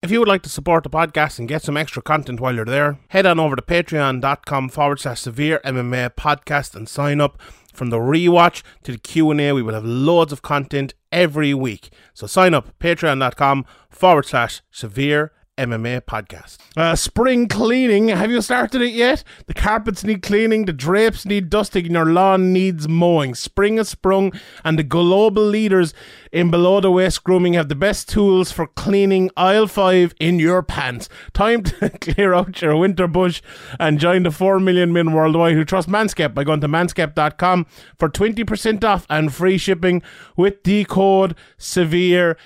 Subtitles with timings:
[0.00, 2.64] If you would like to support the podcast and get some extra content while you're
[2.64, 7.36] there, head on over to patreon.com forward slash severe MMA podcast and sign up.
[7.74, 11.90] From the rewatch to the Q&A, we will have loads of content every week.
[12.14, 16.56] So sign up, patreon.com forward slash severe MMA podcast.
[16.76, 18.08] Uh, spring cleaning.
[18.08, 19.24] Have you started it yet?
[19.46, 23.34] The carpets need cleaning, the drapes need dusting, and your lawn needs mowing.
[23.34, 24.32] Spring has sprung,
[24.64, 25.92] and the global leaders
[26.32, 30.62] in below the waist grooming have the best tools for cleaning aisle 5 in your
[30.62, 31.08] pants.
[31.32, 33.42] Time to clear out your winter bush
[33.80, 37.66] and join the 4 million men worldwide who trust Manscaped by going to manscaped.com
[37.98, 40.02] for 20% off and free shipping
[40.36, 42.36] with the code SEVERE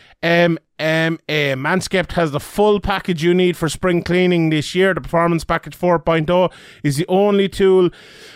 [0.83, 1.55] M MA.
[1.55, 4.93] Manscaped has the full package you need for spring cleaning this year.
[4.93, 7.91] The Performance Package 4.0 is the only tool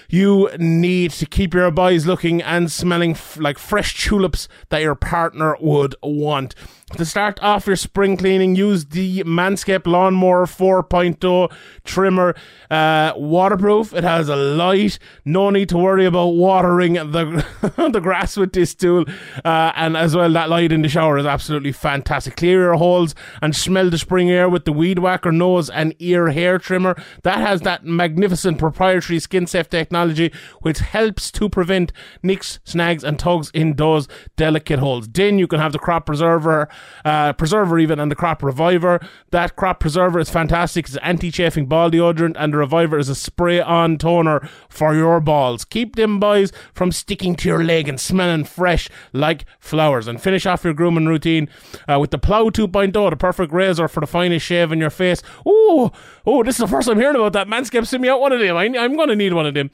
[0.09, 4.95] you need to keep your boys looking and smelling f- like fresh tulips that your
[4.95, 6.55] partner would want.
[6.93, 12.37] To start off your spring cleaning, use the Manscaped Lawnmower 4.0 trimmer.
[12.71, 13.93] Uh, waterproof.
[13.93, 15.01] It has a light.
[15.25, 17.45] No need to worry about watering the
[17.93, 19.05] the grass with this tool.
[19.45, 22.37] Uh, and as well, that light in the shower is absolutely fantastic.
[22.37, 26.29] Clear your holes and smell the spring air with the Weed Whacker nose and ear
[26.31, 26.97] hair trimmer.
[27.25, 33.19] That has that magnificent proprietary skin safe technology which helps to prevent nicks, snags, and
[33.19, 34.07] tugs in those
[34.37, 35.09] delicate holes.
[35.09, 36.69] Then you can have the crop preserver
[37.05, 39.01] uh, preserver even and the crop reviver.
[39.31, 40.87] That crop preserver is fantastic.
[40.87, 45.65] It's anti-chafing ball deodorant and the reviver is a spray-on toner for your balls.
[45.65, 50.09] Keep them boys from sticking to your leg and smelling fresh like flowers.
[50.09, 51.49] And finish off your grooming routine
[51.89, 55.23] uh, with the Plow 2.0, the perfect razor for the finest shave in your face.
[55.45, 55.93] Oh,
[56.27, 57.49] oh, this is the first I'm hearing about that.
[57.49, 58.57] Manscaped sent me out one of them.
[58.57, 59.71] I, I'm going to need one of them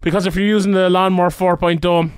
[0.00, 2.10] because if you're using the Lawnmower 4.0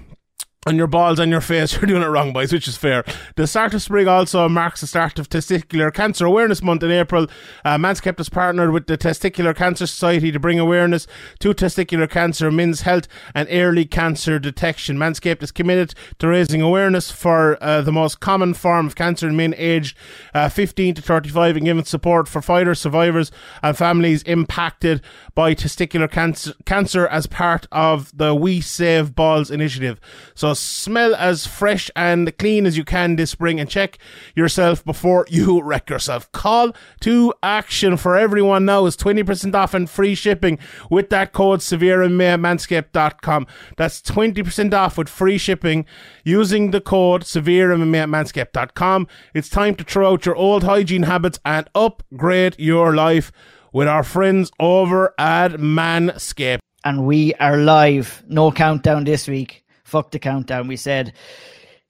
[0.66, 3.02] on your balls and your face, you're doing it wrong, boys, which is fair.
[3.36, 7.28] The start of spring also marks the start of Testicular Cancer Awareness Month in April.
[7.64, 11.06] Uh, Manscaped has partnered with the Testicular Cancer Society to bring awareness
[11.38, 14.98] to testicular cancer, men's health, and early cancer detection.
[14.98, 19.36] Manscaped is committed to raising awareness for uh, the most common form of cancer in
[19.36, 19.96] men aged
[20.34, 23.32] uh, 15 to 35 and giving support for fighters, survivors,
[23.62, 25.00] and families impacted
[25.40, 29.98] by testicular cancer, cancer as part of the We Save Balls initiative.
[30.34, 33.96] So smell as fresh and clean as you can this spring and check
[34.34, 36.30] yourself before you wreck yourself.
[36.32, 40.58] Call to action for everyone now is 20% off and free shipping
[40.90, 43.46] with that code severe at manscaped.com.
[43.78, 45.86] That's 20% off with free shipping
[46.22, 49.08] using the code severe at manscaped.com.
[49.32, 53.32] It's time to throw out your old hygiene habits and upgrade your life
[53.72, 56.60] with our friends over at Manscaped.
[56.84, 58.22] And we are live.
[58.26, 59.60] No countdown this week
[59.90, 60.68] fuck the countdown.
[60.68, 61.12] We said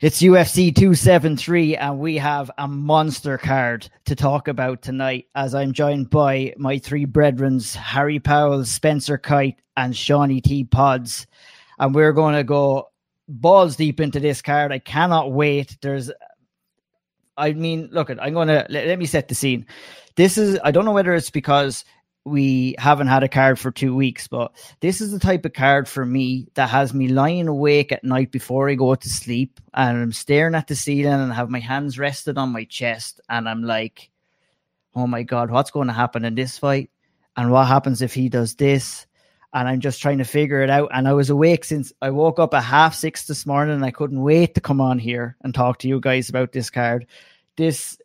[0.00, 5.72] it's UFC 273, and we have a monster card to talk about tonight as I'm
[5.74, 10.64] joined by my three brethrens, Harry Powell, Spencer Kyte, and Shawnee T.
[10.64, 11.26] Pods.
[11.78, 12.88] And we're going to go
[13.28, 14.72] balls deep into this card.
[14.72, 15.76] I cannot wait.
[15.82, 16.10] There's,
[17.36, 19.66] I mean, look, I'm going to let, let me set the scene.
[20.16, 21.84] This is, I don't know whether it's because
[22.24, 25.88] we haven't had a card for two weeks, but this is the type of card
[25.88, 29.98] for me that has me lying awake at night before I go to sleep and
[29.98, 33.62] I'm staring at the ceiling and have my hands rested on my chest and I'm
[33.62, 34.10] like,
[34.94, 36.91] oh my God, what's going to happen in this fight?
[37.36, 39.06] And what happens if he does this?
[39.52, 40.90] And I'm just trying to figure it out.
[40.92, 43.90] And I was awake since I woke up at half six this morning and I
[43.90, 47.06] couldn't wait to come on here and talk to you guys about this card.
[47.56, 47.98] This,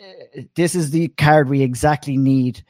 [0.00, 2.62] uh, this is the card we exactly need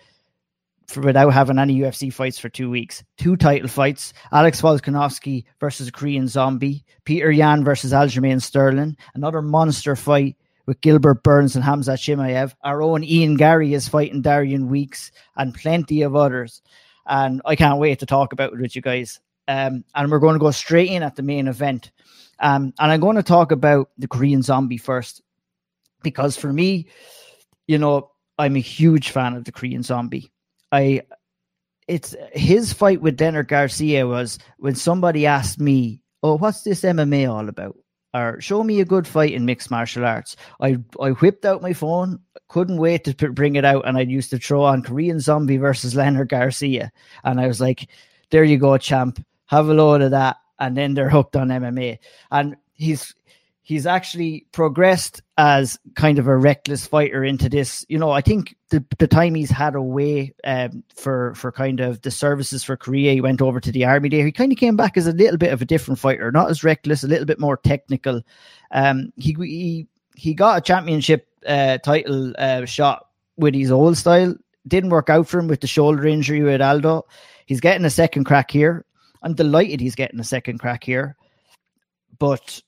[0.92, 3.02] for, without having any UFC fights for two weeks.
[3.16, 8.96] Two title fights: Alex Volkanovski versus Korean Zombie, Peter Yan versus Aljamain Sterling.
[9.14, 12.54] Another monster fight with Gilbert Burns and Hamza Chimaev.
[12.62, 16.62] Our own Ian Garry is fighting Darian Weeks, and plenty of others.
[17.06, 19.20] And I can't wait to talk about it with you guys.
[19.48, 21.90] Um, and we're going to go straight in at the main event.
[22.38, 25.22] Um, and I'm going to talk about the Korean Zombie first,
[26.02, 26.86] because for me,
[27.66, 30.32] you know, I'm a huge fan of the Korean Zombie.
[30.70, 31.02] I
[31.88, 37.30] it's his fight with Leonard Garcia was when somebody asked me, "Oh, what's this MMA
[37.30, 37.76] all about?"
[38.14, 40.36] Or show me a good fight in mixed martial arts.
[40.60, 44.30] I I whipped out my phone, couldn't wait to bring it out, and I used
[44.30, 46.92] to throw on Korean Zombie versus Leonard Garcia,
[47.24, 47.88] and I was like,
[48.30, 49.24] "There you go, champ.
[49.46, 51.98] Have a load of that." And then they're hooked on MMA,
[52.30, 53.14] and he's
[53.62, 57.86] he's actually progressed as kind of a reckless fighter into this.
[57.88, 62.02] You know, I think the, the time he's had away um, for for kind of
[62.02, 64.26] the services for Korea, he went over to the army there.
[64.26, 66.64] He kind of came back as a little bit of a different fighter, not as
[66.64, 68.20] reckless, a little bit more technical.
[68.72, 69.86] Um, he he
[70.16, 73.06] he got a championship uh, title uh, shot
[73.36, 74.34] with his old style.
[74.68, 77.06] Didn't work out for him with the shoulder injury with Aldo.
[77.46, 78.84] He's getting a second crack here.
[79.22, 81.16] I'm delighted he's getting a second crack here.
[82.18, 82.62] But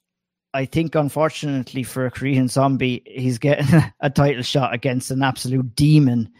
[0.54, 3.66] I think, unfortunately for a Korean zombie, he's getting
[4.00, 6.32] a title shot against an absolute demon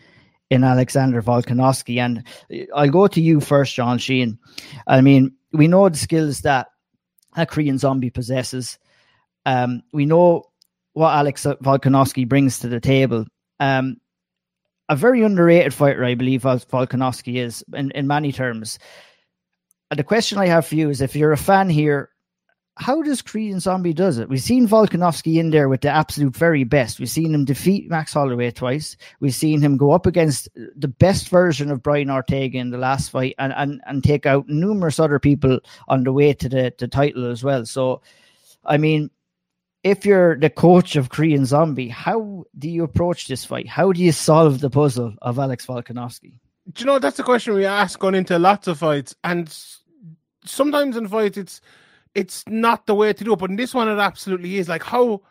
[0.50, 1.98] in Alexander Volkanovski.
[1.98, 2.22] And
[2.74, 4.38] I'll go to you first, John Sheen.
[4.86, 6.68] I mean, we know the skills that
[7.36, 8.78] a Korean zombie possesses.
[9.46, 10.44] Um, we know
[10.92, 13.26] what Alex Volkanovski brings to the table.
[13.58, 13.96] Um,
[14.88, 18.78] a very underrated fighter, I believe, Volkanovski is in, in many terms.
[19.90, 22.10] And the question I have for you is if you're a fan here,
[22.76, 24.28] how does Korean Zombie does it?
[24.28, 26.98] We've seen Volkanovski in there with the absolute very best.
[26.98, 28.96] We've seen him defeat Max Holloway twice.
[29.20, 33.10] We've seen him go up against the best version of Brian Ortega in the last
[33.10, 36.88] fight and, and, and take out numerous other people on the way to the, the
[36.88, 37.64] title as well.
[37.64, 38.02] So,
[38.64, 39.10] I mean,
[39.84, 43.68] if you're the coach of Korean Zombie, how do you approach this fight?
[43.68, 46.32] How do you solve the puzzle of Alex Volkanovski?
[46.72, 49.54] Do you know that's the question we ask going into lots of fights, and
[50.46, 51.60] sometimes in fights it's
[52.14, 54.68] it's not the way to do it, but in this one it absolutely is.
[54.68, 55.22] Like how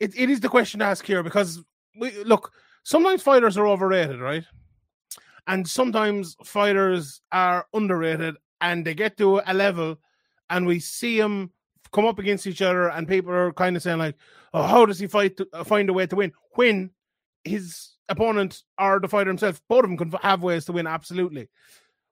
[0.00, 1.62] it, it is the question to ask here because
[1.98, 2.52] we look
[2.84, 4.44] sometimes fighters are overrated, right?
[5.46, 9.96] And sometimes fighters are underrated, and they get to a level,
[10.50, 11.52] and we see them
[11.92, 14.16] come up against each other, and people are kind of saying like,
[14.52, 16.90] "Oh, how does he fight to, uh, find a way to win?" When
[17.44, 20.86] his opponent or the fighter himself, both of them can have ways to win.
[20.86, 21.48] Absolutely.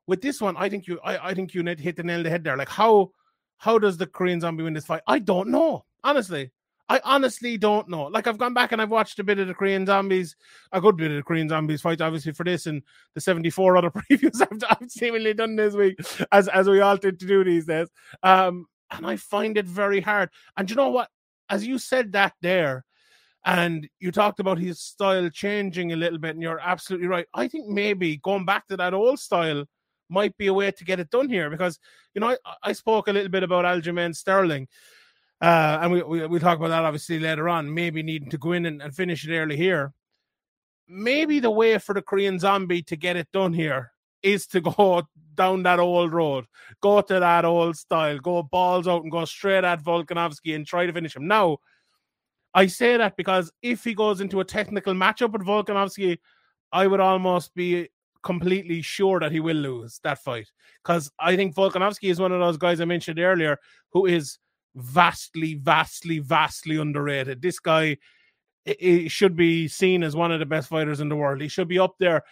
[0.06, 2.30] With this one, I think you, I, I think you hit the nail on the
[2.30, 2.56] head there.
[2.56, 3.12] Like how,
[3.58, 5.02] how does the Korean Zombie win this fight?
[5.06, 5.84] I don't know.
[6.02, 6.52] Honestly,
[6.88, 8.04] I honestly don't know.
[8.04, 10.36] Like I've gone back and I've watched a bit of the Korean Zombies,
[10.72, 12.82] a good bit of the Korean Zombies fight, obviously for this and
[13.14, 15.98] the seventy-four other previews I've, I've seemingly done this week,
[16.30, 17.88] as as we all tend to do these days.
[18.22, 20.28] Um, and I find it very hard.
[20.56, 21.08] And you know what?
[21.48, 22.84] As you said that there,
[23.44, 27.26] and you talked about his style changing a little bit, and you're absolutely right.
[27.32, 29.64] I think maybe going back to that old style
[30.14, 31.78] might be a way to get it done here because
[32.14, 34.68] you know I, I spoke a little bit about Aljamain Sterling.
[35.40, 37.74] Uh, and we, we we'll talk about that obviously later on.
[37.74, 39.92] Maybe needing to go in and, and finish it early here.
[40.88, 45.02] Maybe the way for the Korean Zombie to get it done here is to go
[45.34, 46.46] down that old road,
[46.80, 50.86] go to that old style, go balls out and go straight at Volkanovski and try
[50.86, 51.26] to finish him.
[51.26, 51.58] Now,
[52.54, 56.18] I say that because if he goes into a technical matchup with Volkanovski,
[56.72, 57.88] I would almost be
[58.24, 60.50] completely sure that he will lose that fight
[60.82, 63.58] because I think Volkanovski is one of those guys I mentioned earlier
[63.90, 64.38] who is
[64.74, 67.40] vastly, vastly, vastly underrated.
[67.40, 67.98] This guy
[68.64, 71.40] he should be seen as one of the best fighters in the world.
[71.40, 72.22] He should be up there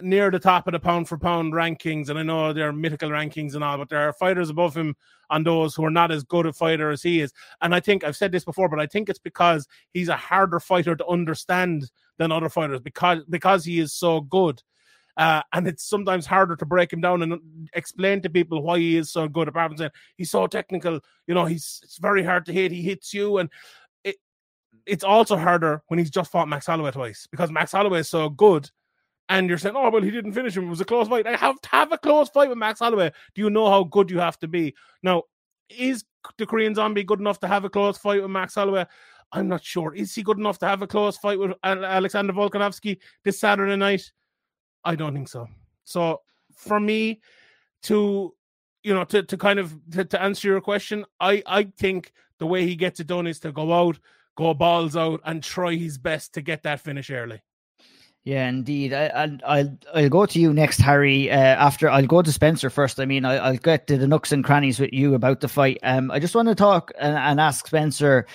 [0.00, 3.10] near the top of the pound for pound rankings, and I know there are mythical
[3.10, 4.94] rankings and all, but there are fighters above him
[5.30, 7.32] on those who are not as good a fighter as he is.
[7.60, 10.60] And I think I've said this before, but I think it's because he's a harder
[10.60, 14.62] fighter to understand than other fighters because because he is so good.
[15.16, 18.96] Uh, and it's sometimes harder to break him down and explain to people why he
[18.96, 19.48] is so good.
[19.48, 22.72] Apart from saying he's so technical, you know, he's it's very hard to hit.
[22.72, 23.48] He hits you, and
[24.04, 24.16] it
[24.84, 28.28] it's also harder when he's just fought Max Holloway twice because Max Holloway is so
[28.28, 28.70] good
[29.28, 30.66] and you're saying, oh, well, he didn't finish him.
[30.66, 31.26] It was a close fight.
[31.26, 33.10] I have to have a close fight with Max Holloway.
[33.34, 34.74] Do you know how good you have to be?
[35.02, 35.24] Now,
[35.68, 36.04] is
[36.38, 38.86] the Korean Zombie good enough to have a close fight with Max Holloway?
[39.32, 39.94] I'm not sure.
[39.94, 44.12] Is he good enough to have a close fight with Alexander Volkanovski this Saturday night?
[44.86, 45.48] I don't think so.
[45.84, 46.22] So
[46.54, 47.20] for me,
[47.82, 48.32] to
[48.82, 52.46] you know, to, to kind of to, to answer your question, I I think the
[52.46, 53.98] way he gets it done is to go out,
[54.36, 57.42] go balls out, and try his best to get that finish early.
[58.24, 58.92] Yeah, indeed.
[58.92, 61.30] I, I, will I'll go to you next, Harry.
[61.30, 62.98] Uh, after I'll go to Spencer first.
[62.98, 65.78] I mean, I, will get to the nooks and crannies with you about the fight.
[65.84, 68.26] Um, I just want to talk and, and ask Spencer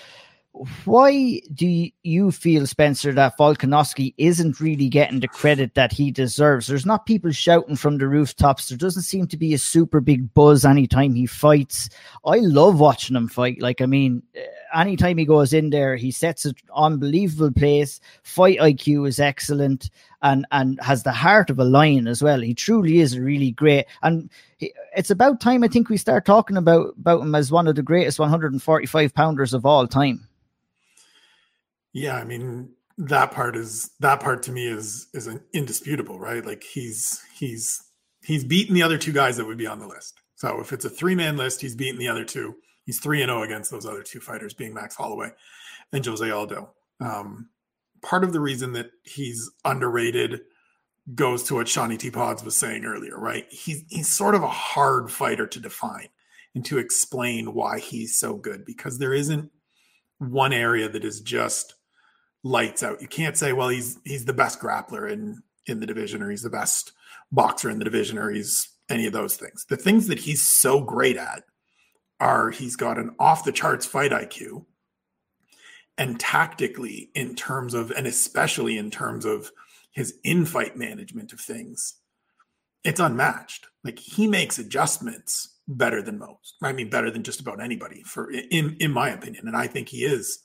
[0.83, 6.67] why do you feel, Spencer, that Volkanovski isn't really getting the credit that he deserves?
[6.67, 8.67] There's not people shouting from the rooftops.
[8.67, 11.89] There doesn't seem to be a super big buzz anytime he fights.
[12.25, 13.61] I love watching him fight.
[13.61, 14.43] Like, I mean, eh,
[14.75, 18.01] anytime he goes in there, he sets an unbelievable pace.
[18.23, 19.89] Fight IQ is excellent
[20.21, 22.41] and and has the heart of a lion as well.
[22.41, 24.29] He truly is really great, and
[24.59, 27.81] it's about time I think we start talking about about him as one of the
[27.81, 30.27] greatest 145 pounders of all time.
[31.93, 36.45] Yeah, I mean that part is that part to me is is indisputable, right?
[36.45, 37.83] Like he's he's
[38.23, 40.21] he's beaten the other two guys that would be on the list.
[40.35, 42.55] So if it's a three man list, he's beaten the other two.
[42.85, 45.29] He's three and zero oh against those other two fighters, being Max Holloway
[45.91, 46.71] and Jose Aldo.
[46.99, 47.49] Um,
[48.01, 50.41] part of the reason that he's underrated
[51.15, 52.11] goes to what Shawnee T.
[52.11, 53.45] Pods was saying earlier, right?
[53.49, 56.09] He's he's sort of a hard fighter to define
[56.53, 59.51] and to explain why he's so good because there isn't
[60.19, 61.75] one area that is just
[62.43, 63.01] lights out.
[63.01, 66.43] You can't say, well, he's he's the best grappler in in the division, or he's
[66.43, 66.91] the best
[67.31, 69.65] boxer in the division, or he's any of those things.
[69.69, 71.43] The things that he's so great at
[72.19, 74.65] are he's got an off the charts fight IQ
[75.97, 79.51] and tactically in terms of and especially in terms of
[79.91, 81.95] his in-fight management of things
[82.83, 87.61] it's unmatched like he makes adjustments better than most i mean better than just about
[87.61, 90.39] anybody for in in my opinion and i think he is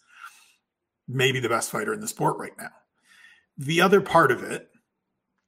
[1.09, 2.71] maybe the best fighter in the sport right now
[3.57, 4.71] the other part of it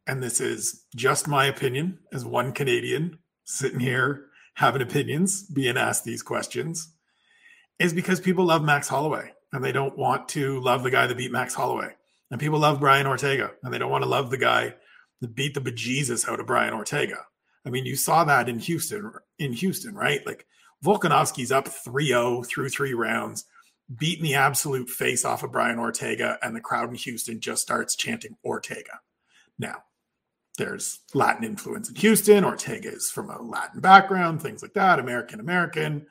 [0.07, 6.05] and this is just my opinion as one canadian sitting here having opinions being asked
[6.05, 6.93] these questions
[7.79, 11.17] is because people love max holloway and they don't want to love the guy that
[11.17, 11.95] beat Max Holloway.
[12.31, 14.75] And people love Brian Ortega and they don't want to love the guy
[15.21, 17.25] that beat the bejesus out of Brian Ortega.
[17.65, 20.25] I mean, you saw that in Houston, in Houston, right?
[20.27, 20.47] Like
[20.85, 23.47] Volkanovski's up 3-0 through three rounds,
[23.95, 27.97] beating the absolute face off of Brian Ortega, and the crowd in Houston just starts
[27.97, 29.01] chanting Ortega.
[29.59, 29.83] Now,
[30.59, 32.45] there's Latin influence in Houston.
[32.45, 36.07] Ortega is from a Latin background, things like that, American American.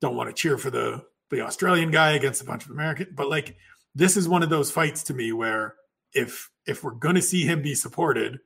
[0.00, 3.08] Don't want to cheer for the the Australian guy against a bunch of American.
[3.14, 3.56] But like
[3.94, 5.74] this is one of those fights to me where
[6.12, 8.38] if if we're going to see him be supported,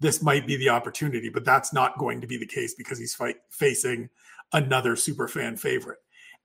[0.00, 1.28] this might be the opportunity.
[1.28, 4.08] But that's not going to be the case because he's fight facing
[4.52, 5.98] another super fan favorite.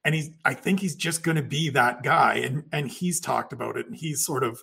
[0.05, 2.35] And he's I think he's just going to be that guy.
[2.35, 4.61] And and he's talked about it and he's sort of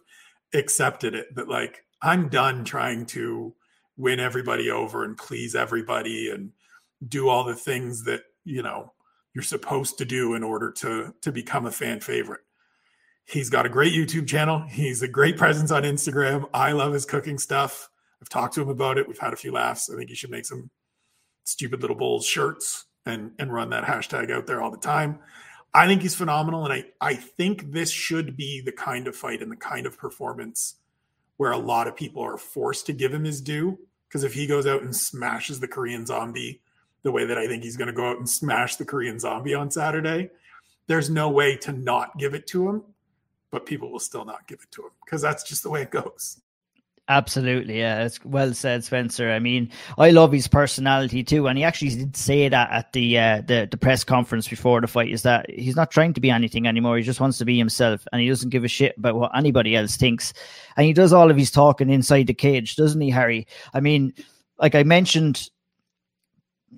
[0.55, 3.55] accepted it that like I'm done trying to
[3.97, 6.53] win everybody over and please everybody and
[7.07, 8.93] do all the things that you know
[9.35, 12.41] you're supposed to do in order to to become a fan favorite.
[13.25, 14.61] He's got a great YouTube channel.
[14.69, 16.49] He's a great presence on Instagram.
[16.53, 17.89] I love his cooking stuff.
[18.21, 19.09] I've talked to him about it.
[19.09, 19.91] We've had a few laughs.
[19.91, 20.71] I think he should make some
[21.45, 25.19] stupid little bowls shirts and and run that hashtag out there all the time.
[25.75, 29.43] I think he's phenomenal, and I I think this should be the kind of fight
[29.43, 30.77] and the kind of performance
[31.37, 33.79] where a lot of people are forced to give him his due.
[34.09, 36.61] Because if he goes out and smashes the Korean Zombie
[37.03, 39.55] the way that I think he's going to go out and smash the Korean zombie
[39.55, 40.31] on Saturday,
[40.87, 42.83] there's no way to not give it to him,
[43.51, 45.91] but people will still not give it to him because that's just the way it
[45.91, 46.41] goes.
[47.09, 49.33] Absolutely, yeah, it's well said, Spencer.
[49.33, 53.19] I mean, I love his personality too, and he actually did say that at the
[53.19, 55.11] uh, the the press conference before the fight.
[55.11, 56.97] Is that he's not trying to be anything anymore.
[56.97, 59.75] He just wants to be himself, and he doesn't give a shit about what anybody
[59.75, 60.33] else thinks.
[60.77, 63.49] And he does all of his talking inside the cage, doesn't he, Harry?
[63.75, 64.15] I mean,
[64.59, 65.51] like I mentioned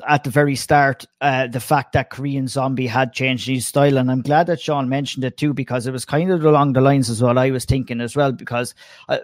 [0.09, 4.11] at the very start uh, the fact that Korean Zombie had changed his style, and
[4.11, 7.11] I'm glad that Sean mentioned it too because it was kind of along the lines
[7.11, 8.33] as what I was thinking as well.
[8.33, 8.75] Because
[9.09, 9.21] I,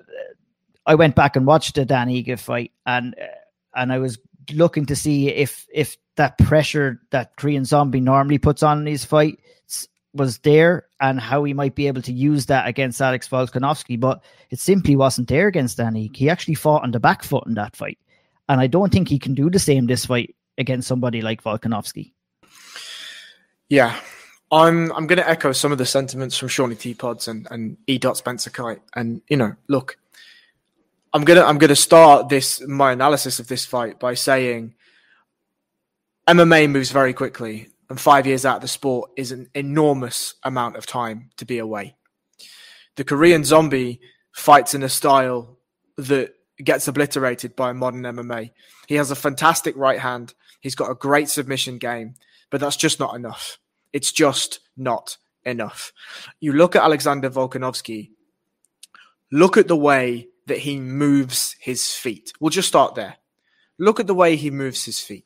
[0.90, 3.14] I went back and watched the Dan Ige fight, and
[3.76, 4.18] and I was
[4.52, 9.04] looking to see if if that pressure that Korean Zombie normally puts on in his
[9.04, 14.00] fights was there and how he might be able to use that against Alex Volkanovski,
[14.00, 14.20] but
[14.50, 16.10] it simply wasn't there against Danny.
[16.12, 17.98] He actually fought on the back foot in that fight.
[18.48, 22.10] And I don't think he can do the same this fight against somebody like Volkanovski.
[23.68, 23.94] Yeah,
[24.50, 26.94] I'm I'm going to echo some of the sentiments from Shawnee T.
[26.94, 28.00] Pods and and E.
[28.14, 28.80] Spencer Kyte.
[28.96, 29.96] And you know, look,
[31.12, 34.74] I'm gonna I'm gonna start this my analysis of this fight by saying
[36.28, 40.76] MMA moves very quickly, and five years out of the sport is an enormous amount
[40.76, 41.96] of time to be away.
[42.94, 44.00] The Korean Zombie
[44.32, 45.58] fights in a style
[45.96, 48.52] that gets obliterated by modern MMA.
[48.86, 50.34] He has a fantastic right hand.
[50.60, 52.14] He's got a great submission game,
[52.50, 53.58] but that's just not enough.
[53.92, 55.92] It's just not enough.
[56.38, 58.10] You look at Alexander Volkanovski,
[59.32, 62.32] look at the way that he moves his feet.
[62.40, 63.16] We'll just start there.
[63.78, 65.24] Look at the way he moves his feet.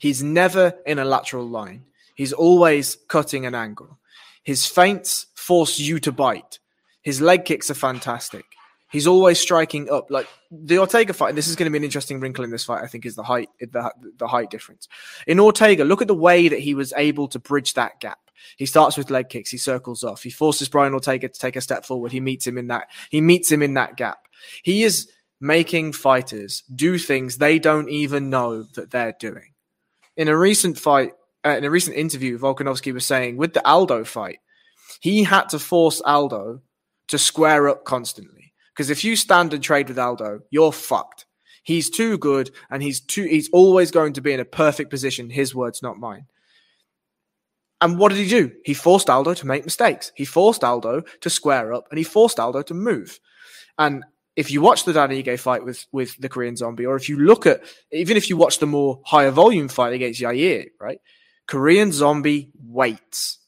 [0.00, 1.84] He's never in a lateral line.
[2.16, 3.98] He's always cutting an angle.
[4.42, 6.58] His feints force you to bite.
[7.02, 8.44] His leg kicks are fantastic.
[8.90, 10.10] He's always striking up.
[10.10, 12.82] Like the Ortega fight, this is going to be an interesting wrinkle in this fight.
[12.82, 14.88] I think is the height, the, the height difference.
[15.26, 18.18] In Ortega, look at the way that he was able to bridge that gap.
[18.56, 19.50] He starts with leg kicks.
[19.50, 20.22] He circles off.
[20.22, 22.12] He forces Brian Ortega to take a step forward.
[22.12, 22.88] He meets him in that.
[23.10, 24.18] He meets him in that gap.
[24.62, 29.54] He is making fighters do things they don't even know that they're doing.
[30.16, 31.12] In a recent fight,
[31.44, 34.38] uh, in a recent interview, Volkanovski was saying with the Aldo fight,
[35.00, 36.60] he had to force Aldo
[37.08, 41.26] to square up constantly because if you stand and trade with Aldo, you're fucked.
[41.62, 45.30] He's too good and he's too he's always going to be in a perfect position.
[45.30, 46.26] His words, not mine.
[47.80, 48.52] And what did he do?
[48.64, 50.12] He forced Aldo to make mistakes.
[50.16, 53.20] He forced Aldo to square up and he forced Aldo to move.
[53.78, 54.04] And
[54.34, 57.18] if you watch the Dan Ige fight with, with the Korean zombie, or if you
[57.18, 61.00] look at, even if you watch the more higher volume fight against Yair, right?
[61.46, 63.38] Korean zombie waits.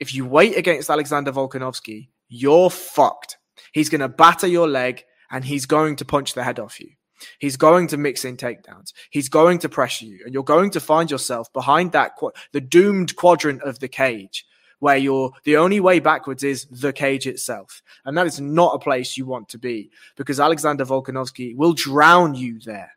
[0.00, 3.38] If you wait against Alexander Volkanovski, you're fucked.
[3.72, 6.90] He's going to batter your leg and he's going to punch the head off you.
[7.38, 8.92] He's going to mix in takedowns.
[9.10, 12.12] He's going to pressure you, and you're going to find yourself behind that
[12.52, 14.46] the doomed quadrant of the cage,
[14.78, 18.78] where you're the only way backwards is the cage itself, and that is not a
[18.78, 22.92] place you want to be because Alexander Volkanovski will drown you there.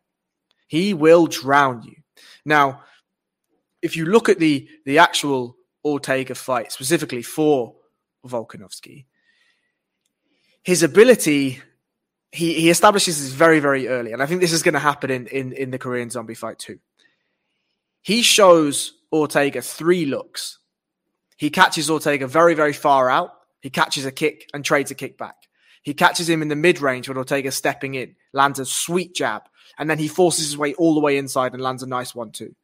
[0.68, 1.96] He will drown you.
[2.44, 2.84] Now,
[3.82, 5.56] if you look at the the actual
[5.86, 7.76] Ortega fight specifically for
[8.26, 9.06] Volkanovski,
[10.64, 11.62] his ability
[12.32, 15.10] he he establishes this very very early, and I think this is going to happen
[15.10, 16.80] in in in the Korean Zombie fight too.
[18.02, 20.60] He shows Ortega three looks.
[21.38, 23.34] He catches Ortega very very far out.
[23.62, 25.36] He catches a kick and trades a kick back.
[25.82, 29.44] He catches him in the mid range when Ortega's stepping in, lands a sweet jab,
[29.78, 32.32] and then he forces his way all the way inside and lands a nice one
[32.32, 32.56] too.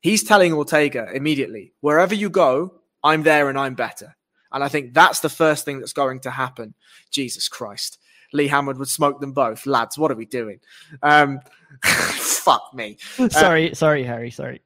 [0.00, 4.16] He's telling Ortega immediately, wherever you go, I'm there and I'm better.
[4.52, 6.74] And I think that's the first thing that's going to happen.
[7.10, 7.98] Jesus Christ.
[8.32, 9.66] Lee Hammond would smoke them both.
[9.66, 10.60] Lads, what are we doing?
[11.02, 11.40] Um,
[11.84, 12.98] fuck me.
[13.30, 14.30] sorry, uh, sorry, Harry.
[14.30, 14.62] Sorry.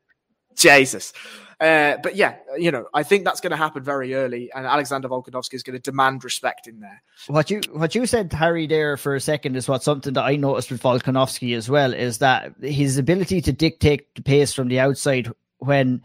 [0.56, 1.12] Jesus.
[1.60, 5.08] Uh, but yeah, you know, I think that's going to happen very early, and Alexander
[5.08, 7.02] Volkanovski is going to demand respect in there.
[7.28, 10.36] What you what you said, Harry, there for a second is what something that I
[10.36, 14.80] noticed with Volkanovski as well is that his ability to dictate the pace from the
[14.80, 16.02] outside when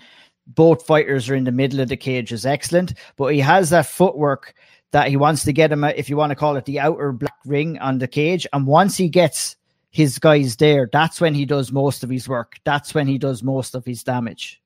[0.48, 3.86] both fighters are in the middle of the cage is excellent, but he has that
[3.86, 4.54] footwork
[4.92, 7.38] that he wants to get him, if you want to call it the outer black
[7.46, 8.48] ring on the cage.
[8.54, 9.56] And once he gets
[9.92, 12.58] his guys there, that's when he does most of his work.
[12.64, 14.62] That's when he does most of his damage.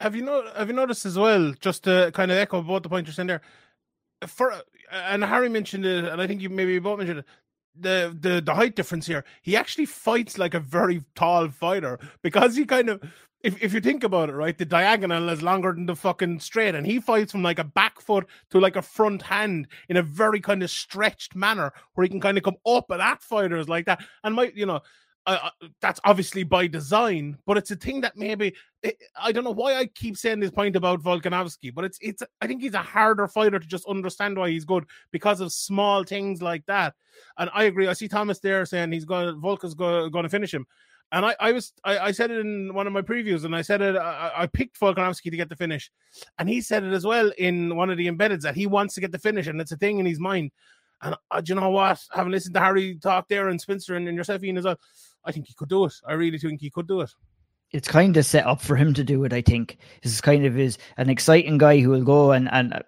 [0.00, 0.44] Have you know?
[0.56, 1.54] Have you noticed as well?
[1.60, 3.42] Just to kind of echo both the points you're saying there.
[4.26, 4.54] For
[4.90, 7.26] and Harry mentioned it, and I think you maybe both mentioned it.
[7.76, 9.24] The the the height difference here.
[9.42, 13.02] He actually fights like a very tall fighter because he kind of
[13.44, 16.74] if, if you think about it, right, the diagonal is longer than the fucking straight,
[16.74, 20.02] and he fights from like a back foot to like a front hand in a
[20.02, 23.68] very kind of stretched manner where he can kind of come up at that fighters
[23.68, 24.02] like that.
[24.24, 24.80] And my, you know,
[25.26, 25.50] uh,
[25.80, 29.74] that's obviously by design, but it's a thing that maybe it, I don't know why
[29.74, 33.26] I keep saying this point about Volkanovski, but it's it's I think he's a harder
[33.26, 36.94] fighter to just understand why he's good because of small things like that.
[37.38, 37.88] And I agree.
[37.88, 40.66] I see Thomas there saying he's going Volka's going to finish him.
[41.12, 43.62] And I, I was, I, I, said it in one of my previews, and I
[43.62, 43.94] said it.
[43.94, 45.92] I, I, picked Volkanovski to get the finish,
[46.38, 49.00] and he said it as well in one of the embeds that he wants to
[49.00, 50.50] get the finish, and it's a thing in his mind.
[51.04, 52.02] And uh, do you know what?
[52.12, 54.80] Having listened to Harry talk there and Spencer and, and yourself, Ian, as well,
[55.24, 55.92] I think he could do it.
[56.06, 57.10] I really think he could do it.
[57.70, 59.32] It's kind of set up for him to do it.
[59.32, 62.82] I think this is kind of is an exciting guy who will go and and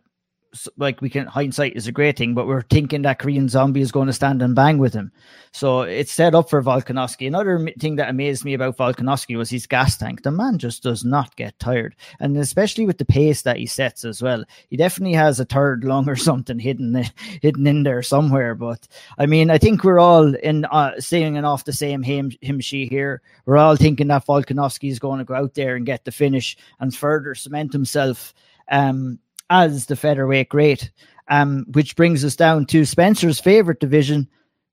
[0.76, 3.92] like we can hindsight is a great thing, but we're thinking that Korean Zombie is
[3.92, 5.12] going to stand and bang with him.
[5.52, 7.26] So it's set up for Volkanovski.
[7.26, 10.22] Another thing that amazed me about Volkanovski was his gas tank.
[10.22, 14.04] The man just does not get tired, and especially with the pace that he sets
[14.04, 14.44] as well.
[14.68, 17.04] He definitely has a third lung or something hidden
[17.40, 18.54] hidden in there somewhere.
[18.54, 18.86] But
[19.18, 22.90] I mean, I think we're all in uh, singing off the same hymn, hymn sheet
[22.90, 23.22] here.
[23.46, 26.56] We're all thinking that Volkanovski is going to go out there and get the finish
[26.80, 28.34] and further cement himself.
[28.68, 30.90] Um, as the featherweight great.
[31.28, 34.28] Um, which brings us down to Spencer's favorite division,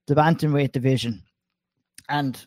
[0.06, 1.24] the bantamweight division.
[2.10, 2.46] And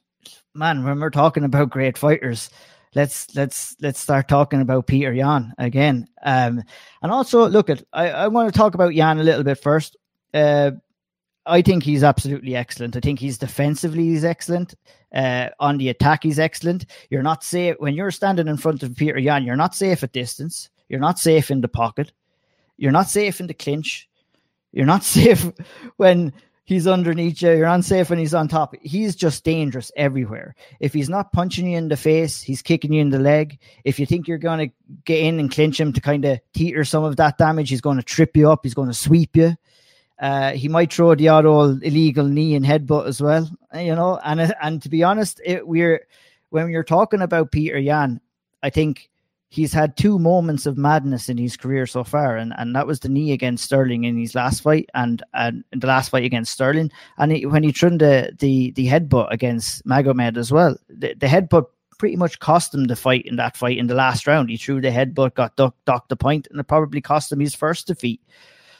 [0.54, 2.50] man, when we're talking about great fighters,
[2.94, 6.08] let's let's let's start talking about Peter Yan again.
[6.22, 6.62] Um,
[7.02, 9.96] and also look at I, I want to talk about Yan a little bit first.
[10.32, 10.72] Uh,
[11.44, 12.96] I think he's absolutely excellent.
[12.96, 14.74] I think he's defensively he's excellent.
[15.14, 16.86] Uh, on the attack, he's excellent.
[17.10, 19.44] You're not safe when you're standing in front of Peter Yan.
[19.44, 20.70] You're not safe at distance.
[20.88, 22.12] You're not safe in the pocket.
[22.76, 24.08] You're not safe in the clinch.
[24.72, 25.50] You're not safe
[25.96, 26.32] when
[26.66, 27.52] he's underneath you.
[27.52, 28.74] You're unsafe when he's on top.
[28.82, 30.54] He's just dangerous everywhere.
[30.80, 33.58] If he's not punching you in the face, he's kicking you in the leg.
[33.84, 36.84] If you think you're going to get in and clinch him to kind of teeter
[36.84, 38.60] some of that damage, he's going to trip you up.
[38.62, 39.56] He's going to sweep you.
[40.18, 44.18] Uh, he might throw the odd old illegal knee and headbutt as well, you know.
[44.24, 46.06] And and to be honest, it, we're
[46.48, 48.20] when you're talking about Peter Yan,
[48.62, 49.10] I think
[49.48, 53.00] he's had two moments of madness in his career so far, and, and that was
[53.00, 56.90] the knee against Sterling in his last fight, and and the last fight against Sterling,
[57.18, 60.76] and he, when he turned the the the headbutt against Magomed as well.
[60.88, 61.66] The, the headbutt
[61.98, 64.50] pretty much cost him the fight in that fight in the last round.
[64.50, 67.86] He threw the headbutt, got docked the point, and it probably cost him his first
[67.86, 68.20] defeat.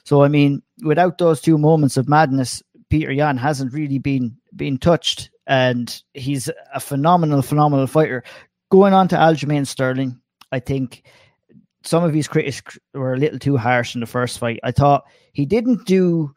[0.05, 4.79] So I mean, without those two moments of madness, Peter Yan hasn't really been been
[4.79, 8.25] touched, and he's a phenomenal, phenomenal fighter.
[8.69, 10.21] Going on to Aljamain Sterling,
[10.53, 11.05] I think
[11.83, 12.63] some of his critics
[12.95, 14.61] were a little too harsh in the first fight.
[14.63, 16.35] I thought he didn't do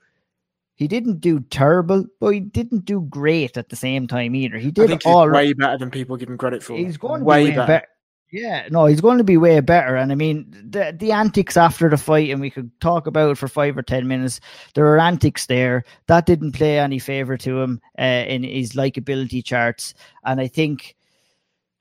[0.76, 4.58] he didn't do terrible, but he didn't do great at the same time either.
[4.58, 6.78] He did all way better than people give him credit for.
[6.78, 7.86] He's going way, way better.
[8.32, 9.96] Yeah, no, he's going to be way better.
[9.96, 13.38] And I mean, the the antics after the fight, and we could talk about it
[13.38, 14.40] for five or ten minutes.
[14.76, 19.44] There are antics there that didn't play any favor to him uh, in his likability
[19.44, 19.96] charts.
[20.24, 20.96] And I think,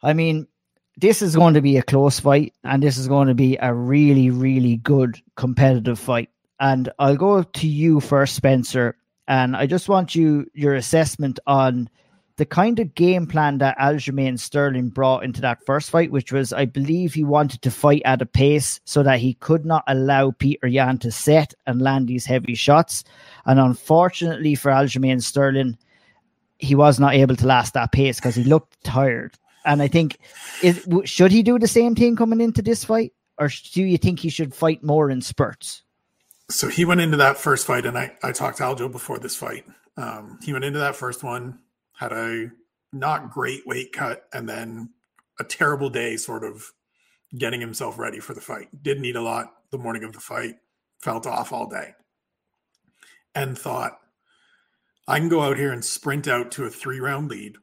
[0.03, 0.49] I mean,
[1.01, 3.73] this is going to be a close fight, and this is going to be a
[3.73, 6.29] really, really good competitive fight.
[6.59, 8.97] And I'll go to you first, Spencer.
[9.29, 11.89] And I just want you your assessment on
[12.37, 16.53] the kind of game plan that Aljamain Sterling brought into that first fight, which was,
[16.53, 20.33] I believe, he wanted to fight at a pace so that he could not allow
[20.33, 23.05] Peter Yan to set and land these heavy shots.
[23.47, 25.79] And unfortunately for Aljamain Sterling,
[26.59, 29.37] he was not able to last that pace because he looked tired.
[29.69, 30.19] And I think,
[30.63, 34.19] is, should he do the same thing coming into this fight, or do you think
[34.19, 35.83] he should fight more in spurts?
[36.51, 39.37] So he went into that first fight, and I, I talked to Aljo before this
[39.37, 39.65] fight.
[39.97, 41.61] Um, he went into that first one
[41.99, 42.49] had a
[42.93, 44.89] not great weight cut and then
[45.41, 46.73] a terrible day sort of
[47.37, 48.69] getting himself ready for the fight.
[48.83, 50.55] Didn't eat a lot the morning of the fight,
[51.01, 51.95] felt off all day.
[53.35, 53.99] And thought,
[55.09, 57.57] I can go out here and sprint out to a three round lead.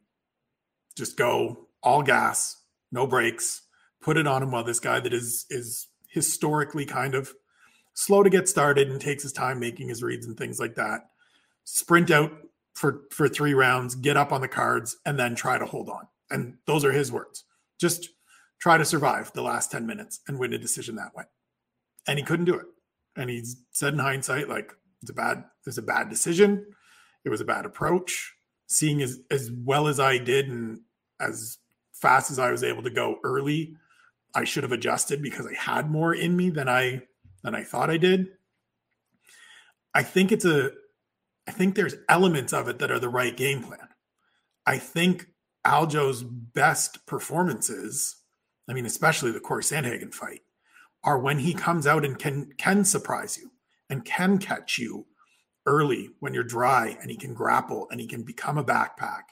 [0.98, 2.58] Just go all gas,
[2.91, 3.62] no brakes,
[4.02, 7.34] put it on him while this guy that is is historically kind of
[7.93, 11.02] slow to get started and takes his time making his reads and things like that.
[11.63, 12.32] Sprint out
[12.74, 16.08] for for three rounds, get up on the cards, and then try to hold on.
[16.30, 17.45] And those are his words.
[17.80, 18.10] Just
[18.60, 21.26] try to survive the last 10 minutes and win a decision that way.
[22.08, 22.65] And he couldn't do it.
[23.15, 26.65] And he said in hindsight, like it's a bad, it's a bad decision.
[27.24, 28.34] It was a bad approach.
[28.67, 30.82] Seeing as as well as I did and
[31.19, 31.60] as
[32.06, 33.78] fast as I was able to go early,
[34.36, 37.02] I should have adjusted because I had more in me than I
[37.44, 38.28] than I thought I did.
[39.91, 40.70] I think it's a
[41.48, 43.88] I think there's elements of it that are the right game plan.
[44.68, 45.26] I think
[45.65, 48.18] Aljo's best performances,
[48.70, 50.41] I mean, especially the Cory Sandhagen fight,
[51.04, 53.50] are when he comes out and can can surprise you
[53.89, 55.08] and can catch you
[55.65, 59.24] early when you're dry and he can grapple and he can become a backpack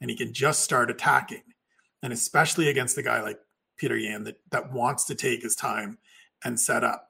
[0.00, 1.42] and he can just start attacking.
[2.04, 3.40] And especially against a guy like
[3.78, 5.96] Peter Yan that, that wants to take his time
[6.44, 7.08] and set up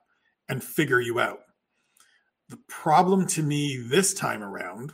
[0.48, 1.40] and figure you out.
[2.48, 4.92] The problem to me this time around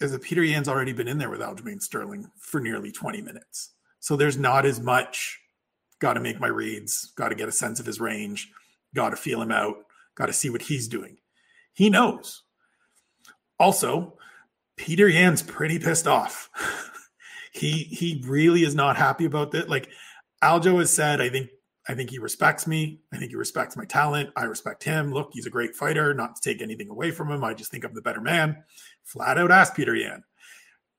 [0.00, 3.72] is that Peter Yan's already been in there with Aljamain Sterling for nearly 20 minutes.
[3.98, 5.40] So there's not as much
[5.98, 8.52] got to make my reads, got to get a sense of his range,
[8.94, 11.16] got to feel him out, got to see what he's doing.
[11.72, 12.42] He knows.
[13.58, 14.16] Also,
[14.76, 16.50] Peter Yan's pretty pissed off.
[17.58, 19.68] he he really is not happy about that.
[19.68, 19.88] Like
[20.42, 21.50] Aljo has said, I think
[21.88, 23.00] I think he respects me.
[23.12, 24.30] I think he respects my talent.
[24.36, 25.12] I respect him.
[25.12, 26.12] Look, he's a great fighter.
[26.14, 27.42] Not to take anything away from him.
[27.42, 28.62] I just think I'm the better man.
[29.04, 30.22] Flat out ask Peter Yan.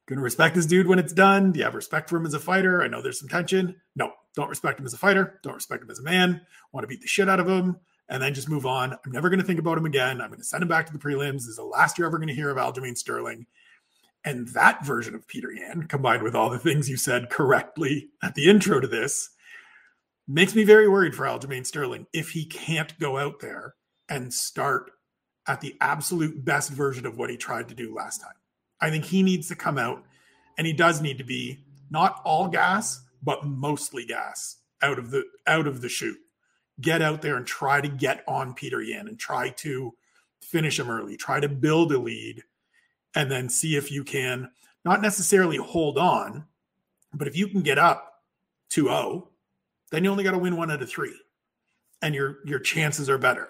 [0.07, 1.51] Gonna respect this dude when it's done.
[1.51, 2.81] Do you have respect for him as a fighter?
[2.81, 3.75] I know there's some tension.
[3.95, 5.39] No, don't respect him as a fighter.
[5.43, 6.41] Don't respect him as a man.
[6.71, 8.93] Want to beat the shit out of him and then just move on.
[8.93, 10.19] I'm never to think about him again.
[10.19, 11.33] I'm to send him back to the prelims.
[11.33, 13.45] This is the last you're ever to hear of Aljamain Sterling.
[14.25, 18.35] And that version of Peter Yan, combined with all the things you said correctly at
[18.35, 19.29] the intro to this,
[20.27, 23.75] makes me very worried for Aljamain Sterling if he can't go out there
[24.09, 24.91] and start
[25.47, 28.35] at the absolute best version of what he tried to do last time.
[28.81, 30.03] I think he needs to come out
[30.57, 35.23] and he does need to be not all gas, but mostly gas out of the
[35.47, 36.19] out of the chute.
[36.79, 39.93] Get out there and try to get on Peter Yan and try to
[40.41, 41.17] finish him early.
[41.17, 42.43] Try to build a lead
[43.15, 44.49] and then see if you can
[44.85, 46.45] not necessarily hold on,
[47.13, 48.21] but if you can get up
[48.71, 49.27] 2-0
[49.91, 51.15] then you only got to win one out of three,
[52.01, 53.49] and your your chances are better.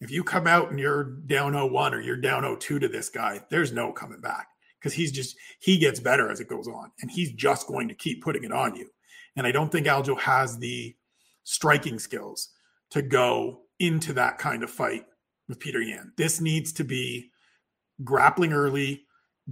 [0.00, 3.40] If you come out and you're down 0-1 or you're down 0-2 to this guy,
[3.50, 7.10] there's no coming back because he's just he gets better as it goes on, and
[7.10, 8.88] he's just going to keep putting it on you.
[9.36, 10.94] And I don't think Aljo has the
[11.44, 12.50] striking skills
[12.90, 15.04] to go into that kind of fight
[15.48, 16.12] with Peter Yan.
[16.16, 17.30] This needs to be
[18.02, 19.04] grappling early,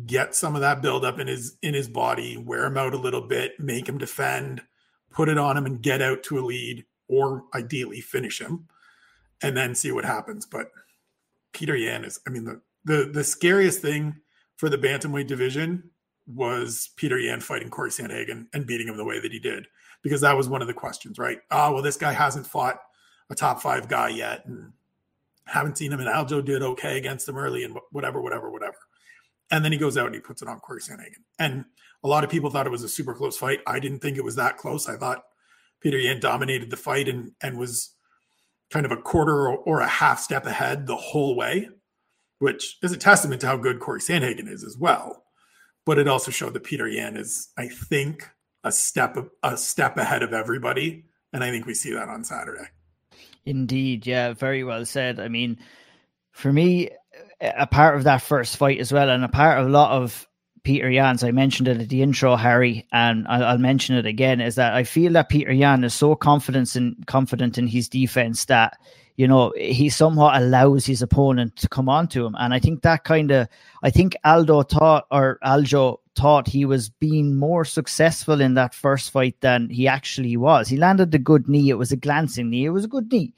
[0.07, 3.21] get some of that buildup in his in his body, wear him out a little
[3.21, 4.63] bit, make him defend,
[5.11, 8.67] put it on him and get out to a lead or ideally finish him
[9.43, 10.47] and then see what happens.
[10.47, 10.71] But
[11.53, 14.17] Peter Yan is, I mean, the, the, the scariest thing
[14.57, 15.91] for the bantamweight division
[16.27, 19.67] was Peter Yan fighting Cory Sandhagen and beating him the way that he did,
[20.03, 21.41] because that was one of the questions, right?
[21.51, 22.81] Oh, well, this guy hasn't fought
[23.29, 24.73] a top five guy yet and
[25.47, 26.01] haven't seen him.
[26.01, 28.77] And Aljo did okay against him early and whatever, whatever, whatever.
[29.51, 31.25] And then he goes out and he puts it on Cory Sandhagen.
[31.39, 31.65] And
[32.05, 33.61] a lot of people thought it was a super close fight.
[33.67, 34.89] I didn't think it was that close.
[34.89, 35.25] I thought
[35.81, 37.95] Peter Yan dominated the fight and and was
[38.71, 41.69] kind of a quarter or, or a half step ahead the whole way,
[42.39, 45.25] which is a testament to how good Cory Sandhagen is as well.
[45.85, 48.29] But it also showed that Peter Yan is, I think,
[48.65, 52.69] a step a step ahead of everybody And I think we see that on Saturday.
[53.45, 55.19] Indeed, yeah, very well said.
[55.19, 55.59] I mean,
[56.31, 56.91] for me,
[57.41, 60.29] a part of that first fight as well, and a part of a lot of
[60.63, 64.41] Peter Yan's, I mentioned it at the intro, Harry, and I'll, I'll, mention it again,
[64.41, 68.45] is that I feel that Peter Yan is so confident in confident in his defense
[68.45, 68.79] that
[69.17, 73.03] you know he somewhat allows his opponent to come onto him, and I think that
[73.03, 73.49] kind of,
[73.83, 79.11] I think Aldo thought or Aljo thought he was being more successful in that first
[79.11, 80.69] fight than he actually was.
[80.69, 83.35] He landed the good knee; it was a glancing knee, it was a good knee.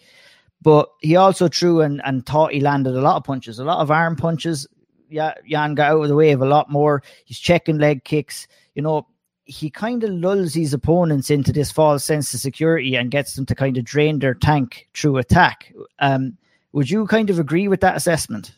[0.62, 3.80] But he also threw and, and thought he landed a lot of punches, a lot
[3.80, 4.66] of arm punches,
[5.14, 7.02] yeah, Yan got out of the way of a lot more.
[7.24, 8.48] He's checking leg kicks.
[8.74, 9.06] You know,
[9.44, 13.46] he kind of lulls his opponents into this false sense of security and gets them
[13.46, 15.72] to kind of drain their tank through attack.
[16.00, 16.36] Um,
[16.72, 18.56] would you kind of agree with that assessment?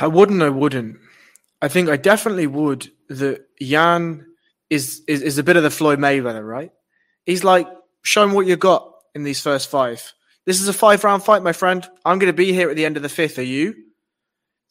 [0.00, 0.42] I wouldn't.
[0.42, 0.98] I wouldn't.
[1.64, 2.90] I think I definitely would.
[3.08, 4.26] That Yan
[4.68, 6.70] is, is is a bit of the Floyd Mayweather, right?
[7.24, 7.66] He's like,
[8.02, 10.12] show him what you got in these first five.
[10.44, 11.88] This is a five round fight, my friend.
[12.04, 13.38] I'm going to be here at the end of the fifth.
[13.38, 13.74] Are you?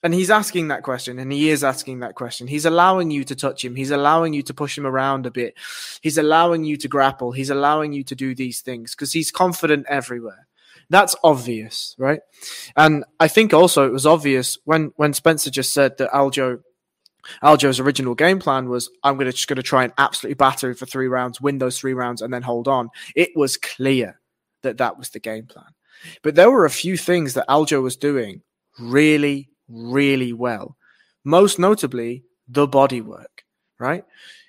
[0.04, 2.46] And he's asking that question, and he is asking that question.
[2.46, 3.76] He's allowing you to touch him.
[3.76, 5.56] He's allowing you to push him around a bit.
[6.02, 7.32] He's allowing you to grapple.
[7.32, 10.48] He's allowing you to do these things because he's confident everywhere.
[10.90, 12.20] That's obvious, right?
[12.76, 16.62] And I think also it was obvious when when Spencer just said that Aljo
[17.44, 20.86] Aljo's original game plan was I'm gonna just gonna try and absolutely batter him for
[20.86, 22.90] three rounds, win those three rounds, and then hold on.
[23.16, 24.20] It was clear
[24.62, 25.74] that that was the game plan.
[26.22, 28.42] But there were a few things that Aljo was doing
[28.80, 30.76] really, really well.
[31.24, 33.44] Most notably, the body work,
[33.80, 34.04] right?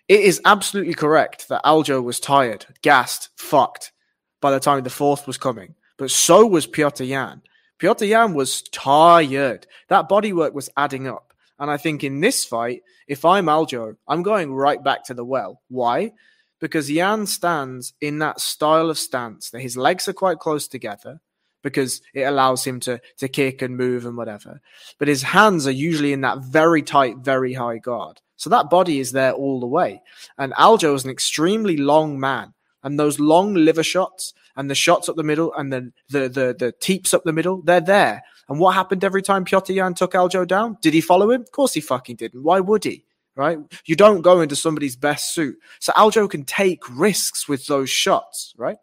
[0.09, 3.93] It is absolutely correct that Aljo was tired, gassed, fucked
[4.41, 5.75] by the time the fourth was coming.
[5.97, 7.43] But so was Piotr Yan.
[7.79, 9.67] Piotr Yan was tired.
[9.89, 11.33] That body work was adding up.
[11.59, 15.25] And I think in this fight, if I'm Aljo, I'm going right back to the
[15.25, 15.63] well.
[15.69, 16.13] Why?
[16.61, 21.21] Because Yan stands in that style of stance that his legs are quite close together
[21.63, 24.61] because it allows him to to kick and move and whatever.
[24.99, 28.21] But his hands are usually in that very tight, very high guard.
[28.37, 30.03] So that body is there all the way.
[30.39, 32.55] And Aljo is an extremely long man.
[32.83, 36.57] And those long liver shots and the shots up the middle and the the the,
[36.57, 38.23] the teeps up the middle, they're there.
[38.49, 40.79] And what happened every time Piotr Yan took Aljo down?
[40.81, 41.43] Did he follow him?
[41.43, 42.43] Of course he fucking didn't.
[42.43, 43.05] Why would he?
[43.37, 43.59] Right?
[43.87, 45.57] You don't go into somebody's best suit.
[45.81, 48.77] So Aljo can take risks with those shots, right?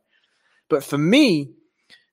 [0.70, 1.52] But for me,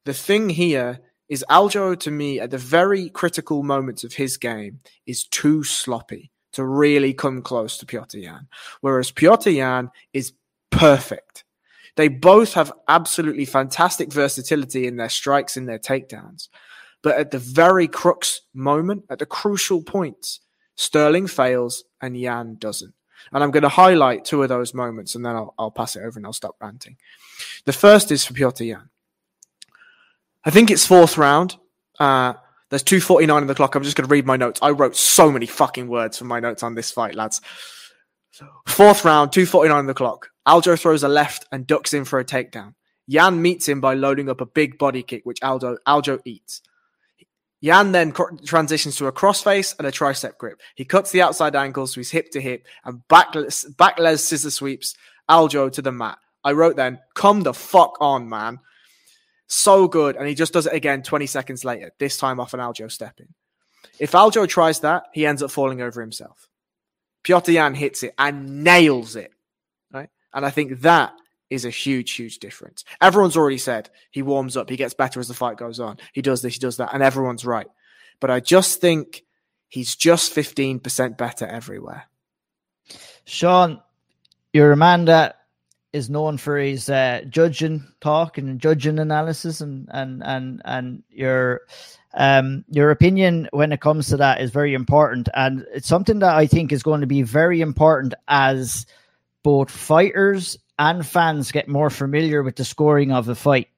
[0.04, 4.80] the thing here is Aljo to me at the very critical moments of his game
[5.06, 8.48] is too sloppy to really come close to Piotr Yan.
[8.80, 10.32] Whereas Piotr Yan is
[10.70, 11.44] perfect.
[11.96, 16.48] They both have absolutely fantastic versatility in their strikes, and their takedowns.
[17.02, 20.40] But at the very crux moment, at the crucial points,
[20.76, 22.94] Sterling fails and Yan doesn't.
[23.32, 26.00] And I'm going to highlight two of those moments and then I'll, I'll pass it
[26.00, 26.96] over and I'll stop ranting.
[27.64, 28.88] The first is for Piotr Yan.
[30.44, 31.56] I think it's fourth round.
[31.98, 32.34] Uh,
[32.70, 33.74] there's 249 on the clock.
[33.74, 34.60] I'm just going to read my notes.
[34.62, 37.40] I wrote so many fucking words for my notes on this fight, lads.
[38.66, 40.30] Fourth round, 249 on the clock.
[40.46, 42.74] Aljo throws a left and ducks in for a takedown.
[43.06, 46.62] Yan meets him by loading up a big body kick, which Aldo, Aljo eats.
[47.60, 50.60] Yan then cr- transitions to a crossface and a tricep grip.
[50.76, 53.34] He cuts the outside ankles to his hip to hip and back,
[53.76, 54.94] back les scissor sweeps
[55.28, 56.18] Aljo to the mat.
[56.44, 58.60] I wrote then, come the fuck on, man.
[59.48, 60.16] So good.
[60.16, 63.18] And he just does it again 20 seconds later, this time off an Aljo step
[63.18, 63.28] in.
[63.98, 66.48] If Aljo tries that, he ends up falling over himself.
[67.24, 69.32] Piotr hits it and nails it.
[69.92, 70.08] Right.
[70.32, 71.12] And I think that
[71.50, 72.84] is a huge, huge difference.
[73.00, 75.98] Everyone's already said he warms up, he gets better as the fight goes on.
[76.12, 77.68] He does this, he does that, and everyone's right.
[78.20, 79.24] But I just think
[79.68, 82.04] he's just 15% better everywhere.
[83.24, 83.80] Sean,
[84.52, 85.36] you're a man that
[85.92, 91.62] is known for his uh, judging talk and judging analysis and and and and your
[92.14, 96.34] um your opinion when it comes to that is very important and it's something that
[96.34, 98.86] I think is going to be very important as
[99.42, 103.68] both fighters and fans get more familiar with the scoring of a fight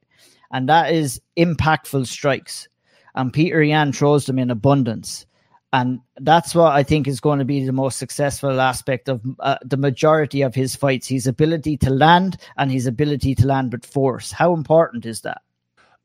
[0.51, 2.67] and that is impactful strikes
[3.15, 5.25] and Peter Yan throws them in abundance
[5.73, 9.57] and that's what I think is going to be the most successful aspect of uh,
[9.63, 13.85] the majority of his fights his ability to land and his ability to land with
[13.85, 14.31] force.
[14.31, 15.41] How important is that?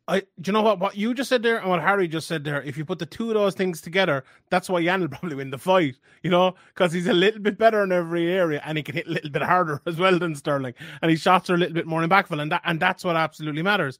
[0.08, 0.78] I, do you know what?
[0.78, 2.62] What you just said there and what Harry just said there.
[2.62, 5.50] If you put the two of those things together, that's why Yan will probably win
[5.50, 5.96] the fight.
[6.22, 9.08] You know, because he's a little bit better in every area and he can hit
[9.08, 11.86] a little bit harder as well than Sterling, and his shots are a little bit
[11.86, 13.98] more impactful, and that and that's what absolutely matters.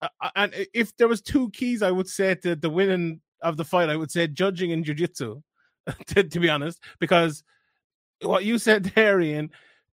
[0.00, 3.56] Uh, uh and if there was two keys, I would say to the winning of
[3.56, 5.42] the fight, I would say judging in jiu-jitsu,
[6.06, 7.42] to, to be honest, because
[8.22, 9.50] what you said there, Ian,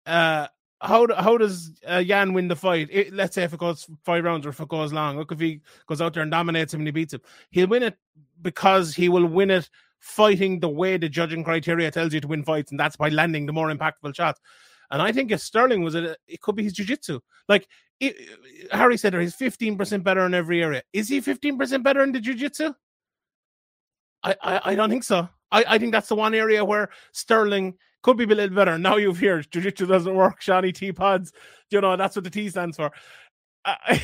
[0.06, 0.48] uh,
[0.80, 2.90] how how does uh, Yan win the fight?
[2.92, 5.18] It, let's say if it goes five rounds or if it goes long.
[5.18, 7.84] Look if he goes out there and dominates him and he beats him, he'll win
[7.84, 7.98] it
[8.42, 12.44] because he will win it fighting the way the judging criteria tells you to win
[12.44, 14.40] fights, and that's by landing the more impactful shots.
[14.92, 17.20] And I think if Sterling was it, it could be his jiu-jitsu.
[17.50, 17.68] Like
[18.00, 18.16] it,
[18.72, 20.84] Harry said, he's fifteen percent better in every area.
[20.94, 22.74] Is he fifteen percent better in the jiu-jitsu?
[24.24, 25.28] I, I, I don't think so.
[25.52, 28.78] I, I think that's the one area where Sterling could be a little better.
[28.78, 31.32] Now you've heard jiu-jitsu doesn't work, Shawnee T pods,
[31.70, 32.92] you know, that's what the T stands for.
[33.66, 34.02] I,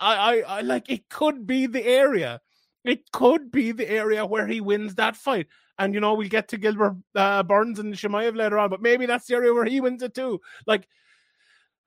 [0.00, 2.40] I, I like it could be the area.
[2.84, 5.46] It could be the area where he wins that fight.
[5.78, 9.06] And you know, we'll get to Gilbert uh, Burns and Chimaev later on, but maybe
[9.06, 10.40] that's the area where he wins it too.
[10.66, 10.86] Like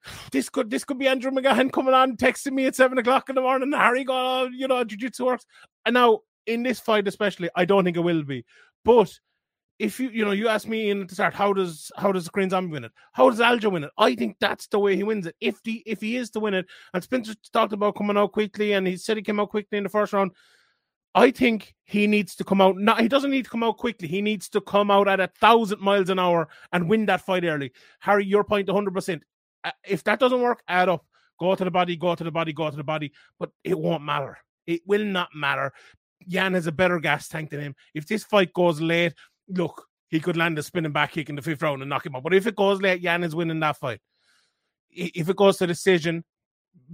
[0.32, 3.34] this could this could be Andrew McGahan coming on texting me at seven o'clock in
[3.34, 3.72] the morning.
[3.72, 5.46] Harry got you know jiu-jitsu works.
[5.86, 8.44] And now in this fight, especially, I don't think it will be.
[8.84, 9.12] But
[9.82, 12.30] if you you know you ask me in the start, how does how does the
[12.30, 12.92] Korean Zombie win it?
[13.10, 13.90] How does Aljo win it?
[13.98, 15.34] I think that's the way he wins it.
[15.40, 18.74] If the if he is to win it, and Spencer talked about coming out quickly,
[18.74, 20.30] and he said he came out quickly in the first round.
[21.16, 22.76] I think he needs to come out.
[22.78, 24.06] Not he doesn't need to come out quickly.
[24.06, 27.44] He needs to come out at a thousand miles an hour and win that fight
[27.44, 27.72] early.
[27.98, 29.24] Harry, your point, one hundred percent.
[29.64, 31.04] Uh, if that doesn't work, add up.
[31.40, 31.96] Go to the body.
[31.96, 32.52] Go to the body.
[32.52, 33.12] Go to the body.
[33.40, 34.38] But it won't matter.
[34.66, 35.72] It will not matter.
[36.26, 37.74] Yan has a better gas tank than him.
[37.94, 39.12] If this fight goes late,
[39.56, 42.14] look, he could land a spinning back kick in the fifth round and knock him
[42.14, 42.22] out.
[42.22, 44.00] But if it goes late, Yan is winning that fight.
[44.90, 46.24] If it goes to decision,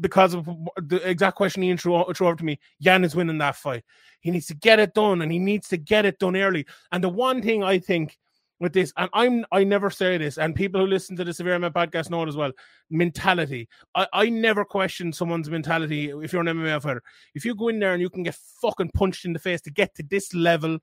[0.01, 3.57] because of the exact question he threw, threw over to me, Yan is winning that
[3.57, 3.85] fight.
[4.21, 6.67] He needs to get it done, and he needs to get it done early.
[6.93, 8.17] And the one thing I think
[8.61, 11.59] with this, and I'm I never say this, and people who listen to the Severe
[11.59, 12.53] MMA podcast know it as well.
[12.91, 13.69] Mentality.
[13.95, 17.03] I, I never question someone's mentality if you're an MMA fighter.
[17.35, 19.71] If you go in there and you can get fucking punched in the face to
[19.71, 20.79] get to this level,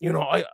[0.00, 0.44] you know, I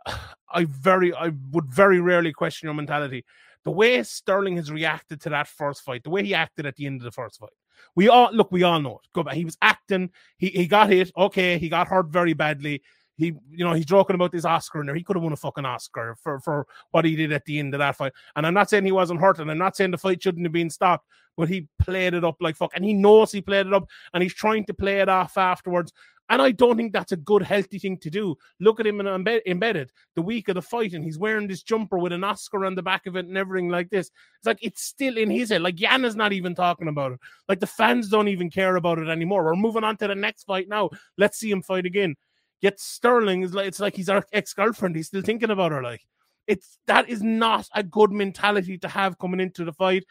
[0.49, 3.25] I very I would very rarely question your mentality.
[3.63, 6.85] The way Sterling has reacted to that first fight, the way he acted at the
[6.85, 7.49] end of the first fight.
[7.95, 9.07] We all look, we all know it.
[9.13, 9.35] Go back.
[9.35, 12.81] He was acting, he, he got hit, okay, he got hurt very badly
[13.17, 14.95] he, you know, he's joking about this Oscar in there.
[14.95, 17.73] He could have won a fucking Oscar for for what he did at the end
[17.73, 18.13] of that fight.
[18.35, 20.53] And I'm not saying he wasn't hurt, and I'm not saying the fight shouldn't have
[20.53, 23.73] been stopped, but he played it up like fuck, and he knows he played it
[23.73, 25.91] up, and he's trying to play it off afterwards.
[26.29, 28.35] And I don't think that's a good, healthy thing to do.
[28.59, 31.97] Look at him in embedded the week of the fight, and he's wearing this jumper
[31.97, 34.11] with an Oscar on the back of it and everything like this.
[34.37, 35.61] It's like it's still in his head.
[35.61, 37.19] Like Yana's not even talking about it.
[37.47, 39.45] Like the fans don't even care about it anymore.
[39.45, 40.89] We're moving on to the next fight now.
[41.17, 42.15] Let's see him fight again.
[42.61, 44.95] Yet Sterling is like it's like he's our ex girlfriend.
[44.95, 45.81] He's still thinking about her.
[45.81, 46.01] Like
[46.47, 50.03] it's that is not a good mentality to have coming into the fight,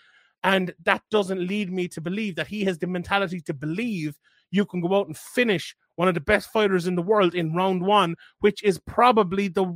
[0.42, 4.16] and that doesn't lead me to believe that he has the mentality to believe
[4.50, 7.54] you can go out and finish one of the best fighters in the world in
[7.54, 9.66] round one, which is probably the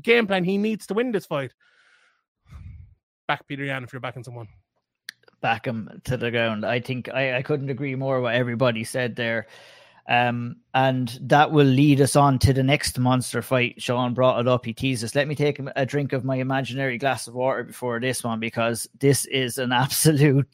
[0.00, 1.52] game plan he needs to win this fight.
[3.28, 4.48] Back Peter Yan if you're backing someone.
[5.40, 6.64] Back him to the ground.
[6.64, 9.46] I think I, I couldn't agree more what everybody said there.
[10.06, 13.80] Um, and that will lead us on to the next monster fight.
[13.80, 14.66] Sean brought it up.
[14.66, 15.14] He teased us.
[15.14, 18.86] Let me take a drink of my imaginary glass of water before this one because
[18.98, 20.46] this is an absolute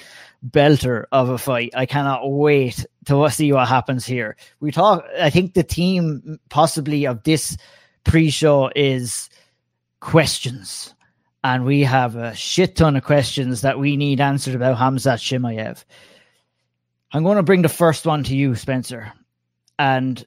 [0.48, 1.72] belter of a fight.
[1.74, 4.36] I cannot wait to see what happens here.
[4.60, 7.56] We talk, I think the team possibly of this
[8.04, 9.30] pre show is
[9.98, 10.94] questions.
[11.42, 15.82] And we have a shit ton of questions that we need answered about Hamzat Chimaev.
[17.12, 19.12] I'm going to bring the first one to you, Spencer
[19.80, 20.22] and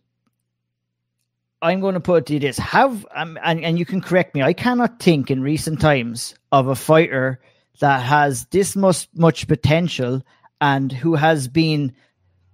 [1.61, 4.33] I'm going to put it to you this: Have um, and and you can correct
[4.33, 4.41] me.
[4.41, 7.39] I cannot think in recent times of a fighter
[7.79, 10.23] that has this much much potential
[10.59, 11.93] and who has been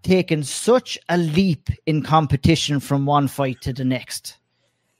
[0.03, 4.37] taken such a leap in competition from one fight to the next.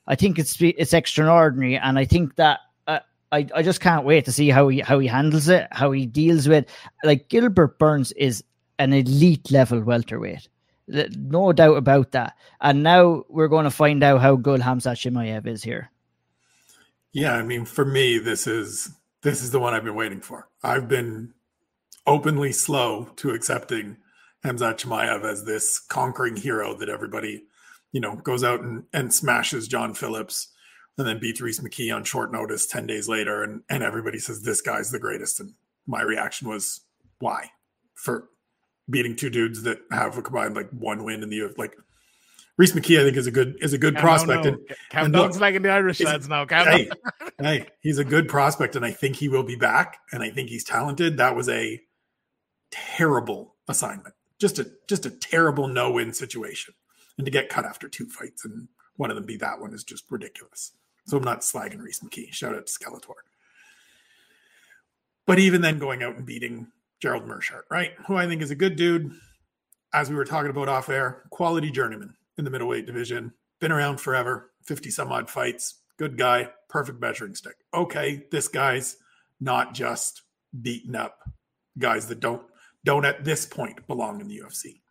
[0.07, 2.99] I think it's it's extraordinary, and I think that uh,
[3.33, 6.05] I I just can't wait to see how he how he handles it, how he
[6.05, 6.65] deals with.
[7.03, 8.41] Like Gilbert Burns is
[8.77, 10.47] an elite level welterweight
[10.89, 12.36] no doubt about that.
[12.62, 15.91] And now we're going to find out how good Hamzat Chimaev is here.
[17.12, 20.47] Yeah, I mean, for me, this is this is the one I've been waiting for.
[20.63, 21.34] I've been
[22.06, 23.97] openly slow to accepting
[24.45, 27.43] Hamzat Chimaev as this conquering hero that everybody,
[27.92, 30.50] you know, goes out and, and smashes John Phillips
[30.98, 33.44] and then beats Rhys McKee on short notice 10 days later.
[33.44, 35.40] And, and everybody says, this guy's the greatest.
[35.40, 35.54] And
[35.85, 36.81] my reaction was,
[37.19, 37.52] why?
[37.94, 38.29] For
[38.90, 41.52] beating two dudes that have a combined like one win in the year.
[41.58, 41.75] like
[42.58, 44.46] Rhys McKee, I think, is a good is a good prospect.
[44.46, 44.58] And,
[44.92, 46.46] Countdown's and like in the Irish lads now.
[46.46, 46.90] Hey,
[47.40, 50.00] hey, he's a good prospect, and I think he will be back.
[50.12, 51.17] And I think he's talented.
[51.17, 51.79] That was a
[52.69, 54.13] terrible assignment.
[54.40, 56.73] Just a just a terrible no win situation,
[57.17, 58.67] and to get cut after two fights and
[58.98, 60.73] one of them be that one is just ridiculous.
[61.08, 62.33] So I'm not slagging Rhys McKee.
[62.33, 63.13] Shout out to Skeletor.
[65.25, 66.67] But even then, going out and beating
[67.00, 67.93] Gerald Meerschaert, right?
[68.08, 69.12] Who I think is a good dude,
[69.93, 74.00] as we were talking about off air, quality journeyman in the middleweight division, been around
[74.00, 77.56] forever, 50 some odd fights, good guy, perfect measuring stick.
[77.73, 78.97] Okay, this guy's
[79.39, 80.23] not just
[80.62, 81.19] beating up
[81.77, 82.41] guys that don't
[82.85, 84.81] don't at this point belong in the UFC.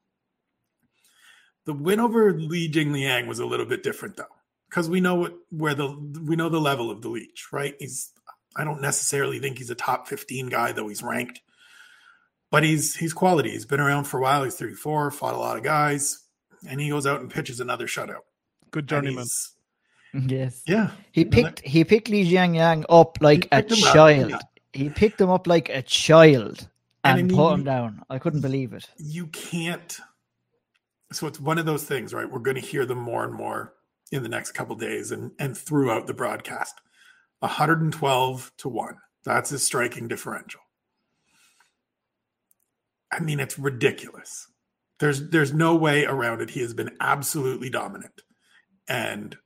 [1.65, 4.25] The win over Li Jingliang was a little bit different though,
[4.69, 5.89] because we know what where the
[6.25, 7.75] we know the level of the leech, right?
[7.79, 8.13] He's
[8.57, 11.41] I don't necessarily think he's a top 15 guy, though he's ranked.
[12.51, 13.51] But he's he's quality.
[13.51, 14.45] He's been around for a while.
[14.45, 16.25] He's 34, fought a lot of guys,
[16.67, 18.23] and he goes out and pitches another shutout.
[18.71, 19.27] Good journeyman.
[20.15, 20.31] Mm-hmm.
[20.31, 20.63] Yes.
[20.67, 20.91] Yeah.
[21.13, 24.33] He picked he picked Li Jingliang up like a child.
[24.33, 24.41] Up,
[24.73, 24.83] yeah.
[24.83, 26.69] He picked him up like a child
[27.05, 28.03] and, and put him down.
[28.09, 28.89] I couldn't believe it.
[28.97, 29.99] You can't.
[31.13, 32.31] So it's one of those things, right?
[32.31, 33.75] We're going to hear them more and more
[34.13, 36.81] in the next couple days and and throughout the broadcast.
[37.41, 38.97] 112 to 1.
[39.25, 40.61] That's his striking differential.
[43.11, 44.49] I mean, it's ridiculous.
[45.01, 46.51] There's there's no way around it.
[46.51, 48.23] He has been absolutely dominant.
[48.89, 49.37] And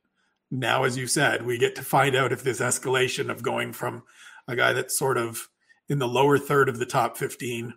[0.49, 4.03] now, as you said, we get to find out if this escalation of going from
[4.47, 5.49] a guy that's sort of
[5.89, 7.73] in the lower third of the top 15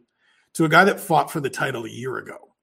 [0.54, 2.54] to a guy that fought for the title a year ago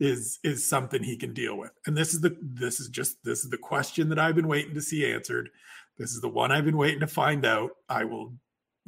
[0.00, 1.72] is is something he can deal with.
[1.86, 4.74] And this is the this is just this is the question that I've been waiting
[4.74, 5.50] to see answered.
[5.96, 7.70] This is the one I've been waiting to find out.
[7.88, 8.34] I will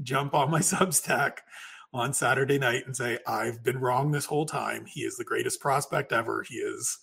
[0.03, 1.39] jump on my Substack
[1.93, 4.87] on Saturday night and say I've been wrong this whole time.
[4.87, 6.45] He is the greatest prospect ever.
[6.49, 6.99] He is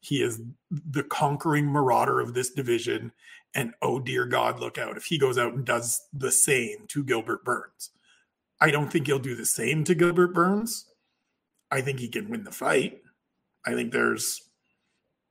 [0.00, 3.10] he is the conquering marauder of this division
[3.52, 7.02] and oh dear god look out if he goes out and does the same to
[7.02, 7.90] Gilbert Burns.
[8.60, 10.86] I don't think he'll do the same to Gilbert Burns.
[11.70, 13.02] I think he can win the fight.
[13.66, 14.42] I think there's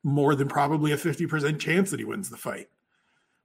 [0.04, 2.70] more than probably a 50% chance that he wins the fight.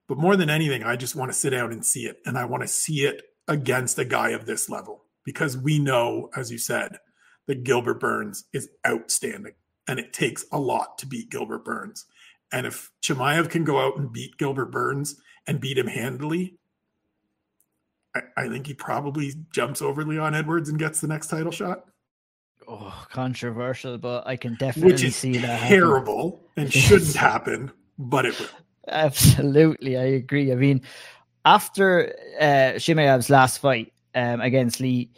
[0.06, 2.18] But more than anything, I just want to sit down and see it.
[2.24, 6.30] And I want to see it against a guy of this level because we know,
[6.36, 6.98] as you said,
[7.46, 9.54] that Gilbert Burns is outstanding
[9.88, 12.06] and it takes a lot to beat Gilbert Burns.
[12.52, 15.16] And if Chimaev can go out and beat Gilbert Burns
[15.46, 16.56] and beat him handily,
[18.14, 21.84] I, I think he probably jumps over Leon Edwards and gets the next title shot.
[22.68, 26.64] Oh, controversial, but I can definitely Which is see that terrible happen.
[26.64, 28.46] and shouldn't happen, but it will.
[28.88, 30.52] Absolutely, I agree.
[30.52, 30.82] I mean,
[31.44, 35.10] after uh, Chimaev's last fight um, against Lee,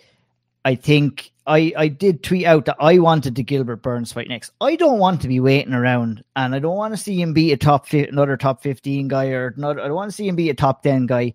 [0.64, 4.52] I think I, I did tweet out that I wanted the Gilbert Burns fight next.
[4.60, 7.52] I don't want to be waiting around, and I don't want to see him beat
[7.52, 9.78] a top fi- another top fifteen guy, or not.
[9.78, 11.34] I don't want to see him beat a top ten guy.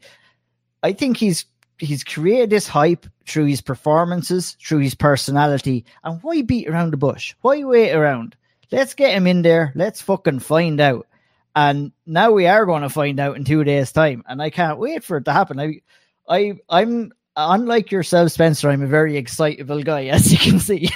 [0.81, 1.45] I think he's
[1.77, 6.97] he's created this hype through his performances, through his personality, and why beat around the
[6.97, 7.35] bush?
[7.41, 8.35] Why wait around?
[8.71, 9.71] Let's get him in there.
[9.75, 11.07] Let's fucking find out.
[11.55, 14.79] And now we are going to find out in two days' time, and I can't
[14.79, 15.59] wait for it to happen.
[15.59, 15.81] I,
[16.27, 17.11] I, I'm
[17.47, 18.69] unlike yourself, Spencer.
[18.69, 20.89] I'm a very excitable guy, as you can see,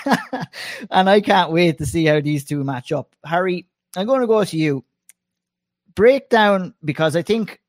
[0.91, 3.15] and I can't wait to see how these two match up.
[3.25, 3.65] Harry,
[3.95, 4.83] I'm going to go to you.
[5.95, 7.61] Breakdown because I think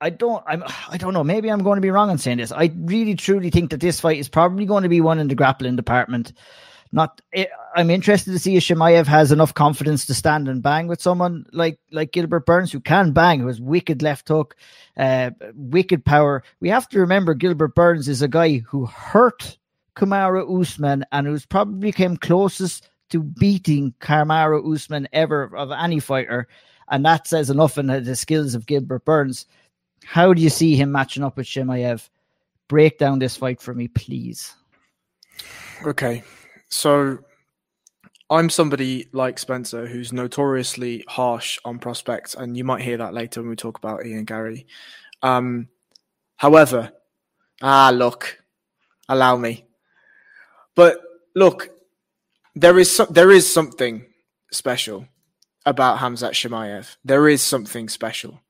[0.00, 1.24] I don't I'm I don't know.
[1.24, 2.52] Maybe I'm going to be wrong on saying this.
[2.52, 5.34] I really truly think that this fight is probably going to be one in the
[5.34, 6.32] grappling department.
[6.92, 7.20] Not
[7.74, 11.46] I'm interested to see if Chimaev has enough confidence to stand and bang with someone
[11.52, 14.56] like like Gilbert Burns who can bang, who has wicked left hook,
[14.96, 16.42] uh, wicked power.
[16.60, 19.58] We have to remember Gilbert Burns is a guy who hurt
[19.96, 26.48] Kamaru Usman and who's probably came closest to beating Kamaru Usman ever of any fighter.
[26.88, 29.46] And that says enough in the skills of Gilbert Burns.
[30.04, 32.08] How do you see him matching up with Chimaev?
[32.68, 34.54] Break down this fight for me, please.
[35.84, 36.22] Okay.
[36.68, 37.18] So
[38.28, 43.40] I'm somebody like Spencer who's notoriously harsh on prospects, and you might hear that later
[43.40, 44.66] when we talk about Ian Garry.
[45.22, 45.68] Um,
[46.36, 46.92] however,
[47.62, 48.38] ah, look,
[49.08, 49.66] allow me.
[50.74, 51.00] But
[51.34, 51.70] look,
[52.54, 54.06] there is so, there is something
[54.50, 55.06] special
[55.64, 56.96] about Hamzat Chimaev.
[57.04, 58.40] There is something special.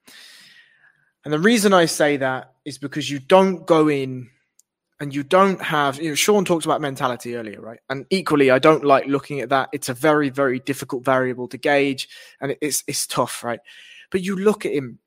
[1.25, 4.31] And the reason I say that is because you don't go in
[5.01, 7.81] and you don't have, you know, Sean talked about mentality earlier, right?
[7.89, 9.69] And equally, I don't like looking at that.
[9.73, 12.09] It's a very, very difficult variable to gauge
[12.41, 13.61] and it's, it's tough, right?
[14.11, 14.99] But you look at him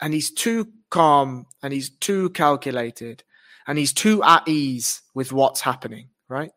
[0.00, 3.24] and he's too calm and he's too calculated
[3.66, 6.50] and he's too at ease with what's happening, right?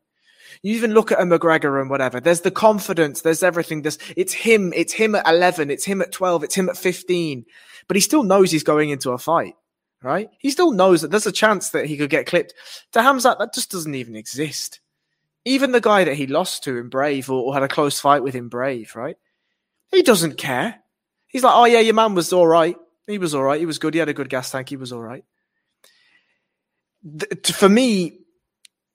[0.61, 2.19] You even look at a McGregor and whatever.
[2.19, 3.21] There's the confidence.
[3.21, 3.81] There's everything.
[3.81, 4.73] There's it's him.
[4.73, 5.71] It's him at 11.
[5.71, 6.43] It's him at 12.
[6.43, 7.45] It's him at 15
[7.87, 9.55] but he still knows he's going into a fight,
[10.05, 10.29] right?
[10.37, 12.53] He still knows that there's a chance that he could get clipped.
[12.93, 14.79] To Hamzat, that just doesn't even exist.
[15.43, 18.23] Even the guy that he lost to in Brave or, or had a close fight
[18.23, 19.17] with in Brave, right?
[19.91, 20.75] He doesn't care.
[21.27, 22.77] He's like, oh yeah, your man was all right.
[23.07, 23.59] He was all right.
[23.59, 23.93] He was good.
[23.93, 24.69] He had a good gas tank.
[24.69, 25.25] He was all right.
[27.19, 28.19] th- for me,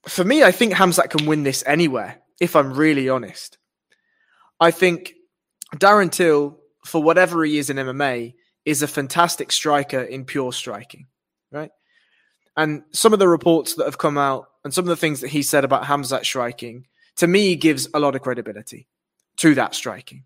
[0.06, 2.20] for me, I think Hamzat can win this anywhere.
[2.40, 3.58] If I'm really honest,
[4.58, 5.14] I think
[5.76, 8.34] Darren Till, for whatever he is in MMA,
[8.64, 11.06] is a fantastic striker in pure striking,
[11.50, 11.70] right?
[12.56, 15.28] And some of the reports that have come out and some of the things that
[15.28, 16.86] he said about Hamzat striking,
[17.16, 18.86] to me, gives a lot of credibility
[19.38, 20.24] to that striking.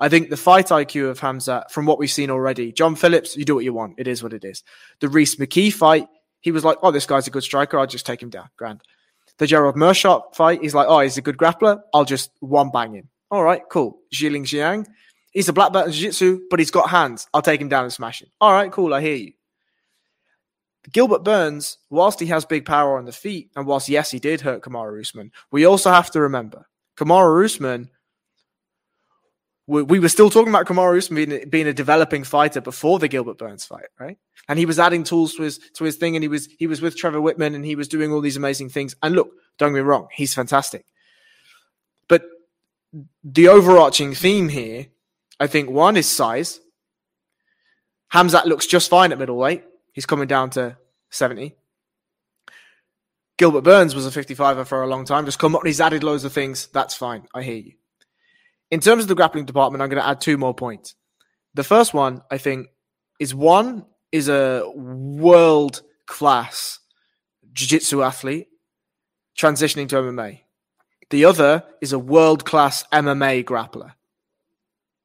[0.00, 3.44] I think the fight IQ of Hamzat, from what we've seen already, John Phillips, you
[3.44, 3.94] do what you want.
[3.98, 4.62] It is what it is.
[5.00, 6.08] The Rhys McKee fight,
[6.40, 7.78] he was like, oh, this guy's a good striker.
[7.78, 8.48] I'll just take him down.
[8.56, 8.82] Grand.
[9.38, 11.80] The Gerald Meerschaert fight, he's like, oh, he's a good grappler.
[11.94, 13.08] I'll just one bang him.
[13.30, 13.98] All right, cool.
[14.14, 14.86] Zhilin Zhang,
[15.32, 17.26] he's a black belt in jiu-jitsu, but he's got hands.
[17.34, 18.28] I'll take him down and smash him.
[18.40, 18.94] All right, cool.
[18.94, 19.32] I hear you.
[20.90, 24.40] Gilbert Burns, whilst he has big power on the feet, and whilst yes, he did
[24.40, 26.66] hurt Kamaru Usman, we also have to remember
[26.96, 27.90] Kamaru Usman.
[29.68, 33.06] We, we were still talking about Kamaru Usman being, being a developing fighter before the
[33.06, 34.18] Gilbert Burns fight, right?
[34.48, 36.80] And he was adding tools to his to his thing, and he was he was
[36.80, 38.96] with Trevor Wittman, and he was doing all these amazing things.
[39.04, 40.84] And look, don't get me wrong, he's fantastic.
[42.08, 42.24] But
[43.22, 44.88] the overarching theme here,
[45.42, 46.60] I think, one is size.
[48.12, 49.64] Hamzat looks just fine at middleweight.
[49.92, 50.76] He's coming down to
[51.10, 51.56] 70.
[53.38, 55.24] Gilbert Burns was a 55er for a long time.
[55.24, 56.68] Just come up, and he's added loads of things.
[56.68, 57.26] That's fine.
[57.34, 57.72] I hear you.
[58.70, 60.94] In terms of the grappling department, I'm going to add two more points.
[61.54, 62.68] The first one, I think,
[63.18, 66.78] is one is a world class
[67.52, 68.46] jiu jitsu athlete
[69.36, 70.42] transitioning to MMA.
[71.10, 73.94] The other is a world class MMA grappler.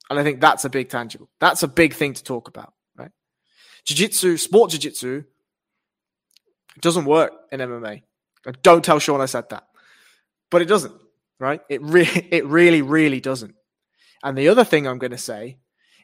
[0.09, 1.29] And I think that's a big tangible.
[1.39, 3.11] That's a big thing to talk about right?
[3.85, 5.23] jiu-jitsu, sport jiu-jitsu
[6.81, 8.03] doesn't work in MMA.
[8.61, 9.67] Don't tell Sean I said that.
[10.49, 10.93] But it doesn't,
[11.39, 11.61] right?
[11.69, 13.55] It really it really really doesn't.
[14.23, 15.57] And the other thing I'm going to say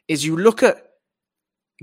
[0.06, 0.76] is you look at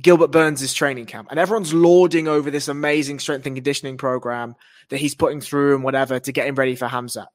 [0.02, 4.56] Gilbert Burns' training camp and everyone's lauding over this amazing strength and conditioning program
[4.90, 7.28] that he's putting through and whatever to get him ready for Hamza.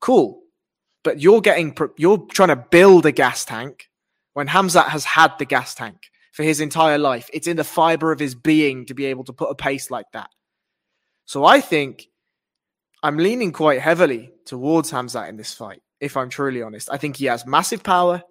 [0.00, 0.42] Cool.
[1.02, 3.88] But you're getting you're trying to build a gas tank
[4.36, 7.30] when Hamzat has had the gas tank for his entire life.
[7.32, 10.04] It's in the fiber of his being to be able to put a pace like
[10.12, 10.28] that.
[11.24, 12.08] So I think
[13.02, 16.90] I'm leaning quite heavily towards Hamzat in this fight, if I'm truly honest.
[16.92, 18.22] I think he has massive power,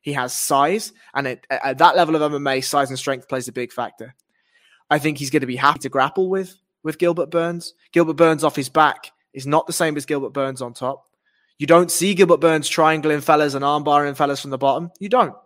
[0.00, 3.52] he has size, and it, at that level of MMA, size and strength plays a
[3.52, 4.16] big factor.
[4.90, 7.74] I think he's going to be happy to grapple with with Gilbert Burns.
[7.92, 11.06] Gilbert Burns off his back is not the same as Gilbert Burns on top.
[11.56, 14.90] You don't see Gilbert Burns triangling fellas and armbarring fellas from the bottom.
[14.98, 15.36] You don't.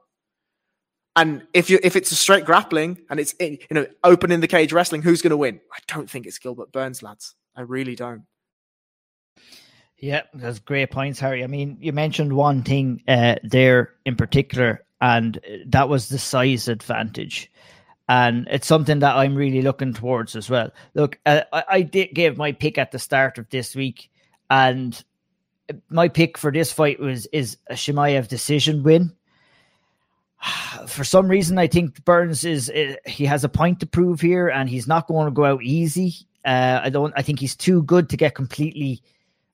[1.16, 4.46] And if you if it's a straight grappling and it's you know open in the
[4.46, 5.60] cage wrestling, who's going to win?
[5.72, 7.34] I don't think it's Gilbert Burns, lads.
[7.56, 8.24] I really don't.
[9.98, 11.42] Yeah, that's great points, Harry.
[11.42, 16.68] I mean, you mentioned one thing uh, there in particular, and that was the size
[16.68, 17.50] advantage.
[18.08, 20.70] And it's something that I'm really looking towards as well.
[20.94, 24.10] Look, uh, I, I did give my pick at the start of this week,
[24.50, 25.02] and
[25.88, 29.12] my pick for this fight was is a Chimaev decision win.
[30.86, 34.48] For some reason, I think Burns is uh, he has a point to prove here,
[34.48, 36.14] and he's not going to go out easy.
[36.44, 37.12] Uh, I don't.
[37.16, 39.02] I think he's too good to get completely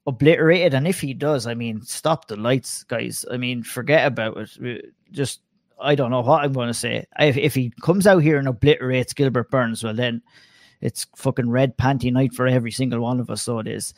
[0.07, 0.75] obliterated.
[0.75, 3.25] And if he does, I mean, stop the lights, guys.
[3.31, 4.95] I mean, forget about it.
[5.11, 5.41] Just
[5.81, 7.07] I don't know what I'm going to say.
[7.19, 10.23] If if he comes out here and obliterates Gilbert Burns, well then
[10.81, 13.43] it's fucking red panty night for every single one of us.
[13.43, 13.95] So it is.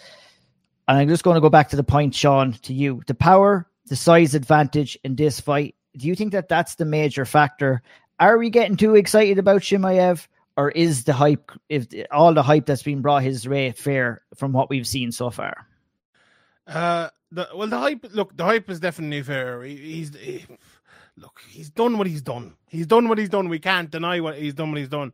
[0.86, 3.02] And I'm just going to go back to the point, Sean, to you.
[3.06, 7.24] The power, the size advantage in this fight do you think that that's the major
[7.24, 7.82] factor?
[8.20, 10.26] Are we getting too excited about Chimaev,
[10.56, 14.52] or is the hype, if all the hype that's been brought his way, fair from
[14.52, 15.66] what we've seen so far?
[16.66, 18.06] Uh, the, well, the hype.
[18.12, 19.62] Look, the hype is definitely fair.
[19.62, 20.44] He, he's he,
[21.16, 22.54] look, he's done what he's done.
[22.68, 23.48] He's done what he's done.
[23.48, 24.70] We can't deny what he's done.
[24.70, 25.12] What he's done.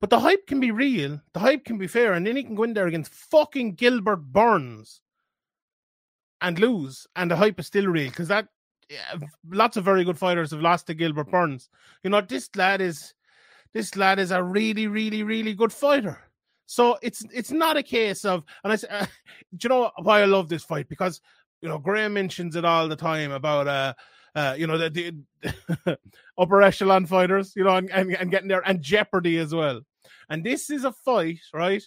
[0.00, 1.20] But the hype can be real.
[1.32, 4.16] The hype can be fair, and then he can go in there against fucking Gilbert
[4.16, 5.00] Burns
[6.40, 8.48] and lose, and the hype is still real because that
[8.88, 9.18] yeah,
[9.50, 11.68] lots of very good fighters have lost to Gilbert Burns.
[12.02, 13.14] You know, this lad is
[13.72, 16.18] this lad is a really, really, really good fighter.
[16.66, 19.06] So it's it's not a case of, and I uh,
[19.56, 20.88] do you know why I love this fight?
[20.88, 21.20] Because
[21.60, 23.94] you know Graham mentions it all the time about uh,
[24.34, 25.98] uh you know the, the
[26.38, 29.80] upper echelon fighters, you know, and, and, and getting there, and Jeopardy as well.
[30.30, 31.82] And this is a fight, right,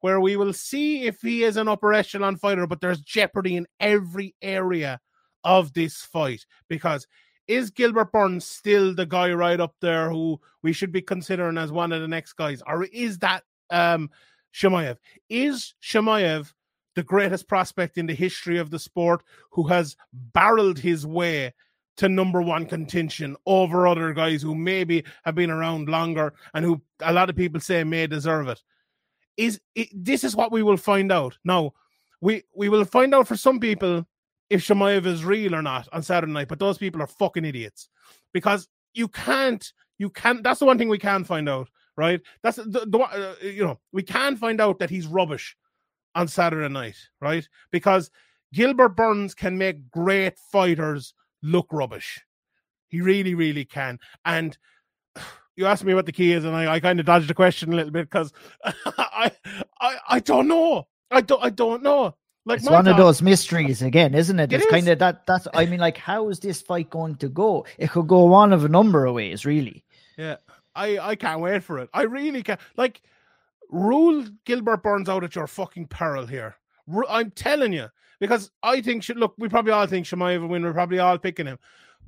[0.00, 3.66] where we will see if he is an upper echelon fighter, but there's Jeopardy in
[3.80, 5.00] every area
[5.44, 7.06] of this fight because
[7.48, 11.72] is Gilbert Burns still the guy right up there who we should be considering as
[11.72, 14.10] one of the next guys, or is that um
[14.54, 14.96] Chimaev?
[15.28, 16.52] Is Chimaev
[16.94, 21.54] the greatest prospect in the history of the sport who has barreled his way
[21.96, 26.80] to number one contention over other guys who maybe have been around longer and who
[27.00, 28.62] a lot of people say may deserve it?
[29.36, 31.38] is it, this is what we will find out.
[31.44, 31.72] Now,
[32.20, 34.06] we we will find out for some people
[34.52, 37.88] if Chimaev is real or not on Saturday night, but those people are fucking idiots
[38.34, 40.42] because you can't you can't.
[40.42, 42.20] That's the one thing we can find out, right?
[42.42, 45.56] That's the, the uh, you know we can find out that he's rubbish
[46.14, 47.48] on Saturday night, right?
[47.70, 48.10] Because
[48.52, 52.20] Gilbert Burns can make great fighters look rubbish.
[52.88, 53.98] He really, really can.
[54.26, 54.58] And
[55.56, 57.72] you asked me what the key is, and I, I kind of dodged the question
[57.72, 58.34] a little bit because
[58.64, 59.32] I,
[59.80, 60.88] I, I don't know.
[61.10, 62.14] I don't, I don't know.
[62.44, 64.52] Like it's one of those mysteries again, isn't it?
[64.52, 64.70] it it's is.
[64.70, 65.26] kind of that.
[65.26, 65.46] That's.
[65.54, 67.66] I mean, like, how is this fight going to go?
[67.78, 69.84] It could go one of a number of ways, really.
[70.16, 70.36] Yeah,
[70.74, 71.88] I, I can't wait for it.
[71.94, 72.60] I really can't.
[72.76, 73.02] Like,
[73.70, 76.56] rule Gilbert Burns out at your fucking peril here.
[77.08, 77.88] I'm telling you,
[78.18, 80.64] because I think, should look, we probably all think Chimaev will win.
[80.64, 81.58] We're probably all picking him.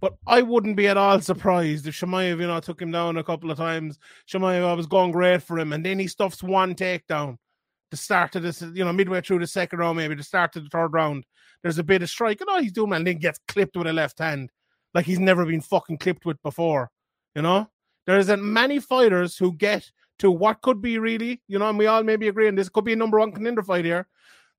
[0.00, 3.24] But I wouldn't be at all surprised if Chimaev, you know, took him down a
[3.24, 3.98] couple of times.
[4.28, 7.38] Chimaev was going great for him, and then he stuffs one takedown.
[7.90, 10.64] The start of this, you know, midway through the second round, maybe the start of
[10.64, 11.24] the third round.
[11.62, 13.92] There's a bit of strike, and oh, he's doing, and then gets clipped with a
[13.92, 14.50] left hand,
[14.94, 16.90] like he's never been fucking clipped with before.
[17.34, 17.70] You know,
[18.06, 21.86] there isn't many fighters who get to what could be really, you know, and we
[21.86, 24.08] all maybe agree, and this could be a number one contender fight here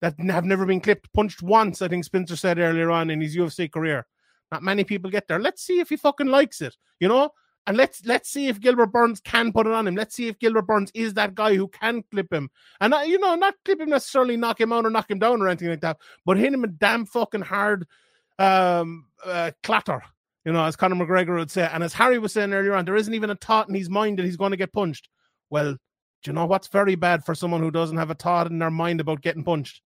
[0.01, 1.81] that have never been clipped, punched once.
[1.81, 4.05] I think Spencer said earlier on in his UFC career.
[4.51, 5.39] Not many people get there.
[5.39, 7.31] Let's see if he fucking likes it, you know.
[7.67, 9.95] And let's let's see if Gilbert Burns can put it on him.
[9.95, 12.49] Let's see if Gilbert Burns is that guy who can clip him,
[12.79, 15.47] and you know, not clip him necessarily, knock him out or knock him down or
[15.47, 17.87] anything like that, but hit him a damn fucking hard
[18.37, 20.03] um, uh, clatter,
[20.45, 21.67] you know, as Conor McGregor would say.
[21.71, 24.19] And as Harry was saying earlier on, there isn't even a thought in his mind
[24.19, 25.09] that he's going to get punched.
[25.49, 28.59] Well, do you know what's very bad for someone who doesn't have a thought in
[28.59, 29.81] their mind about getting punched?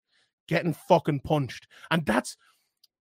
[0.47, 1.67] Getting fucking punched.
[1.91, 2.35] And that's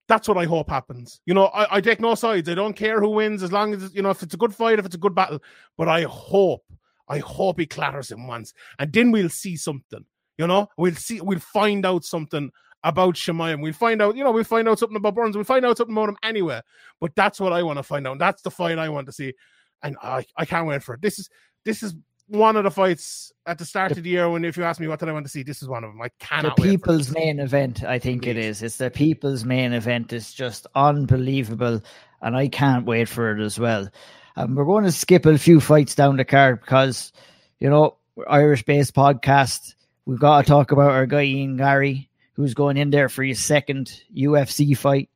[0.09, 1.21] that's what I hope happens.
[1.27, 2.49] You know, I, I, take no sides.
[2.49, 4.79] I don't care who wins as long as you know if it's a good fight,
[4.79, 5.41] if it's a good battle.
[5.77, 6.65] But I hope,
[7.09, 10.05] I hope he clatters him once, and then we'll see something.
[10.39, 12.51] You know, we'll see, we'll find out something
[12.85, 13.61] about Chimaev.
[13.61, 15.37] We'll find out, you know, we'll find out something about Burns.
[15.37, 16.61] We'll find out something about him anyway.
[17.01, 18.19] But that's what I want to find out.
[18.19, 19.35] That's the fight I want to see,
[19.83, 21.03] and I, I can't wait for it.
[21.03, 21.29] This is
[21.65, 21.95] this is
[22.29, 24.87] one of the fights at the start of the year when if you ask me
[24.87, 26.01] what did I want to see, this is one of them.
[26.01, 26.57] I cannot.
[26.57, 28.62] The people's main event, I think it is.
[28.62, 30.12] It's the people's main event.
[30.12, 31.83] It's just unbelievable,
[32.20, 33.89] and I can't wait for it as well.
[34.37, 37.12] Um, we're going to skip a few fights down the card because
[37.59, 37.97] you know
[38.29, 39.74] Irish based podcast.
[40.05, 43.43] We've got to talk about our guy Ian Garry, who's going in there for his
[43.43, 45.11] second UFC fight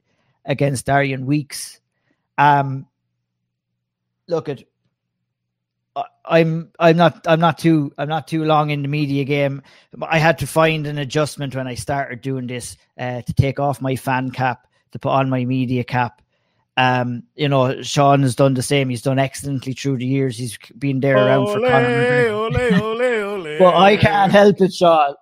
[0.44, 1.80] against Darian Weeks.
[2.36, 2.86] Um,
[4.28, 4.64] look at
[6.24, 9.62] I'm I'm not I'm not too I'm not too long in the media game.
[10.02, 13.80] I had to find an adjustment when I started doing this uh, to take off
[13.80, 16.22] my fan cap to put on my media cap.
[16.76, 18.88] Um, you know, Sean has done the same.
[18.88, 20.38] He's done excellently through the years.
[20.38, 22.28] He's been there ole, around for Conor.
[22.32, 25.14] Ole, ole, but I can't help it, Sean.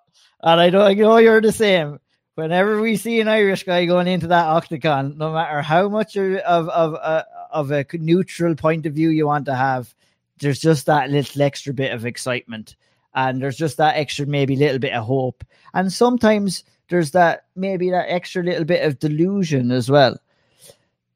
[0.43, 1.99] And I know I know you're the same.
[2.35, 6.37] Whenever we see an Irish guy going into that octagon, no matter how much of
[6.37, 9.93] of uh, of a neutral point of view you want to have,
[10.41, 12.77] there's just that little extra bit of excitement
[13.15, 15.45] and there's just that extra maybe little bit of hope.
[15.75, 20.19] And sometimes there's that maybe that extra little bit of delusion as well.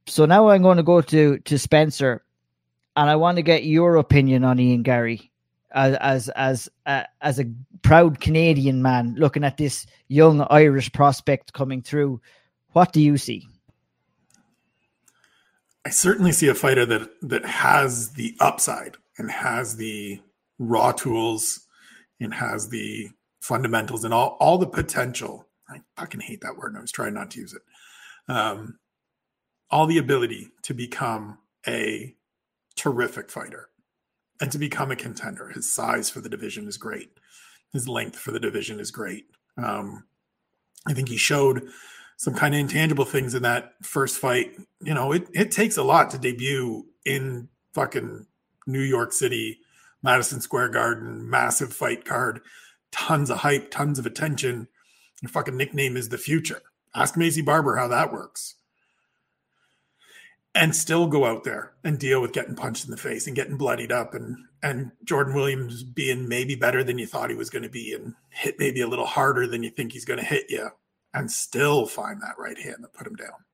[0.06, 2.22] So now i'm going to go to to spencer
[2.94, 5.32] and i want to get your opinion on ian garry
[5.74, 7.50] as as as uh, as a
[7.82, 12.20] proud canadian man looking at this young irish prospect coming through.
[12.72, 13.46] What do you see?
[15.84, 20.20] I certainly see a fighter that that has the upside and has the
[20.58, 21.66] raw tools
[22.20, 23.08] and has the
[23.40, 25.46] fundamentals and all, all the potential.
[25.68, 26.68] I fucking hate that word.
[26.68, 27.62] And I was trying not to use it.
[28.28, 28.78] Um,
[29.70, 32.14] all the ability to become a
[32.76, 33.68] terrific fighter
[34.40, 35.48] and to become a contender.
[35.48, 37.10] His size for the division is great.
[37.72, 39.26] His length for the division is great.
[39.56, 40.04] Um,
[40.86, 41.68] I think he showed
[42.16, 44.52] some kind of intangible things in that first fight.
[44.80, 48.26] You know, it, it takes a lot to debut in fucking
[48.66, 49.60] New York City,
[50.02, 52.40] Madison Square Garden, massive fight card,
[52.90, 54.68] tons of hype, tons of attention.
[55.22, 56.62] Your fucking nickname is the future.
[56.94, 58.56] Ask Maycee Barber how that works.
[60.54, 63.56] And still go out there and deal with getting punched in the face and getting
[63.56, 67.64] bloodied up and and Jordan Williams being maybe better than you thought he was going
[67.64, 70.46] to be and hit maybe a little harder than you think he's going to hit
[70.48, 70.70] you
[71.12, 73.44] and still find that right hand that put him down.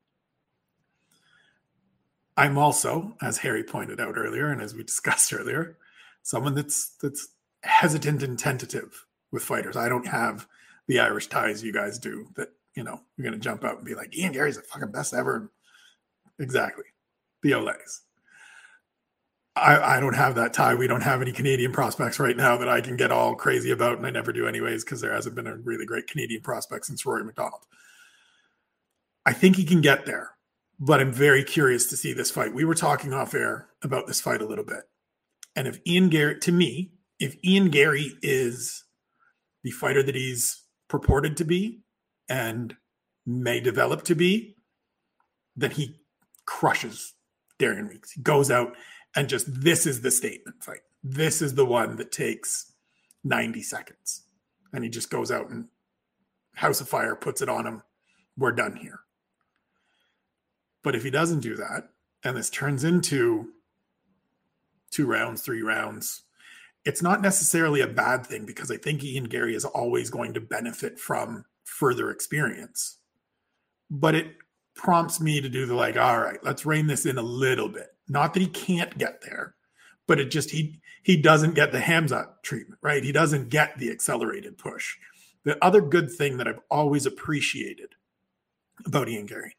[2.40, 5.76] I'm also, as Harry pointed out earlier, and as we discussed earlier,
[6.22, 7.28] someone that's that's
[7.62, 9.76] hesitant and tentative with fighters.
[9.76, 10.46] I don't have
[10.86, 13.94] the Irish ties you guys do that, you know, you're gonna jump out and be
[13.94, 15.52] like, Ian Garry's the fucking best ever.
[16.38, 16.84] Exactly.
[17.42, 18.00] The Olays.
[19.54, 20.74] I, I don't have that tie.
[20.74, 23.98] We don't have any Canadian prospects right now that I can get all crazy about,
[23.98, 27.04] and I never do anyways because there hasn't been a really great Canadian prospect since
[27.04, 27.66] Rory MacDonald.
[29.26, 30.30] I think he can get there,
[30.80, 32.54] but I'm very curious to see this fight.
[32.54, 34.88] We were talking off air about this fight a little bit,
[35.54, 38.84] and if Ian Garry, to me, if Ian Garry is
[39.62, 41.82] the fighter that he's purported to be
[42.28, 42.74] and
[43.26, 44.56] may develop to be,
[45.56, 46.00] then he
[46.46, 47.14] crushes
[47.58, 48.12] Darian Weeks.
[48.12, 48.74] He goes out
[49.14, 50.80] and just this is the statement fight.
[51.02, 52.72] This is the one that takes
[53.24, 54.24] 90 seconds.
[54.72, 55.66] And he just goes out and
[56.54, 57.82] House of Fire puts it on him.
[58.36, 59.00] We're done here.
[60.82, 61.90] But if he doesn't do that,
[62.24, 63.50] and this turns into
[64.90, 66.22] two rounds, three rounds,
[66.84, 70.40] it's not necessarily a bad thing because I think Ian Garry is always going to
[70.40, 72.98] benefit from further experience.
[73.90, 74.36] But it
[74.74, 77.88] prompts me to do the like, all right, let's rein this in a little bit.
[78.08, 79.54] Not that he can't get there,
[80.06, 83.04] but it just he he doesn't get the Hamzat treatment, right?
[83.04, 84.96] He doesn't get the accelerated push.
[85.44, 87.94] The other good thing that I've always appreciated
[88.84, 89.54] about Ian Garry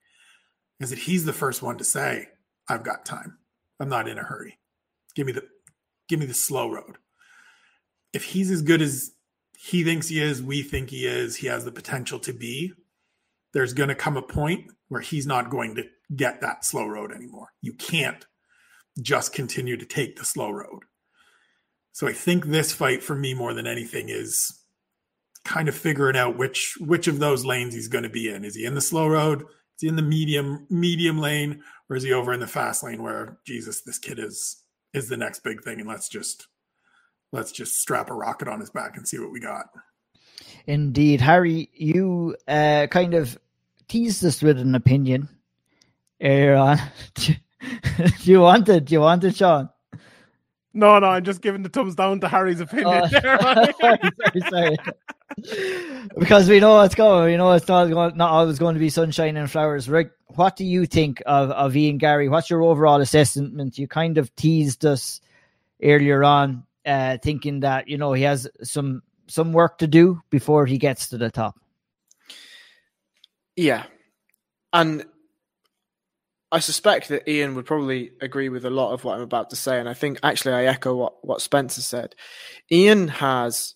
[0.83, 2.29] is that he's the first one to say,
[2.67, 3.37] I've got time.
[3.79, 4.59] I'm not in a hurry.
[5.15, 5.43] Give me the
[6.07, 6.97] give me the slow road.
[8.13, 9.11] If he's as good as
[9.57, 12.73] he thinks he is, we think he is, he has the potential to be,
[13.53, 15.83] there's going to come a point where he's not going to
[16.15, 17.47] get that slow road anymore.
[17.61, 18.25] You can't
[19.01, 20.83] just continue to take the slow road.
[21.93, 24.59] So I think this fight for me more than anything is
[25.43, 28.45] kind of figuring out which which of those lanes he's going to be in.
[28.45, 29.43] Is he in the slow road?
[29.81, 33.01] Is he in the medium medium lane or is he over in the fast lane
[33.01, 34.61] where Jesus this kid is
[34.93, 36.45] is the next big thing and let's just
[37.31, 39.65] let's just strap a rocket on his back and see what we got.
[40.67, 43.39] Indeed, Harry, you uh, kind of
[43.87, 45.27] teased us with an opinion
[46.21, 46.77] earlier on.
[47.15, 47.33] do
[48.21, 48.85] you want it?
[48.85, 49.67] Do you want it, Sean?
[50.75, 52.87] No, no, I'm just giving the thumbs down to Harry's opinion.
[52.87, 54.77] Oh, sorry, sorry, sorry.
[56.17, 57.25] Because we know what's coming.
[57.25, 59.89] We know it's not going, not always going to be sunshine and flowers.
[59.89, 62.29] Rick, what do you think of, of Ian Garry?
[62.29, 63.77] What's your overall assessment?
[63.77, 65.21] You kind of teased us
[65.81, 70.65] earlier on, uh, thinking that you know he has some some work to do before
[70.65, 71.59] he gets to the top.
[73.55, 73.85] Yeah,
[74.73, 75.05] and
[76.51, 79.55] I suspect that Ian would probably agree with a lot of what I'm about to
[79.55, 82.15] say, and I think actually I echo what what Spencer said.
[82.71, 83.75] Ian has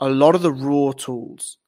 [0.00, 1.58] a lot of the raw tools.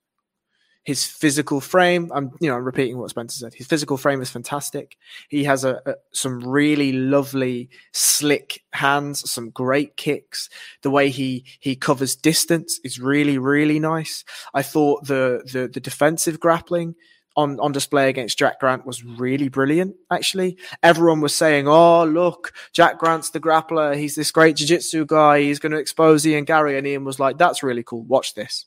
[0.85, 3.53] His physical frame, I'm you know I'm repeating what Spencer said.
[3.53, 4.97] His physical frame is fantastic.
[5.29, 10.49] He has a, a some really lovely slick hands, some great kicks.
[10.81, 14.24] The way he he covers distance is really really nice.
[14.55, 16.95] I thought the the the defensive grappling
[17.39, 20.59] on, on display against Jack Grant was really brilliant, actually.
[20.82, 23.97] Everyone was saying, oh, look, Jack Grant's the grappler.
[23.97, 25.43] He's this great jiu jitsu guy.
[25.43, 26.76] He's going to expose Ian Garry.
[26.76, 28.03] And Ian was like, that's really cool.
[28.03, 28.66] Watch this.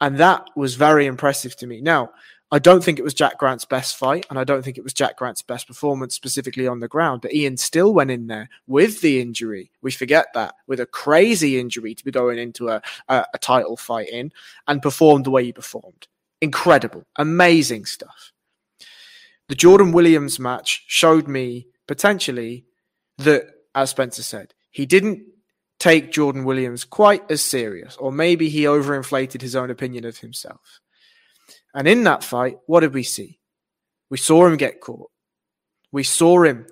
[0.00, 1.82] And that was very impressive to me.
[1.82, 2.12] Now,
[2.50, 4.94] I don't think it was Jack Grant's best fight, and I don't think it was
[4.94, 7.20] Jack Grant's best performance specifically on the ground.
[7.20, 9.70] But Ian still went in there with the injury.
[9.82, 13.76] We forget that with a crazy injury to be going into a, a, a title
[13.76, 14.32] fight in
[14.66, 16.08] and performed the way he performed
[16.40, 18.32] incredible, amazing stuff.
[19.48, 22.66] The Jordan Williams match showed me potentially
[23.18, 25.22] that, as Spencer said, he didn't
[25.78, 30.80] take Jordan Williams quite as serious, or maybe he overinflated his own opinion of himself.
[31.74, 33.38] And in that fight, what did we see?
[34.10, 35.10] We saw him get caught.
[35.92, 36.66] We saw him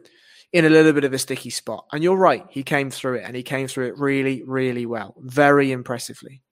[0.53, 1.87] in a little bit of a sticky spot.
[1.93, 5.15] And you're right, he came through it and he came through it really, really well,
[5.19, 6.43] very impressively.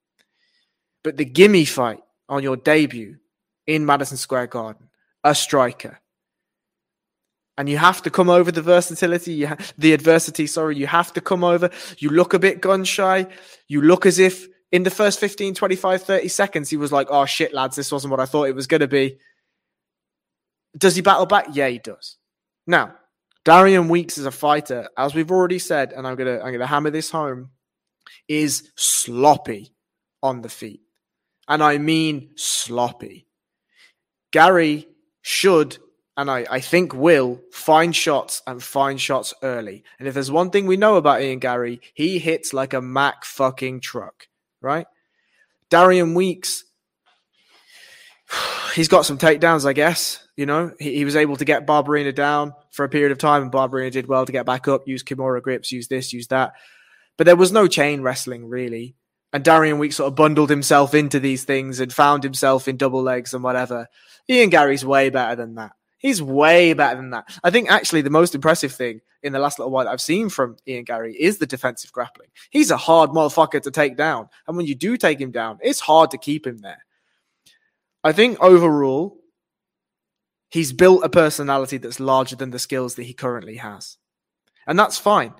[1.03, 3.17] But the gimme fight on your debut
[3.67, 4.89] in Madison Square Garden,
[5.23, 6.01] a striker.
[7.57, 11.21] And you have to come over the versatility, ha- the adversity, sorry, you have to
[11.21, 11.71] come over.
[11.99, 13.27] You look a bit gun shy.
[13.69, 17.27] You look as if in the first 15, 25, 30 seconds, he was like, oh
[17.27, 19.19] shit, lads, this wasn't what I thought it was going to be.
[20.77, 21.47] Does he battle back?
[21.53, 22.17] Yeah, he does.
[22.67, 22.95] Now,
[23.45, 26.91] Darian Weeks is a fighter, as we've already said, and I'm gonna I'm gonna hammer
[26.91, 27.51] this home,
[28.27, 29.75] is sloppy
[30.23, 30.84] on the feet
[31.49, 33.27] and I mean sloppy.
[34.33, 34.89] Garry
[35.23, 35.79] should,
[36.17, 39.85] and I, I think will, find shots and find shots early.
[39.99, 43.25] And if there's one thing we know about Ian Garry, he hits like a Mack
[43.25, 44.29] fucking truck,
[44.61, 44.87] right?
[45.71, 46.65] Darian Weeks,
[48.75, 50.21] he's got some takedowns, I guess.
[50.37, 53.43] You know, he, he was able to get Barberena down for a period of time,
[53.43, 56.55] and Barberena did well to get back up, use Kimura grips, use this, use that.
[57.17, 58.97] But there was no chain wrestling, really
[59.35, 63.03] and Darian Week sort of bundled himself into these things and found himself in double
[63.03, 63.89] legs and whatever.
[64.31, 65.73] Ian Garry's way better than that.
[65.99, 67.37] He's way better than that.
[67.43, 70.29] I think actually the most impressive thing in the last little while that I've seen
[70.29, 72.29] from Ian Garry is the defensive grappling.
[72.51, 74.29] He's a hard motherfucker to take down.
[74.47, 76.85] And when you do take him down, it's hard to keep him there.
[78.05, 79.19] I think overall,
[80.49, 83.97] he's built a personality that's larger than the skills that he currently has.
[84.65, 85.35] And that's fine.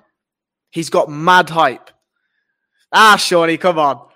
[0.69, 1.91] He's got mad hype.
[2.97, 4.07] Ah, Shawnee, come on.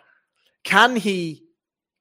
[0.63, 1.43] Can he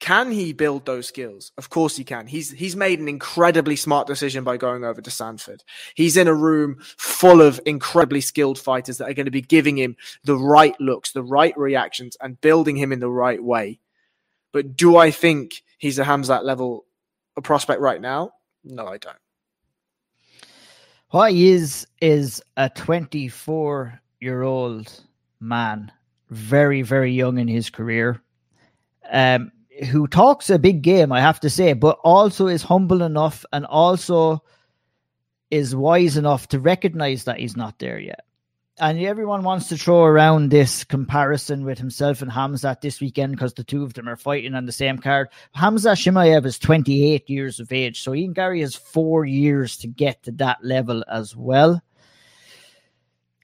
[0.01, 1.51] can he build those skills?
[1.59, 2.29] Of course he can.
[2.29, 5.65] He's he's made an incredibly smart decision by going over to Sanford.
[5.97, 9.77] He's in a room full of incredibly skilled fighters that are going to be giving
[9.77, 13.81] him the right looks, the right reactions, and building him in the right way.
[14.53, 16.85] But do I think he's a Hamzat level
[17.37, 18.31] a prospect right now?
[18.63, 19.17] No, I don't.
[21.11, 24.93] What he is is a 24 year old
[25.41, 25.91] man,
[26.31, 28.23] very, very young in his career.
[29.11, 29.53] Um,
[29.91, 33.65] who talks a big game, I have to say, but also is humble enough and
[33.65, 34.43] also
[35.51, 38.25] is wise enough to recognize that he's not there yet.
[38.81, 43.55] And everyone wants to throw around this comparison with himself and Hamzat this weekend because
[43.55, 45.29] the two of them are fighting on the same card.
[45.57, 50.23] Hamzat Chimaev is 28 years of age, so Ian Garry has four years to get
[50.25, 51.83] to that level as well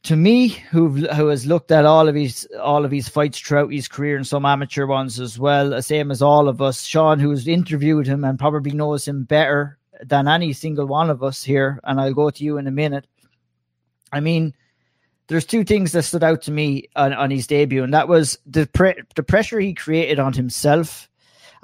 [0.05, 3.72] to me, who who has looked at all of his all of his fights throughout
[3.72, 7.18] his career and some amateur ones as well, the same as all of us, Sean,
[7.18, 11.80] who's interviewed him and probably knows him better than any single one of us here,
[11.84, 13.07] and I'll go to you in a minute.
[14.12, 14.55] I mean,
[15.28, 18.38] there's two things that stood out to me on, on his debut, and that was
[18.44, 21.09] the pre- the pressure he created on himself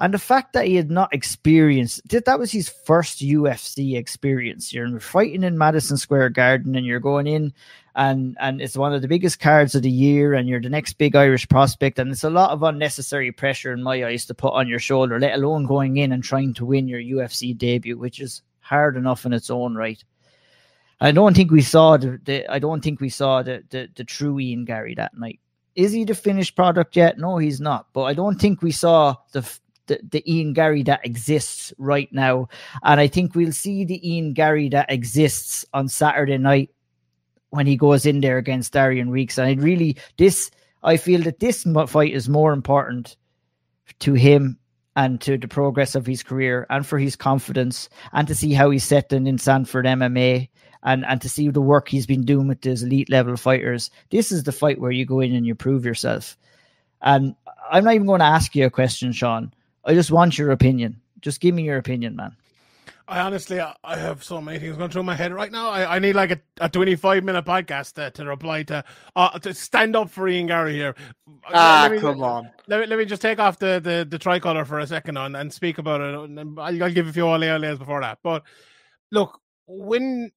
[0.01, 4.73] and the fact that he had not experienced that was his first UFC experience.
[4.73, 7.53] You're fighting in Madison Square Garden and you're going in
[7.95, 10.93] and and it's one of the biggest cards of the year and you're the next
[10.93, 14.53] big Irish prospect and it's a lot of unnecessary pressure in my eyes to put
[14.53, 18.19] on your shoulder, let alone going in and trying to win your UFC debut, which
[18.19, 20.03] is hard enough in its own right.
[21.01, 24.03] I don't think we saw the, the I don't think we saw the, the the
[24.03, 25.39] true Ian garry that night.
[25.75, 27.17] Is he the finished product yet?
[27.17, 27.87] No, he's not.
[27.93, 29.41] But I don't think we saw the
[29.87, 32.47] the, the Ian Garry that exists right now.
[32.83, 36.69] And I think we'll see the Ian Garry that exists on Saturday night
[37.51, 39.37] when he goes in there against Darian Weeks.
[39.37, 40.51] And I really, this,
[40.83, 43.15] I feel that this fight is more important
[43.99, 44.57] to him
[44.95, 48.69] and to the progress of his career and for his confidence and to see how
[48.69, 50.49] he's setting in Sanford MMA
[50.83, 53.91] and, and to see the work he's been doing with those elite level fighters.
[54.09, 56.37] This is the fight where you go in and you prove yourself.
[57.01, 57.35] And
[57.69, 59.53] I'm not even going to ask you a question, Sean.
[59.85, 61.01] I just want your opinion.
[61.21, 62.35] Just give me your opinion, man.
[63.11, 65.69] I honestly, I have so many things going through my head right now.
[65.69, 68.85] I, I need like a, a 25 minute podcast to, to reply to,
[69.17, 70.95] uh, to stand up for Ian Garry here.
[71.53, 72.49] Ah, me, come on.
[72.67, 75.35] Let me, let me just take off the, the, the tricolor for a second on
[75.35, 76.39] and speak about it.
[76.57, 78.19] I'll, I'll give a few ole oles before that.
[78.23, 78.43] But
[79.11, 80.31] look, when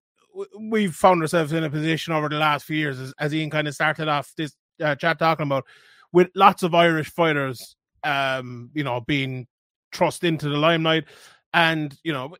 [0.58, 3.68] we've found ourselves in a position over the last few years, as, as Ian kind
[3.68, 4.52] of started off this
[4.82, 5.64] uh, chat talking about,
[6.12, 9.46] with lots of Irish fighters um, you know, being
[9.92, 11.04] thrust into the limelight.
[11.52, 12.34] And, you know,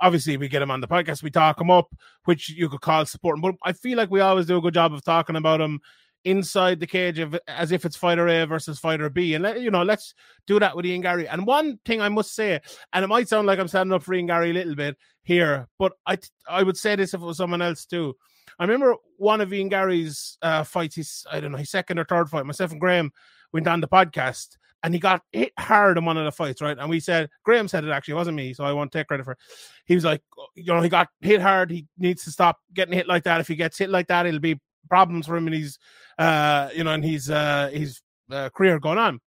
[0.00, 1.94] obviously we get him on the podcast, we talk him up,
[2.24, 3.42] which you could call supporting.
[3.42, 5.80] But I feel like we always do a good job of talking about him
[6.24, 9.34] inside the cage of, as if it's fighter A versus fighter B.
[9.34, 10.14] And let, you know, let's
[10.46, 11.26] do that with Ian Garry.
[11.26, 12.60] And one thing I must say,
[12.92, 15.68] and it might sound like I'm standing up for Ian Garry a little bit here,
[15.78, 16.18] but I
[16.48, 18.16] I would say this if it was someone else too.
[18.58, 22.04] I remember one of Ian Garry's uh, fights, his I don't know, his second or
[22.04, 22.46] third fight.
[22.46, 23.12] Myself and Graham
[23.52, 26.78] went on the podcast, and he got hit hard in one of the fights, right?
[26.78, 29.24] And we said, Graham said it actually, it wasn't me, so I won't take credit
[29.24, 29.38] for it.
[29.84, 30.22] He was like,
[30.54, 31.70] you know, he got hit hard.
[31.70, 33.40] He needs to stop getting hit like that.
[33.40, 35.78] If he gets hit like that, it'll be problems for him and he's,
[36.18, 38.00] uh, you know, and his, uh, his
[38.30, 39.20] uh, career going on.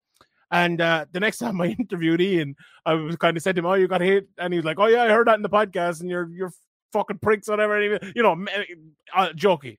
[0.53, 2.55] And uh, the next time I interviewed Ian,
[2.87, 4.79] I was kind of said to him, "Oh, you got hit," and he was like,
[4.79, 6.53] "Oh yeah, I heard that in the podcast, and you're you're
[6.93, 7.83] fucking pricks, whatever."
[8.15, 8.33] You know,
[9.15, 9.79] uh, jokey.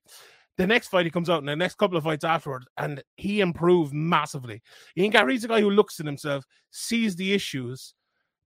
[0.56, 3.40] The next fight he comes out in the next couple of fights afterwards, and he
[3.40, 4.62] improved massively.
[4.96, 7.94] Ian Garry's a guy who looks at himself, sees the issues,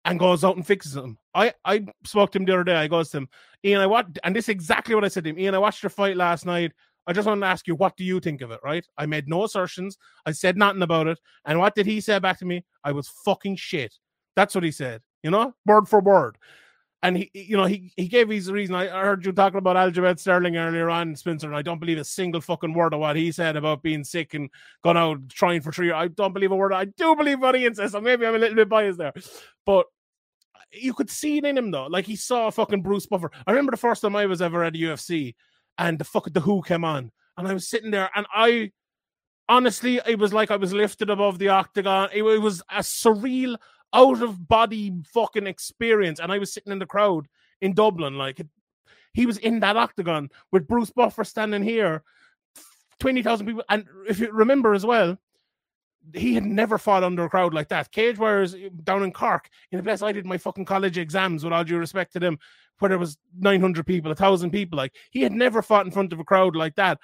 [0.04, 1.18] and goes out and fixes them.
[1.34, 2.76] I I spoke to him the other day.
[2.76, 3.28] I goes to him,
[3.64, 5.38] Ian, I what and this is exactly what I said to him.
[5.38, 6.72] Ian, I watched your fight last night.
[7.06, 8.60] I just want to ask you, what do you think of it?
[8.62, 8.84] Right?
[8.96, 9.98] I made no assertions.
[10.26, 11.18] I said nothing about it.
[11.44, 12.64] And what did he say back to me?
[12.84, 13.94] I was fucking shit.
[14.36, 15.02] That's what he said.
[15.22, 16.38] You know, word for word
[17.02, 18.74] and he, you know, he, he gave his reason.
[18.74, 22.04] I heard you talking about Aljamain Sterling earlier on, Spencer, and I don't believe a
[22.04, 24.50] single fucking word of what he said about being sick and
[24.82, 25.90] gone out trying for three.
[25.90, 26.74] I don't believe a word.
[26.74, 29.14] I do believe what Ian says, so maybe I'm a little bit biased there,
[29.64, 29.86] but
[30.72, 31.86] you could see it in him though.
[31.86, 33.30] Like he saw fucking Bruce Buffer.
[33.46, 35.34] I remember the first time I was ever at UFC,
[35.78, 38.72] and the fucking the Who came on, and I was sitting there, and I
[39.48, 42.10] honestly, it was like I was lifted above the octagon.
[42.12, 43.56] It, it was a surreal
[43.92, 46.20] out of body fucking experience.
[46.20, 47.26] And I was sitting in the crowd
[47.60, 48.16] in Dublin.
[48.16, 48.40] Like
[49.12, 52.02] he was in that octagon with Bruce Buffer standing here,
[52.98, 53.64] twenty thousand people.
[53.68, 55.18] And if you remember as well,
[56.14, 57.92] he had never fought under a crowd like that.
[57.92, 61.44] Cage Warriors eh, down in Cork, in the place I did my fucking college exams,
[61.44, 62.38] with all due respect to them,
[62.78, 64.76] where there was 900 people, a thousand people.
[64.76, 66.98] Like he had never fought in front of a crowd like that.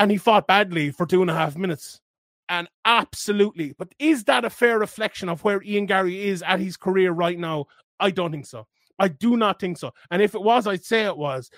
[0.00, 2.00] And he fought badly for two and a half minutes.
[2.48, 3.74] And absolutely.
[3.78, 7.38] But is that a fair reflection of where Ian Garry is at his career right
[7.38, 7.66] now?
[8.00, 8.66] I don't think so.
[8.98, 9.92] I do not think so.
[10.10, 11.50] And if it was, I'd say it was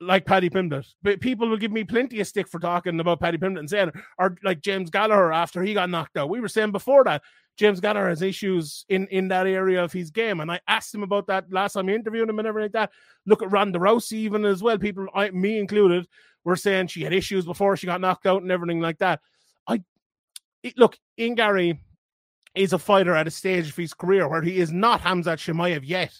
[0.00, 0.86] like Paddy Pimblett.
[1.02, 3.92] But people will give me plenty of stick for talking about Paddy Pimblett and saying,
[4.18, 6.30] or like James Gallagher after he got knocked out.
[6.30, 7.22] We were saying before that
[7.56, 10.40] James Gallagher has issues in, in that area of his game.
[10.40, 12.92] And I asked him about that last time I interviewed him and everything like that.
[13.26, 14.78] Look at Ronda Rousey even as well.
[14.78, 16.06] People, I, me included,
[16.44, 19.20] were saying she had issues before she got knocked out and everything like that.
[19.68, 19.82] I
[20.76, 21.80] look, Ian Garry
[22.54, 25.82] is a fighter at a stage of his career where he is not Hamzat Chimaev
[25.84, 26.14] yet.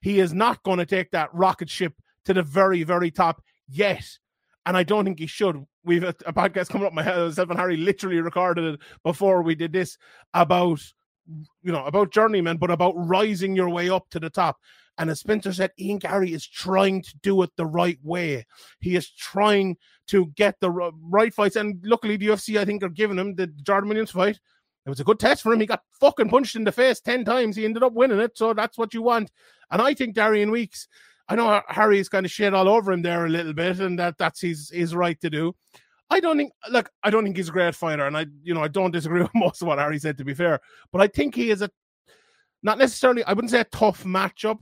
[0.00, 4.06] He is not going to take that rocket ship to the very, very top yet.
[4.64, 5.64] And I don't think he should.
[5.84, 6.92] We've a, a podcast coming up.
[6.92, 9.96] Myself and Harry literally recorded it before we did this
[10.34, 10.80] about
[11.62, 14.58] you know about journeyman, but about rising your way up to the top.
[14.98, 18.46] And as Spencer said, Ian Garry is trying to do it the right way.
[18.80, 19.76] He is trying
[20.08, 21.56] to get the right fights.
[21.56, 24.38] And luckily, the UFC, I think, are giving him the Jordan Williams fight.
[24.84, 25.60] It was a good test for him.
[25.60, 27.56] He got fucking punched in the face 10 times.
[27.56, 28.38] He ended up winning it.
[28.38, 29.32] So that's what you want.
[29.70, 30.86] And I think Darian Weeks,
[31.28, 34.16] I know Harry's kind of shit all over him there a little bit, and that
[34.18, 35.54] that's his his right to do.
[36.08, 38.62] I don't think look, I don't think he's a great fighter, and I you know
[38.62, 40.60] I don't disagree with most of what Harry said to be fair,
[40.92, 41.70] but I think he is a
[42.62, 44.60] not necessarily I wouldn't say a tough matchup,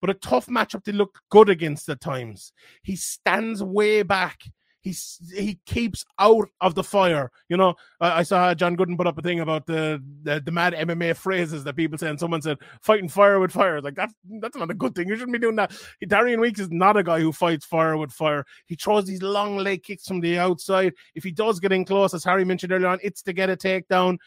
[0.00, 2.52] but a tough matchup to look good against at times.
[2.82, 4.42] He stands way back
[4.88, 7.30] he's he keeps out of the fire.
[7.48, 10.50] You know, I, I saw John Gooden put up a thing about the, the, the
[10.50, 13.80] mad MMA phrases that people say, and someone said fighting fire with fire.
[13.80, 15.08] Like that's that's not a good thing.
[15.08, 15.72] You shouldn't be doing that.
[16.06, 18.44] Darian Weeks is not a guy who fights fire with fire.
[18.66, 20.94] He throws these long leg kicks from the outside.
[21.14, 23.56] If he does get in close, as Harry mentioned earlier on, it's to get a
[23.56, 24.18] takedown.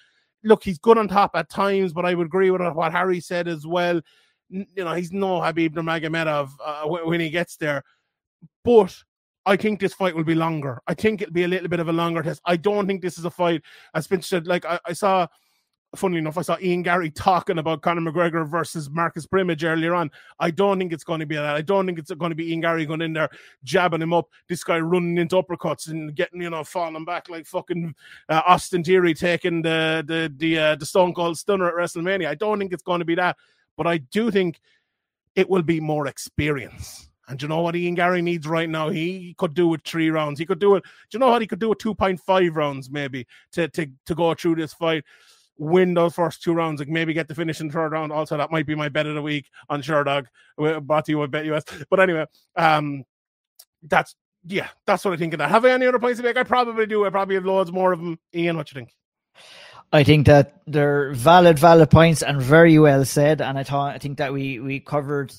[0.44, 3.48] Look, he's good on top at times, but I would agree with what Harry said
[3.48, 4.02] as well.
[4.50, 7.84] You know, he's no Khabib Nurmagomedov uh, when he gets there,
[8.66, 8.94] but
[9.46, 10.82] I think this fight will be longer.
[10.88, 12.42] I think it'll be a little bit of a longer test.
[12.46, 13.64] I don't think this is a fight,
[13.96, 15.28] as Spencer said, like I, I saw
[15.96, 20.12] funnily enough, I saw Ian Garry talking about Conor McGregor versus Marcus Brimage earlier on.
[20.40, 21.56] I don't think it's going to be that.
[21.56, 23.30] I don't think it's going to be Ian Garry going in there,
[23.64, 27.46] jabbing him up, this guy running into uppercuts and getting, you know, falling back like
[27.46, 27.94] fucking
[28.30, 32.28] uh, Austin Theory taking the the the, uh, the Stone Cold Stunner at WrestleMania.
[32.28, 33.38] I don't think it's going to be that,
[33.78, 34.62] but I do think
[35.36, 37.11] it will be more experience.
[37.32, 38.90] And you know what Ian Garry needs right now?
[38.90, 40.38] He could do it three rounds.
[40.38, 40.84] He could do it.
[40.84, 44.34] Do you know what he could do it 2.5 rounds maybe to, to, to go
[44.34, 45.06] through this fight?
[45.58, 48.12] Win those first two rounds, like maybe get the finish in the third round.
[48.12, 50.26] Also, that might be my bet of the week on Sherdog.
[50.58, 51.64] Brought to you with Bet US.
[51.90, 52.26] But anyway,
[52.58, 53.06] um,
[53.84, 54.16] that's
[54.46, 55.50] yeah, that's what I think of that.
[55.50, 56.36] Have I any other points to make?
[56.36, 57.06] I probably do.
[57.06, 58.18] I probably have loads more of them.
[58.34, 58.94] Ian, what you think?
[59.94, 63.42] I think that they're valid, valid points and very well said.
[63.42, 65.34] And I thought I think that we we covered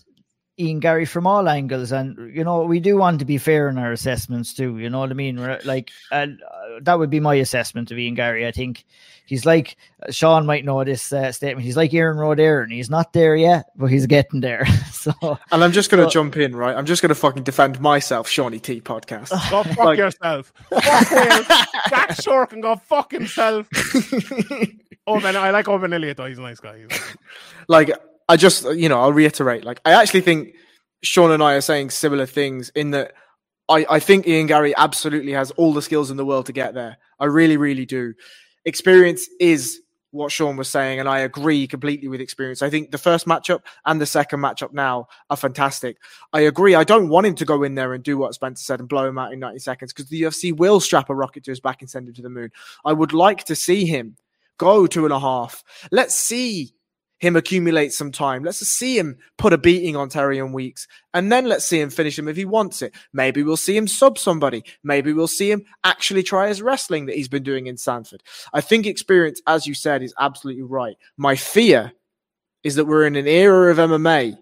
[0.59, 3.78] Ian Garry from all angles, and you know we do want to be fair in
[3.78, 4.78] our assessments too.
[4.78, 5.36] You know what I mean?
[5.64, 8.46] Like, and uh, that would be my assessment of Ian Garry.
[8.46, 8.84] I think
[9.24, 9.76] he's like
[10.11, 11.64] Sean might know this uh, statement.
[11.64, 14.66] He's like Aaron Rodere, and he's not there yet, but he's getting there.
[14.92, 15.12] so,
[15.50, 16.76] and I'm just gonna so, jump in, right?
[16.76, 19.30] I'm just gonna fucking defend myself, Shawnee T podcast.
[19.50, 20.53] Go fuck like, yourself.
[21.88, 23.68] Jack Shore can go fuck himself.
[25.07, 26.26] oh man, I like Owen Elliott though.
[26.26, 26.78] He's a nice guy.
[26.78, 27.16] He's
[27.68, 27.90] like
[28.28, 29.64] I just, you know, I'll reiterate.
[29.64, 30.54] Like, I actually think
[31.02, 33.14] Sean and I are saying similar things in that
[33.68, 36.74] I, I think Ian Garry absolutely has all the skills in the world to get
[36.74, 36.98] there.
[37.18, 38.14] I really, really do.
[38.64, 42.60] Experience is what Sean was saying, and I agree completely with experience.
[42.60, 45.96] I think the first matchup and the second matchup now are fantastic.
[46.34, 46.74] I agree.
[46.74, 49.08] I don't want him to go in there and do what Spencer said and blow
[49.08, 51.80] him out in 90 seconds because the UFC will strap a rocket to his back
[51.80, 52.50] and send him to the moon.
[52.84, 54.16] I would like to see him
[54.58, 55.64] go two and a half.
[55.90, 56.74] Let's see
[57.22, 58.42] him accumulate some time.
[58.42, 62.18] Let's see him put a beating on Darian Weeks, and then let's see him finish
[62.18, 62.92] him if he wants it.
[63.12, 64.64] Maybe we'll see him sub somebody.
[64.82, 68.24] Maybe we'll see him actually try his wrestling that he's been doing in Sanford.
[68.52, 70.96] I think experience, as you said, is absolutely right.
[71.16, 71.92] My fear
[72.64, 74.36] is that we're in an era of MMA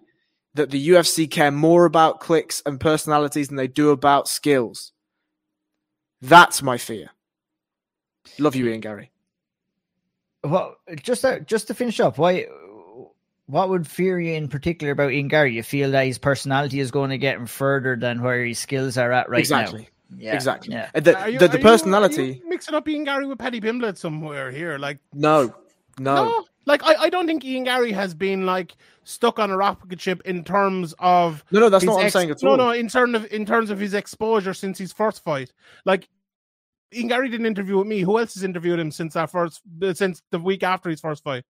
[0.54, 4.92] that the UFC care more about clicks and personalities than they do about skills.
[6.22, 7.10] That's my fear.
[8.38, 9.10] Love you, Ian Garry.
[10.42, 12.46] Well, just to, just to finish up, why
[13.50, 15.54] what would fear you in particular about Ian Garry?
[15.54, 18.96] You feel that his personality is going to get him further than where his skills
[18.96, 19.82] are at right exactly.
[19.82, 20.18] now.
[20.18, 20.74] Yeah, exactly.
[20.74, 20.90] Yeah.
[20.92, 22.40] The, you, the, the personality.
[22.42, 25.54] You, mixing up Ian Garry with Paddy Pimblett somewhere here, like no,
[25.98, 26.44] no, no.
[26.66, 30.22] Like I, I don't think Ian Garry has been like stuck on a rocket ship
[30.24, 32.56] in terms of No, no, that's not what I'm saying at no, all.
[32.56, 35.52] no, no, in terms of in terms of his exposure since his first fight.
[35.84, 36.08] Like
[36.92, 38.00] Ian Garry didn't interview with me.
[38.00, 41.22] Who else has interviewed him since that first uh, since the week after his first
[41.22, 41.44] fight?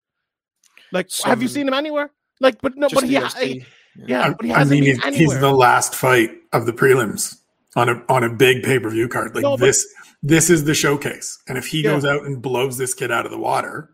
[0.92, 2.10] Like, have you seen him anywhere?
[2.40, 3.64] Like, but no, but he, USD.
[4.06, 5.34] yeah, I, but he I hasn't mean, been he's, anywhere.
[5.34, 7.36] he's the last fight of the prelims
[7.76, 9.34] on a on a big pay per view card.
[9.34, 9.86] Like No, but- this,
[10.22, 11.38] this is the showcase.
[11.48, 11.90] And if he Yeah.
[11.92, 13.90] goes out and blows this kid out of the water,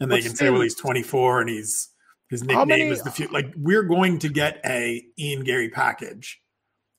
[0.00, 1.88] and they But can say, "Well, he's 24 and he's
[2.28, 3.28] his nickname many- is the few.
[3.28, 6.40] Like we're going to get a Ian Garry package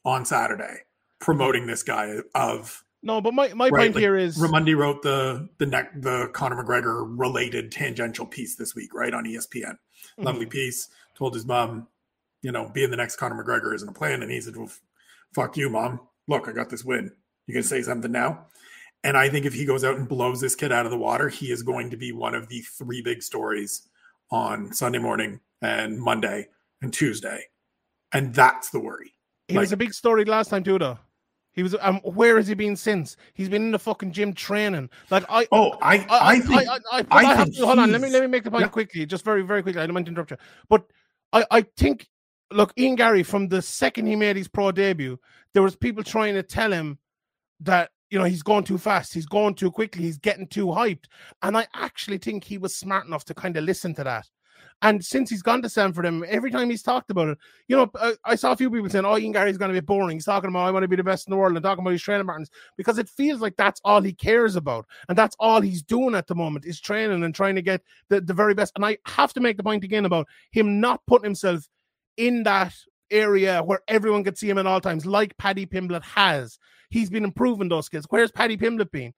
[0.05, 0.77] on Saturday
[1.19, 5.01] promoting this guy of no, but my, my Right, point like, here is Raimondi wrote
[5.01, 9.63] the the neck the Conor McGregor related tangential piece this week, right on ESPN.
[9.63, 10.23] Mm-hmm.
[10.23, 10.89] Lovely piece.
[11.17, 11.87] Told his mom,
[12.41, 14.69] you know, being the next Conor McGregor isn't a plan, and he said, "Well,
[15.33, 16.01] fuck you, mom.
[16.27, 17.09] Look, I got this win.
[17.47, 18.47] You can say something now."
[19.05, 21.29] And I think if he goes out and blows this kid out of the water,
[21.29, 23.87] he is going to be one of the three big stories
[24.31, 26.47] on Sunday morning and Monday
[26.81, 27.45] and Tuesday,
[28.11, 29.13] and that's the worry.
[29.47, 30.99] he was a big story last time too, though.
[31.57, 31.75] He was.
[31.81, 33.17] Um, where has he been since?
[33.33, 34.91] He's been in the fucking gym training.
[35.09, 37.91] Like I, Oh, I I, I, think I, I, I, have to hold on.
[37.91, 38.67] Let me let me make the point yeah.
[38.67, 39.81] quickly, just very very quickly.
[39.81, 40.37] I don't mean to interrupt you,
[40.69, 40.85] but
[41.33, 42.07] I I think
[42.51, 45.19] look, Ian Garry from the second he made his pro debut,
[45.55, 46.99] there was people trying to tell him
[47.61, 51.05] that you know he's going too fast, he's going too quickly, he's getting too hyped,
[51.41, 54.27] and I actually think he was smart enough to kind of listen to that.
[54.83, 57.89] And since he's gone to Sanford, him every time he's talked about it, you know,
[57.99, 60.25] I, I saw a few people saying, "Oh, Ian Garry's going to be boring." He's
[60.25, 62.01] talking about, "I want to be the best in the world," and talking about his
[62.03, 65.81] training partners because it feels like that's all he cares about, and that's all he's
[65.81, 68.71] doing at the moment is training and trying to get the, the very best.
[68.75, 71.67] And I have to make the point again about him not putting himself
[72.17, 72.73] in that
[73.09, 76.59] area where everyone could see him at all times, like Paddy Pimblett has.
[76.89, 78.05] He's been improving those skills.
[78.09, 79.13] Where's Paddy Pimblett been?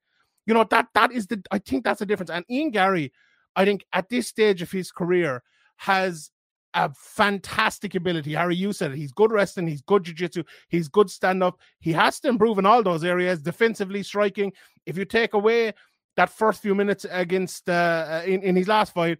[0.45, 1.43] You know that that is the.
[1.51, 2.31] I think that's the difference.
[2.31, 3.11] And Ian Garry,
[3.55, 5.43] I think at this stage of his career
[5.77, 6.31] has
[6.73, 8.33] a fantastic ability.
[8.33, 8.97] Harry, you said it.
[8.97, 9.67] He's good wrestling.
[9.67, 10.43] He's good jiu-jitsu.
[10.67, 11.59] He's good stand-up.
[11.79, 14.53] He has to improve in all those areas, defensively, striking.
[14.85, 15.73] If you take away
[16.15, 19.17] that first few minutes against uh, in, in his last fight,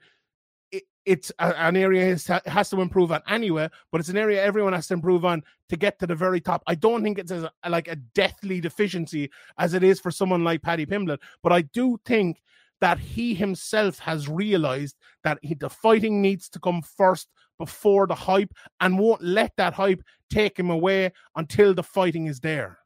[0.71, 4.73] it, it's an area he has, to improve on anyway, but it's an area everyone
[4.73, 6.61] has to improve on to get to the very top.
[6.67, 10.43] I don't think it's as a, like a deathly deficiency as it is for someone
[10.43, 12.43] like Paddy Pimblett, but I do think
[12.81, 17.27] that he himself has realized that he, the fighting needs to come first
[17.57, 22.39] before the hype and won't let that hype take him away until the fighting is
[22.39, 22.79] there.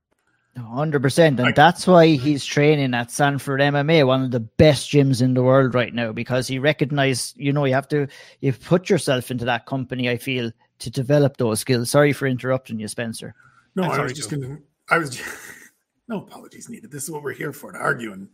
[0.57, 5.21] hundred percent, and that's why he's training at Sanford MMA, one of the best gyms
[5.21, 8.07] in the world right now, because he recognized, you know, you have to
[8.41, 10.09] you put yourself into that company.
[10.09, 11.89] I feel to develop those skills.
[11.89, 13.35] Sorry for interrupting you, Spencer.
[13.75, 14.57] No, I'm I sorry, was just going to.
[14.89, 15.21] I was.
[16.07, 16.91] no apologies needed.
[16.91, 18.27] This is what we're here for: to argue and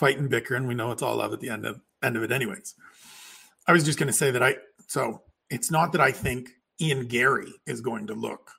[0.00, 2.22] fight and bicker, and we know it's all love at the end of end of
[2.22, 2.74] it, anyways.
[3.68, 4.56] I was just going to say that I.
[4.88, 6.48] So it's not that I think
[6.80, 8.50] Ian Garry is going to look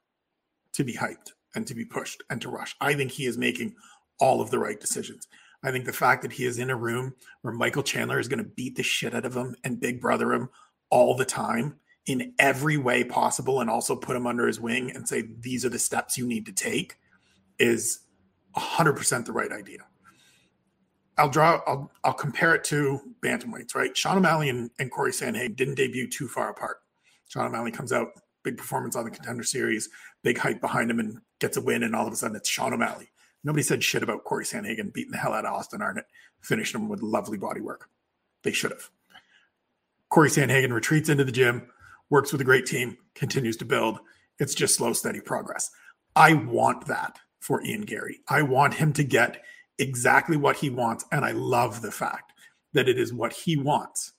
[0.73, 2.75] to be hyped and to be pushed and to rush.
[2.79, 3.73] I think he is making
[4.19, 5.27] all of the right decisions.
[5.63, 8.43] I think the fact that he is in a room where Michael Chandler is going
[8.43, 10.49] to beat the shit out of him and big brother him
[10.89, 15.07] all the time in every way possible and also put him under his wing and
[15.07, 16.95] say these are the steps you need to take
[17.59, 17.99] is
[18.55, 19.85] 100% the right idea.
[21.17, 23.95] I'll draw I'll I'll compare it to bantamweights, right?
[23.95, 26.77] Sean O'Malley and, and Cory Sandhagen didn't debut too far apart.
[27.27, 28.09] Sean O'Malley comes out,
[28.43, 29.89] big performance on the contender series,
[30.23, 32.73] big hype behind him and gets a win, and all of a sudden it's Sean
[32.73, 33.09] O'Malley.
[33.43, 36.05] Nobody said shit about Cory Sandhagen beating the hell out of Austin Arnett,
[36.41, 37.89] finishing him with lovely body work.
[38.43, 38.89] They should have.
[40.09, 41.67] Cory Sandhagen retreats into the gym,
[42.09, 43.99] works with a great team, continues to build.
[44.39, 45.71] It's just slow, steady progress.
[46.15, 48.19] I want that for Ian Garry.
[48.27, 49.41] I want him to get
[49.81, 51.05] exactly what he wants.
[51.11, 52.31] And I love the fact
[52.73, 54.13] that it is what he wants.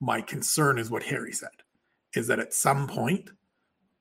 [0.00, 1.48] My concern is what Harry said
[2.14, 3.30] is that at some point,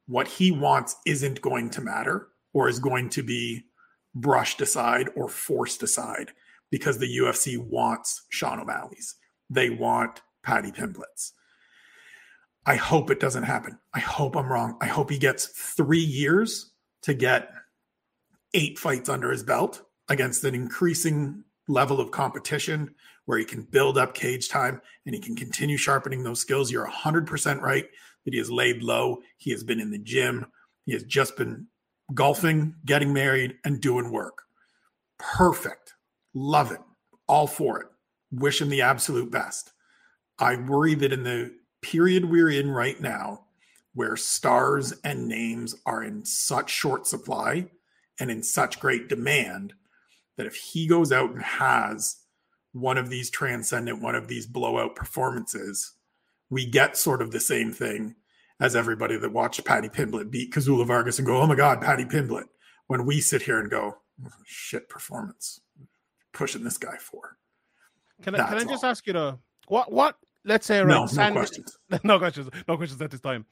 [0.08, 3.66] what he wants isn't going to matter or is going to be
[4.14, 6.32] brushed aside or forced aside
[6.72, 9.16] because the UFC wants Sean O'Malley's.
[9.50, 11.34] They want Paddy Pimblett's.
[12.66, 13.78] I hope it doesn't happen.
[13.94, 14.78] I hope I'm wrong.
[14.82, 16.72] I hope he gets three years
[17.04, 17.52] to get
[18.54, 22.94] eight fights under his belt against an increasing level of competition
[23.26, 26.72] where he can build up cage time and he can continue sharpening those skills.
[26.72, 27.86] You're 100% right
[28.24, 29.20] that he has laid low.
[29.38, 30.46] He has been in the gym.
[30.86, 31.68] He has just been
[32.14, 34.44] golfing, getting married, and doing work.
[35.18, 35.94] Perfect.
[36.34, 36.82] Love it.
[37.28, 37.88] All for it.
[38.32, 39.72] Wish him the absolute best.
[40.38, 43.46] I worry that in the period we're in right now,
[43.94, 47.68] where stars and names are in such short supply
[48.20, 49.74] and in such great demand,
[50.38, 52.18] that if he goes out and has
[52.74, 55.94] one of these transcendent, one of these blowout performances,
[56.50, 58.16] we get sort of the same thing
[58.60, 62.06] as everybody that watched Paddy Pimblett beat Kazula Vargas and go, oh my God, Paddy
[62.06, 62.46] Pimblett.
[62.88, 63.98] When we sit here and go,
[64.46, 65.62] shit performance,
[66.34, 67.38] pushing this guy for.
[68.22, 68.92] Can I, can I just all.
[68.92, 71.78] ask you though, what, what, let's say, right, no, Sand- no questions.
[72.04, 73.46] no questions, no questions at this time.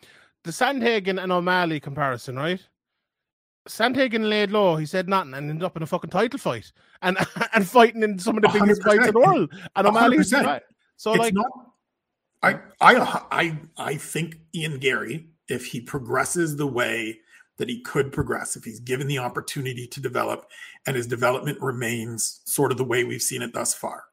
[0.44, 2.62] The Sandhagen and O'Malley comparison, right?
[3.68, 4.76] Sandhagen laid low.
[4.76, 6.72] He said nothing and ended up in a fucking title fight
[7.02, 7.18] and
[7.54, 8.86] and fighting in some of the biggest 100%.
[8.86, 9.54] fights in the world.
[9.76, 11.52] And O'Malley, so it's like, not,
[12.42, 17.20] I I I I think Ian Garry, if he progresses the way
[17.58, 20.46] that he could progress, if he's given the opportunity to develop,
[20.86, 24.06] and his development remains sort of the way we've seen it thus far,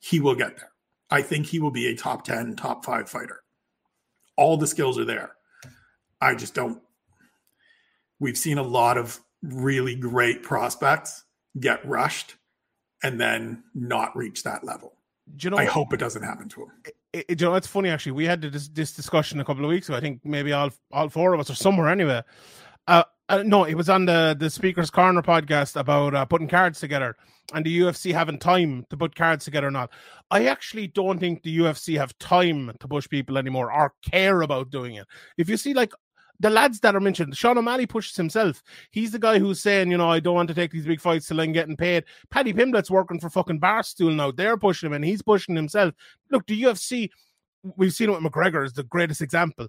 [0.00, 0.72] he will get there.
[1.10, 3.42] I think he will be a top ten, top five fighter.
[4.36, 5.32] All the skills are there.
[6.20, 6.82] I just don't
[8.20, 11.24] we've seen a lot of really great prospects
[11.58, 12.36] get rushed
[13.02, 14.92] and then not reach that level.
[15.36, 16.68] Do you know, I hope it doesn't happen to him.
[16.84, 18.12] It, it, you know, it's funny actually.
[18.12, 19.96] We had this, this discussion a couple of weeks ago.
[19.96, 22.22] I think maybe all all four of us or somewhere anyway.
[22.86, 26.80] Uh, uh, no, it was on the the Speaker's Corner podcast about uh, putting cards
[26.80, 27.16] together
[27.54, 29.90] and the UFC having time to put cards together or not.
[30.32, 34.70] I actually don't think the UFC have time to push people anymore or care about
[34.70, 35.06] doing it.
[35.38, 35.92] If you see like
[36.40, 38.62] the lads that are mentioned, Sean O'Malley pushes himself.
[38.90, 41.28] He's the guy who's saying, you know, I don't want to take these big fights
[41.28, 42.04] till I'm getting paid.
[42.30, 44.30] Paddy Pimblett's working for fucking Barstool now.
[44.30, 45.94] They're pushing him and he's pushing himself.
[46.30, 47.10] Look, the UFC,
[47.76, 49.68] we've seen it with McGregor is the greatest example.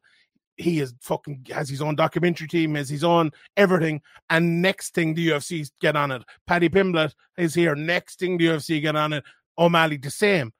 [0.55, 4.01] He is fucking has his own documentary team, has his own everything.
[4.29, 6.23] And next thing the UFC get on it.
[6.47, 7.75] Paddy Pimblett is here.
[7.75, 9.23] Next thing the UFC get on it.
[9.57, 10.53] O'Malley the same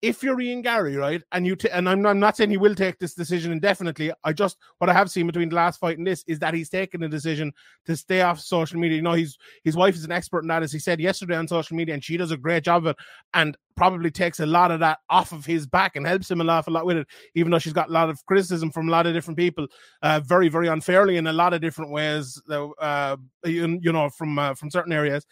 [0.00, 2.56] if you're Ian Garry, right, and you t- and I'm not, I'm not saying he
[2.56, 4.12] will take this decision indefinitely.
[4.22, 6.68] I just what I have seen between the last fight and this is that he's
[6.68, 7.52] taken a decision
[7.86, 8.96] to stay off social media.
[8.96, 11.48] You know, he's his wife is an expert in that, as he said yesterday on
[11.48, 12.96] social media, and she does a great job of it,
[13.34, 16.44] and probably takes a lot of that off of his back and helps him a
[16.44, 17.06] lot, a lot with it.
[17.34, 19.66] Even though she's got a lot of criticism from a lot of different people,
[20.02, 22.40] uh, very, very unfairly in a lot of different ways.
[22.48, 25.26] Uh, you, you know, from uh, from certain areas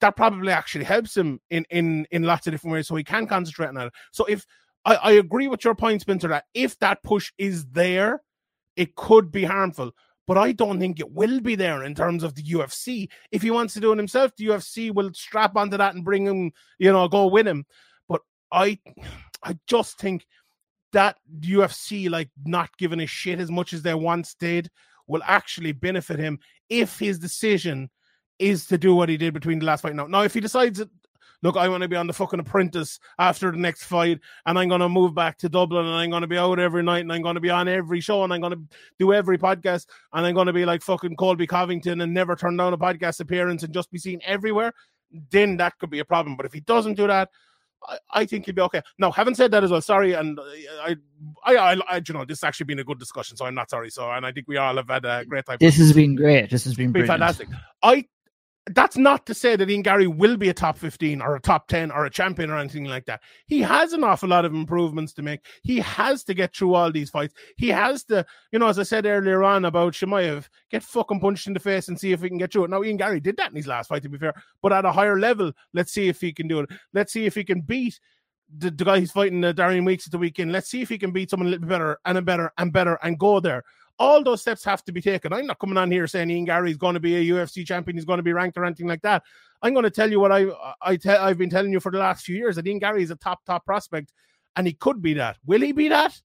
[0.00, 3.26] that probably actually helps him in in in lots of different ways, so he can
[3.26, 3.92] concentrate on it.
[4.12, 4.46] So if
[4.84, 8.22] I, I agree with your point, Spencer, that if that push is there,
[8.76, 9.92] it could be harmful.
[10.26, 13.08] But I don't think it will be there in terms of the UFC.
[13.30, 16.26] If he wants to do it himself, the UFC will strap onto that and bring
[16.26, 17.64] him, you know, go win him.
[18.08, 18.78] But I
[19.42, 20.26] I just think
[20.92, 24.68] that UFC, like not giving a shit as much as they once did,
[25.06, 27.90] will actually benefit him if his decision
[28.38, 29.94] is to do what he did between the last fight.
[29.94, 30.90] Now, now if he decides that,
[31.42, 34.68] look, I want to be on the fucking apprentice after the next fight, and I'm
[34.68, 37.12] going to move back to Dublin, and I'm going to be out every night, and
[37.12, 40.26] I'm going to be on every show, and I'm going to do every podcast, and
[40.26, 43.62] I'm going to be like fucking Colby Covington and never turn down a podcast appearance
[43.62, 44.72] and just be seen everywhere,
[45.30, 46.36] then that could be a problem.
[46.36, 47.28] But if he doesn't do that,
[47.86, 48.80] I, I think he'll be okay.
[48.98, 50.96] Now, having said that as well, sorry, and I,
[51.44, 53.68] I, I, I, you know, this has actually been a good discussion, so I'm not
[53.70, 53.90] sorry.
[53.90, 55.58] So, and I think we all have had a great time.
[55.60, 56.50] This has been great.
[56.50, 57.48] This has been, been fantastic.
[57.82, 58.06] I
[58.70, 61.68] that's not to say that Ian Garry will be a top 15 or a top
[61.68, 63.22] 10 or a champion or anything like that.
[63.46, 65.46] He has an awful lot of improvements to make.
[65.62, 67.34] He has to get through all these fights.
[67.56, 71.46] He has to, you know, as I said earlier on about Chimaev, get fucking punched
[71.46, 72.70] in the face and see if he can get through it.
[72.70, 74.92] Now, Ian Garry did that in his last fight, to be fair, but at a
[74.92, 76.70] higher level, let's see if he can do it.
[76.92, 78.00] Let's see if he can beat
[78.58, 80.50] the, the guy he's fighting, uh, Darian Weeks at the weekend.
[80.50, 82.72] Let's see if he can beat someone a little bit better and a better and
[82.72, 83.62] better and go there
[83.98, 85.32] all those steps have to be taken.
[85.32, 87.96] I'm not coming on here saying Ian Garry is going to be a UFC champion,
[87.96, 89.22] he's going to be ranked or anything like that.
[89.62, 90.46] I'm going to tell you what I
[90.82, 93.10] I te- I've been telling you for the last few years that Ian Garry is
[93.10, 94.12] a top top prospect,
[94.56, 95.38] and he could be that.
[95.46, 96.20] Will he be that?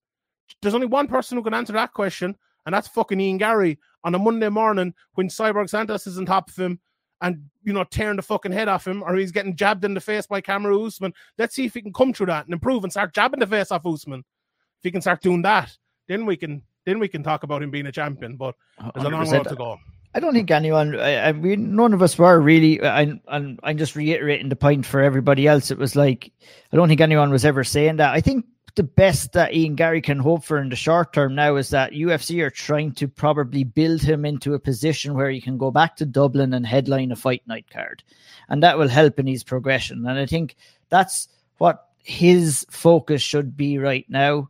[0.61, 2.35] There's only one person who can answer that question,
[2.65, 6.49] and that's fucking Ian Garry on a Monday morning when Cyborg Santos is on top
[6.49, 6.79] of him
[7.21, 10.01] and you know tearing the fucking head off him, or he's getting jabbed in the
[10.01, 11.13] face by Kamaru Usman.
[11.37, 13.71] Let's see if he can come through that and improve and start jabbing the face
[13.71, 14.19] off Usman.
[14.19, 15.77] If he can start doing that,
[16.07, 18.35] then we can then we can talk about him being a champion.
[18.35, 18.55] But
[18.93, 19.79] there's a long road to go.
[20.13, 23.77] I don't think anyone, I, I mean, none of us were really, and I'm, I'm
[23.77, 25.71] just reiterating the point for everybody else.
[25.71, 26.33] It was like,
[26.71, 28.13] I don't think anyone was ever saying that.
[28.13, 28.45] I think
[28.75, 31.93] the best that Ian Garry can hope for in the short term now is that
[31.93, 35.95] UFC are trying to probably build him into a position where he can go back
[35.97, 38.03] to Dublin and headline a fight night card.
[38.49, 40.05] And that will help in his progression.
[40.05, 40.57] And I think
[40.89, 44.49] that's what his focus should be right now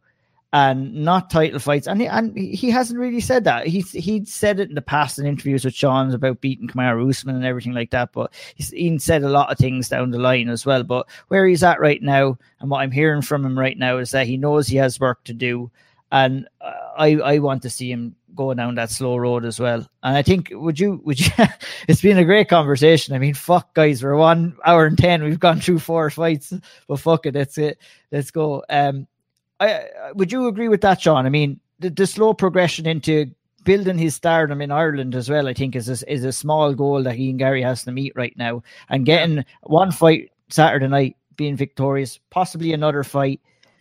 [0.53, 1.87] and not title fights.
[1.87, 3.67] And he, and he hasn't really said that.
[3.67, 7.35] He's he'd said it in the past in interviews with Sean's about beating Kamaru Usman
[7.35, 8.11] and everything like that.
[8.11, 10.83] But he's he said a lot of things down the line as well.
[10.83, 14.11] But where he's at right now, and what I'm hearing from him right now is
[14.11, 15.71] that he knows he has work to do,
[16.11, 19.85] and I I want to see him go down that slow road as well.
[20.03, 21.31] And I think would you would you?
[21.87, 23.15] it's been a great conversation.
[23.15, 25.23] I mean, fuck guys, we're one hour and ten.
[25.23, 26.53] We've gone through four fights,
[26.89, 27.77] but fuck it, that's it.
[28.11, 28.65] Let's go.
[28.69, 29.07] Um,
[29.61, 31.25] I, would you agree with that, John?
[31.25, 33.27] I mean, the, the slow progression into
[33.63, 37.03] building his stardom in Ireland as well, I think, is a, is a small goal
[37.03, 38.63] that Ian Garry has to meet right now.
[38.89, 43.39] And getting one fight Saturday night, being victorious, possibly another fight,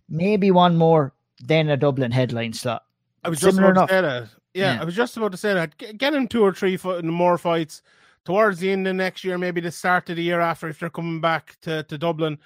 [0.09, 2.85] maybe one more, then a Dublin headline slot.
[3.24, 3.89] I was just Similar about enough.
[3.89, 4.28] to say that.
[4.52, 5.77] Yeah, yeah, I was just about to say that.
[5.78, 7.82] Get him two or three more fights
[8.24, 10.90] towards the end of next year, maybe the start of the year after, if they're
[10.90, 12.39] coming back to, to Dublin.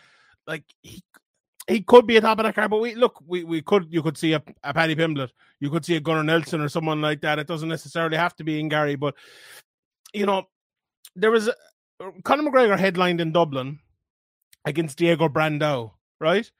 [0.46, 1.02] Like he
[1.66, 4.02] he could be a top of that card, but we look, we, we could you
[4.02, 5.30] could see a, a Paddy Pimblett,
[5.60, 7.38] you could see a Gunnar Nelson or someone like that.
[7.38, 9.14] It doesn't necessarily have to be Ian Garry, but
[10.12, 10.44] you know,
[11.16, 11.54] there was a,
[12.22, 13.78] Conor McGregor headlined in Dublin
[14.64, 16.50] against Diego Brandao, right?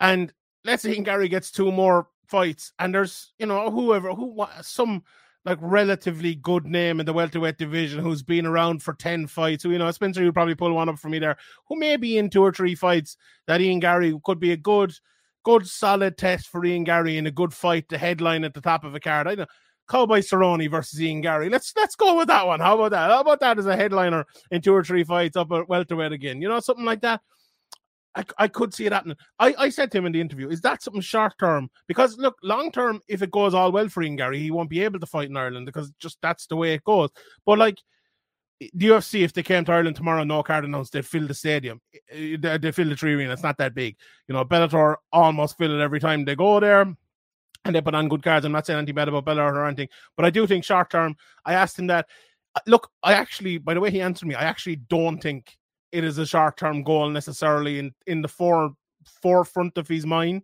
[0.00, 0.32] And
[0.64, 5.02] let's say Garry gets two more fights, and there's you know whoever who some
[5.44, 9.62] like relatively good name in the welterweight division who's been around for 10 fights.
[9.62, 11.36] Who, you know, Spencer, you'll probably pull one up for me there,
[11.68, 14.92] who may be in two or three fights that Ian Garry could be a good,
[15.44, 18.84] good solid test for Ian Garry in a good fight to headline at the top
[18.84, 19.26] of a card.
[19.26, 19.46] I know.
[19.88, 21.48] Cowboy Cerrone versus Ian Garry.
[21.48, 22.60] Let's let's go with that one.
[22.60, 23.10] How about that?
[23.10, 26.40] How about that as a headliner in two or three fights up at welterweight again?
[26.40, 27.22] You know, something like that.
[28.16, 29.16] I, I could see it happening.
[29.38, 31.70] I, I said to him in the interview, is that something short term?
[31.86, 34.82] Because look, long term, if it goes all well for Ian Garry, he won't be
[34.82, 37.10] able to fight in Ireland because just that's the way it goes.
[37.46, 37.78] But like
[38.60, 41.80] the UFC, if they came to Ireland tomorrow, no card announced, they'd fill the stadium.
[42.12, 43.32] They, they fill the 3Arena.
[43.32, 43.96] It's not that big.
[44.28, 46.94] You know, Bellator almost fill it every time they go there.
[47.64, 48.44] And they put on good cards.
[48.44, 51.16] I'm not saying anything bad about Bellator or anything, but I do think short term.
[51.44, 52.06] I asked him that.
[52.54, 55.58] Uh, look, I actually, by the way he answered me, I actually don't think
[55.92, 58.74] it is a short term goal necessarily in, in the fore,
[59.22, 60.42] forefront of his mind.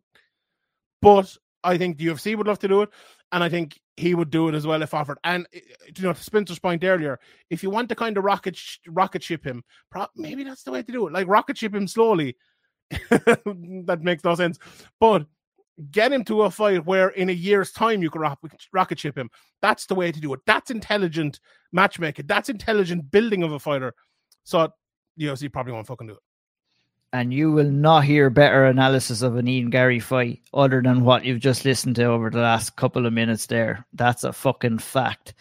[1.02, 2.90] But I think the UFC would love to do it,
[3.32, 5.18] and I think he would do it as well if offered.
[5.24, 5.60] And eh,
[5.96, 7.18] you know, to Spencer's point earlier,
[7.50, 8.58] if you want to kind of rocket
[8.88, 11.12] rocket ship him, pro- maybe that's the way to do it.
[11.12, 12.36] Like rocket ship him slowly.
[13.10, 14.58] that makes no sense,
[15.00, 15.26] but
[15.90, 18.22] get him to a fight where in a year's time you can
[18.72, 19.28] rocket ship him.
[19.60, 20.40] That's the way to do it.
[20.46, 21.40] That's intelligent
[21.72, 22.26] matchmaking.
[22.26, 23.94] That's intelligent building of a fighter.
[24.44, 24.72] So
[25.18, 26.18] UFC probably won't fucking do it.
[27.12, 31.24] And you will not hear better analysis of an Ian Garry fight other than what
[31.24, 33.86] you've just listened to over the last couple of minutes there.
[33.94, 35.34] That's a fucking fact.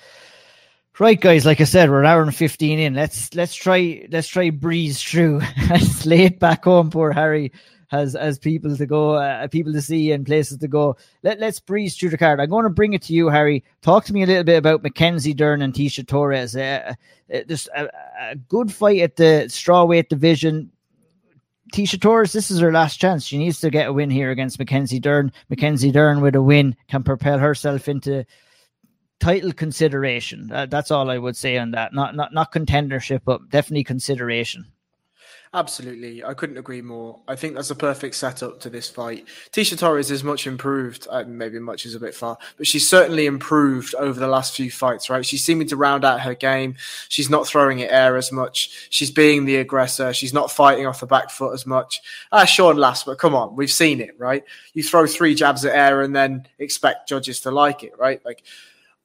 [0.97, 1.45] Right, guys.
[1.45, 2.93] Like I said, we're an hour and fifteen in.
[2.93, 5.41] Let's let's try let's try breeze through.
[5.57, 6.89] it's late back home.
[6.89, 7.51] Poor Harry
[7.95, 10.97] has as people to go, uh, people to see, and places to go.
[11.23, 12.39] Let Let's breeze through the card.
[12.39, 13.63] I'm going to bring it to you, Harry.
[13.81, 16.55] Talk to me a little bit about Mackenzie Dern and Tecia Torres.
[16.55, 16.93] Uh,
[17.33, 17.39] uh,
[17.75, 17.87] a,
[18.31, 20.71] a good fight at the strawweight division.
[21.73, 23.25] Tecia Torres, this is her last chance.
[23.25, 25.31] She needs to get a win here against Mackenzie Dern.
[25.49, 28.25] Mackenzie Dern with a win can propel herself into
[29.19, 30.51] title consideration.
[30.51, 31.93] Uh, that's all I would say on that.
[31.93, 34.65] Not not not contendership, but definitely consideration.
[35.55, 36.21] Absolutely.
[36.21, 37.21] I couldn't agree more.
[37.29, 39.25] I think that's a perfect setup to this fight.
[39.53, 41.07] Tecia Torres is much improved.
[41.09, 44.69] Uh, maybe much is a bit far, but she's certainly improved over the last few
[44.69, 45.25] fights, right?
[45.25, 46.75] She's seeming to round out her game.
[47.07, 48.89] She's not throwing it air as much.
[48.89, 50.13] She's being the aggressor.
[50.13, 52.01] She's not fighting off the back foot as much.
[52.33, 54.43] Ah, Sean Last, but come on, we've seen it, right?
[54.73, 58.19] You throw three jabs at air and then expect judges to like it, right?
[58.25, 58.43] Like,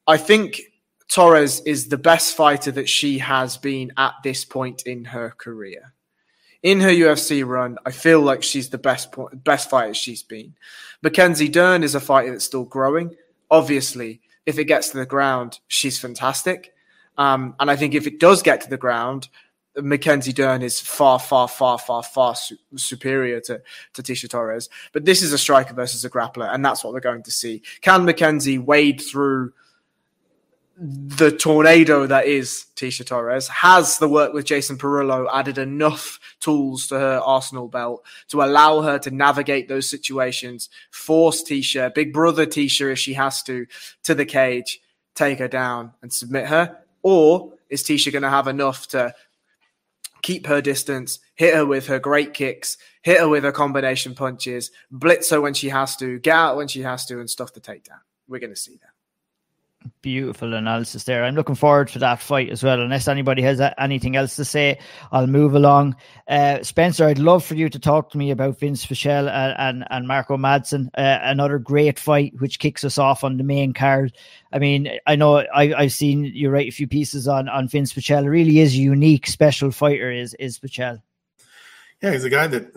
[0.05, 0.59] I think
[1.07, 5.93] Torres is the best fighter that she has been at this point in her career
[6.63, 10.55] in her UFC run, I feel like she's the best best fighter she's been.
[11.01, 13.15] Mackenzie Dern is a fighter that's still growing.
[13.49, 16.73] Obviously, if it gets to the ground, she's fantastic.
[17.17, 19.27] Um, and I think if it does get to the ground,
[19.75, 23.61] Mackenzie Dern is far, far, far, far, far su- superior to,
[23.93, 24.69] to Tecia Torres.
[24.91, 27.61] But this is a striker versus a grappler, and that's what we're going to see.
[27.81, 29.53] Can Mackenzie wade through
[30.77, 36.87] the tornado that is Tecia Torres has the work with Jason Parillo added enough tools
[36.87, 42.45] to her arsenal belt to allow her to navigate those situations, force Tecia, big brother
[42.45, 43.67] Tecia if she has to,
[44.03, 44.81] to the cage,
[45.13, 46.79] take her down and submit her?
[47.03, 49.13] Or is Tecia going to have enough to
[50.23, 54.71] keep her distance, hit her with her great kicks, hit her with her combination punches,
[54.89, 57.61] blitz her when she has to, get out when she has to, and stuff the
[57.61, 57.99] takedown?
[58.27, 58.91] We're going to see that
[60.01, 61.23] beautiful analysis there.
[61.23, 62.81] I'm looking forward to that fight as well.
[62.81, 64.79] Unless anybody has anything else to say,
[65.11, 65.95] I'll move along.
[66.27, 69.87] Uh, Spencer, I'd love for you to talk to me about Vince Pichel and, and,
[69.89, 70.87] and Marco Madsen.
[70.97, 74.13] Uh, another great fight, which kicks us off on the main card.
[74.51, 77.93] I mean, I know I, have seen you write a few pieces on, on Vince
[77.93, 78.25] Pichel.
[78.25, 81.01] It really is a unique, special fighter, is, is Pichel.
[82.01, 82.71] Yeah, he's a guy that,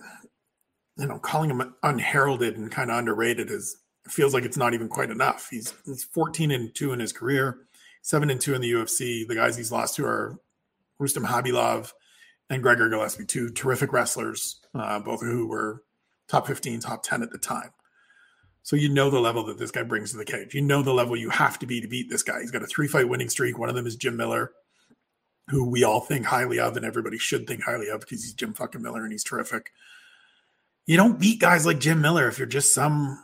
[0.96, 3.76] you know, calling him unheralded and kind of underrated is
[4.08, 5.48] feels like it's not even quite enough.
[5.50, 7.58] He's he's 14 and 2 in his career,
[8.02, 9.26] 7 and 2 in the UFC.
[9.26, 10.38] The guys he's lost to are
[10.98, 11.92] Rustam Khabilov
[12.50, 15.82] and Gregor Gillespie, two terrific wrestlers, uh, both of who were
[16.28, 17.70] top 15, top 10 at the time.
[18.62, 20.54] So you know the level that this guy brings to the cage.
[20.54, 22.40] You know the level you have to be to beat this guy.
[22.40, 23.58] He's got a three fight winning streak.
[23.58, 24.52] One of them is Jim Miller,
[25.48, 28.54] who we all think highly of, and everybody should think highly of because he's Jim
[28.54, 29.70] fucking Miller and he's terrific.
[30.86, 33.22] You don't beat guys like Jim Miller if you're just some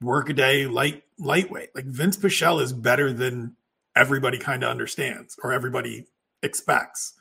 [0.00, 1.70] workaday light lightweight.
[1.74, 3.56] Like Vince Pichel is better than
[3.94, 6.06] everybody kind of understands or everybody
[6.42, 7.14] expects.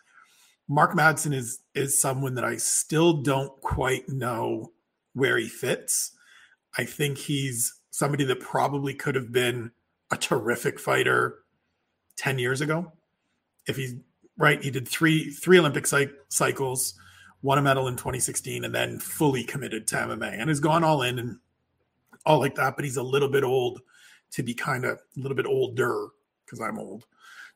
[0.67, 4.71] Mark Madsen is is someone that I still don't quite know
[5.13, 6.11] where he fits.
[6.77, 9.71] I think he's somebody that probably could have been
[10.11, 11.39] a terrific fighter
[12.17, 12.91] 10 years ago.
[13.67, 13.95] If he's
[14.37, 16.93] right, he did three three Olympic cycles,
[17.41, 21.01] won a medal in 2016 and then fully committed to MMA and has gone all
[21.01, 21.37] in and
[22.25, 23.81] all like that, but he's a little bit old
[24.31, 26.07] to be kind of a little bit older
[26.45, 27.05] because I'm old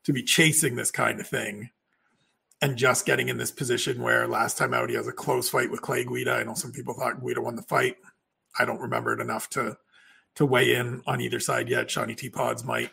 [0.04, 1.70] to be chasing this kind of thing
[2.62, 5.70] and just getting in this position where last time out he has a close fight
[5.70, 6.32] with Clay Guida.
[6.32, 7.96] I know some people thought Guida won the fight.
[8.58, 9.78] I don't remember it enough to
[10.36, 11.90] to weigh in on either side yet.
[11.90, 12.90] Shawnee T Pods might.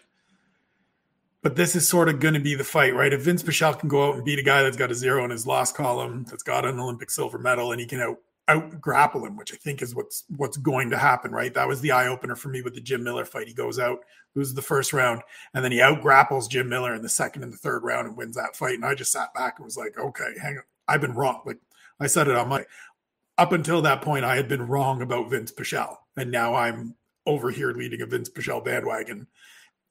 [1.43, 3.13] But this is sort of going to be the fight, right?
[3.13, 5.29] If Vince Pichel can go out and beat a guy that's got a zero in
[5.29, 8.17] his loss column, that's got an Olympic silver medal, and he can out
[8.47, 11.53] out grapple him, which I think is what's what's going to happen, right?
[11.53, 13.47] That was the eye opener for me with the Jim Miller fight.
[13.47, 13.99] He goes out,
[14.35, 15.21] loses the first round,
[15.53, 18.15] and then he out grapples Jim Miller in the second and the third round and
[18.15, 18.75] wins that fight.
[18.75, 21.41] And I just sat back and was like, okay, hang on, I've been wrong.
[21.45, 21.59] Like
[21.99, 22.65] I said it on my
[23.37, 26.95] up until that point, I had been wrong about Vince Pichel, and now I'm
[27.25, 29.27] over here leading a Vince Pichel bandwagon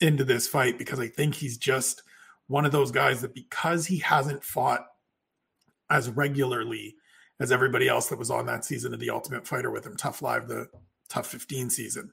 [0.01, 2.03] into this fight because I think he's just
[2.49, 4.87] one of those guys that because he hasn't fought
[5.91, 6.97] as regularly
[7.39, 10.23] as everybody else that was on that season of the Ultimate Fighter with him, TUF
[10.23, 10.69] Live, the
[11.09, 12.13] TUF 15 season,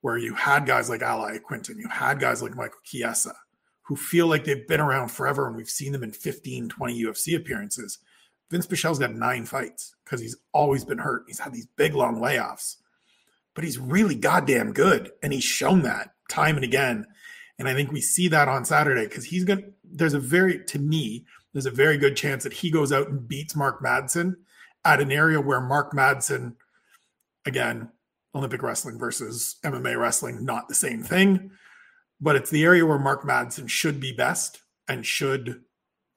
[0.00, 3.34] where you had guys like Al Iaquinta, you had guys like Michael Chiesa,
[3.82, 7.36] who feel like they've been around forever and we've seen them in 15, 20 UFC
[7.36, 7.98] appearances.
[8.50, 11.24] Vince Pichel's got nine fights because he's always been hurt.
[11.26, 12.76] He's had these big long layoffs,
[13.54, 15.10] but he's really goddamn good.
[15.22, 17.06] And he's shown that time and again.
[17.58, 20.64] And I think we see that on Saturday because he's going to, there's a very,
[20.64, 21.24] to me,
[21.54, 24.34] there's a very good chance that he goes out and beats Mark Madsen
[24.84, 26.56] at an area where Mark Madsen,
[27.46, 27.88] again,
[28.34, 31.52] Olympic wrestling versus MMA wrestling, not the same thing,
[32.20, 35.62] but it's the area where Mark Madsen should be best and should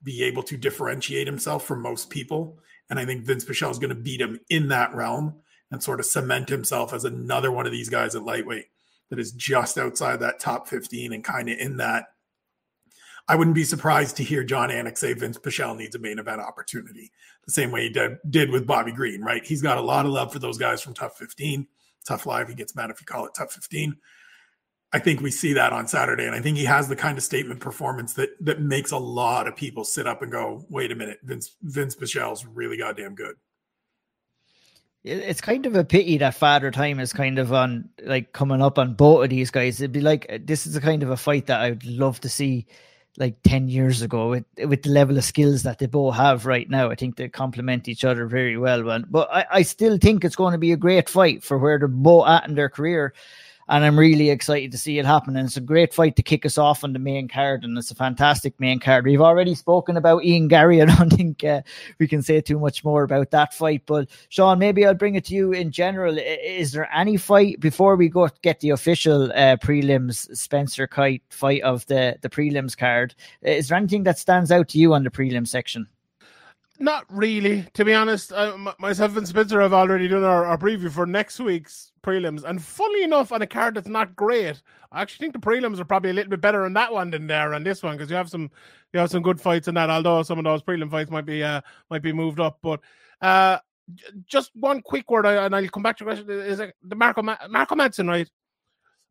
[0.02, 2.58] be able to differentiate himself from most people.
[2.90, 5.36] And I think Vince Pichel is going to beat him in that realm
[5.70, 8.66] and sort of cement himself as another one of these guys at lightweight
[9.10, 12.06] that is just outside that top 15 and kind of in that.
[13.28, 16.40] I wouldn't be surprised to hear Jon Anik say Vince Pichel needs a main event
[16.40, 17.12] opportunity,
[17.44, 19.44] the same way he did, did with Bobby Green, right?
[19.44, 21.66] He's got a lot of love for those guys from TUF 15.
[22.06, 23.96] TUF Live, he gets mad if you call it TUF 15.
[24.90, 27.24] I think we see that on Saturday, and I think he has the kind of
[27.24, 30.94] statement performance that that makes a lot of people sit up and go, "Wait a
[30.94, 33.36] minute, Vince Vince Pichel's really goddamn good."
[35.04, 38.78] It's kind of a pity that Father Time is kind of on like coming up
[38.78, 39.78] on both of these guys.
[39.78, 42.30] It'd be like this is the kind of a fight that I would love to
[42.30, 42.66] see
[43.18, 46.68] like 10 years ago with with the level of skills that they both have right
[46.70, 46.90] now.
[46.90, 49.02] I think they complement each other very well.
[49.08, 51.88] But I, I still think it's going to be a great fight for where they're
[51.88, 53.12] both at in their career
[53.68, 55.36] and I'm really excited to see it happen.
[55.36, 57.90] And it's a great fight to kick us off on the main card, and it's
[57.90, 59.04] a fantastic main card.
[59.04, 60.80] We've already spoken about Ian Garry.
[60.82, 61.62] I don't think uh,
[61.98, 63.82] we can say too much more about that fight.
[63.86, 66.16] But Sean, maybe I'll bring it to you in general.
[66.18, 71.62] Is there any fight before we go get the official uh, prelims Spencer Kyte fight
[71.62, 73.14] of the the prelims card?
[73.42, 75.86] Is there anything that stands out to you on the prelim section?
[76.80, 78.32] Not really, to be honest.
[78.32, 82.62] Uh, myself and Spencer have already done our, our preview for next week's prelims, and
[82.62, 86.10] fully enough, on a card that's not great, I actually think the prelims are probably
[86.10, 88.30] a little bit better on that one than there on this one because you have
[88.30, 88.50] some
[88.92, 89.90] you have some good fights in that.
[89.90, 91.60] Although some of those prelim fights might be uh
[91.90, 92.80] might be moved up, but
[93.20, 93.58] uh,
[94.26, 97.74] just one quick word, and I'll come back to the question: is the Marco Marco
[97.74, 98.30] Madsen, right?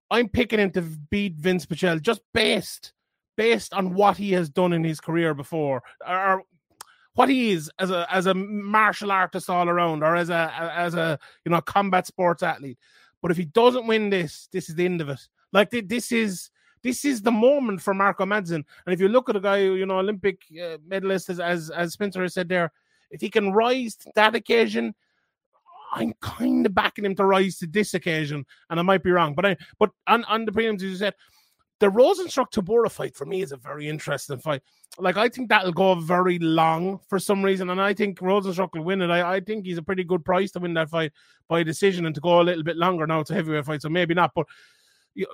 [0.10, 2.94] I'm picking him to beat Vince Pichel just based
[3.36, 6.44] based on what he has done in his career before, or
[7.18, 10.94] what he is as a as a martial artist all around, or as a as
[10.94, 12.78] a you know combat sports athlete.
[13.24, 15.20] But if he doesn't win this, this is the end of it.
[15.52, 16.52] Like this is
[16.84, 18.64] this is the moment for Marco Madsen.
[18.86, 21.94] And if you look at a guy, you know, Olympic uh, medalist, as, as as
[21.94, 22.72] Spencer has said there,
[23.10, 24.94] if he can rise to that occasion,
[25.94, 28.46] I'm kind of backing him to rise to this occasion.
[28.70, 31.16] And I might be wrong, but I but on on the prelims, as you said,
[31.80, 34.62] the Rozenstruik Tybura fight for me is a very interesting fight.
[34.98, 38.84] Like I think that'll go very long for some reason, and I think Rozenstruik will
[38.84, 39.10] win it.
[39.10, 41.12] I, I think he's a pretty good price to win that fight
[41.48, 43.06] by decision and to go a little bit longer.
[43.06, 44.32] Now it's a heavyweight fight, so maybe not.
[44.34, 44.48] But
[45.14, 45.28] you,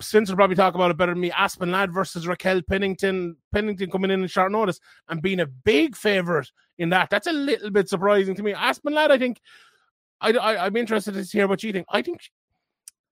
[0.00, 1.30] Spence will probably talk about it better than me.
[1.30, 3.36] Aspen Ladd versus Raquel Pennington.
[3.52, 7.10] Pennington coming in in short notice and being a big favorite in that.
[7.10, 8.52] That's a little bit surprising to me.
[8.52, 9.40] Aspen Ladd, I think.
[10.20, 11.86] I, I I'm interested to hear what you think.
[11.90, 12.20] I think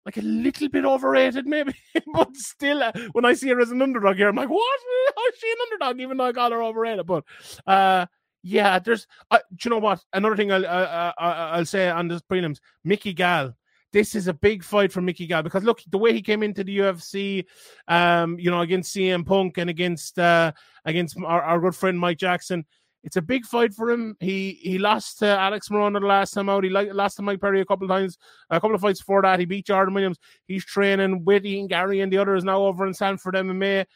[0.04, 1.74] like a little bit overrated, maybe.
[2.12, 4.80] but still, uh, when I see her as an underdog here, I'm like, what?
[5.16, 6.00] How is she an underdog?
[6.00, 7.06] Even though I got her overrated.
[7.06, 7.24] But
[7.66, 8.06] uh,
[8.42, 9.06] yeah, there's.
[9.30, 10.00] Uh, do you know what?
[10.12, 13.54] Another thing I'll uh, I'll say on this prelims, Mickey Gall.
[13.92, 16.64] This is a big fight for Mickey Gall because look, the way he came into
[16.64, 17.44] the UFC,
[17.88, 20.52] um, you know, against CM Punk and against uh,
[20.86, 22.64] against our, our good friend Mike Jackson
[23.04, 24.16] it's a big fight for him.
[24.20, 26.64] He he lost to Alex Morono the last time out.
[26.64, 28.16] He lost to Mike Perry a couple of times,
[28.50, 29.40] a couple of fights before that.
[29.40, 30.18] He beat Jordan Williams.
[30.46, 33.86] He's training with Ian Garry, and the others now over in Sanford MMA.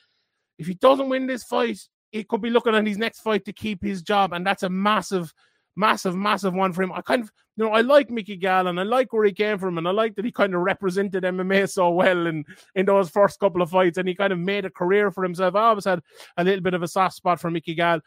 [0.58, 1.78] If he doesn't win this fight,
[2.10, 4.68] he could be looking at his next fight to keep his job, and that's a
[4.68, 5.32] massive,
[5.76, 6.92] massive, massive one for him.
[6.92, 9.58] I kind of, you know, I like Mickey Gall and I like where he came
[9.58, 13.10] from, and I like that he kind of represented MMA so well in in those
[13.10, 15.54] first couple of fights, and he kind of made a career for himself.
[15.54, 16.00] I always had
[16.36, 18.00] a little bit of a soft spot for Mickey Gall.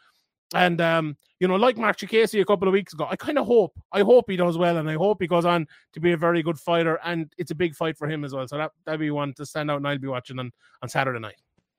[0.54, 3.46] And um, you know, like Mark Casey a couple of weeks ago, I kind of
[3.46, 6.16] hope, I hope he does well, and I hope he goes on to be a
[6.16, 6.98] very good fighter.
[7.04, 8.46] And it's a big fight for him as well.
[8.48, 10.52] So that that'd be one to stand out, and I'll be watching on
[10.82, 11.36] on Saturday night.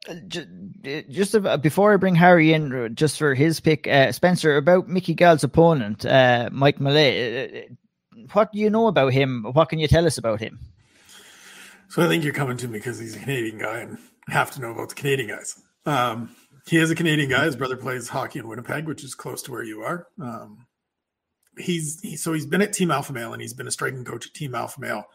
[0.10, 0.16] Uh,
[1.10, 4.88] just uh, before I bring Harry in, uh, just for his pick, uh, Spencer about
[4.88, 7.68] Mickey Gall's opponent, uh, Mike Malott.
[8.34, 9.46] What do you know about him?
[9.54, 10.60] What can you tell us about him?
[11.90, 14.00] So I think you're coming to me because he's a Canadian guy and
[14.30, 15.62] have to know about the Canadian guys.
[15.86, 16.36] Um,
[16.68, 17.46] he is a Canadian guy.
[17.46, 20.08] His brother plays hockey in Winnipeg, which is close to where you are.
[20.22, 20.66] Um,
[21.58, 24.28] he's he, so he's been at Team Alpha Male and he's been a striking coach
[24.28, 25.06] at Team Alpha Male.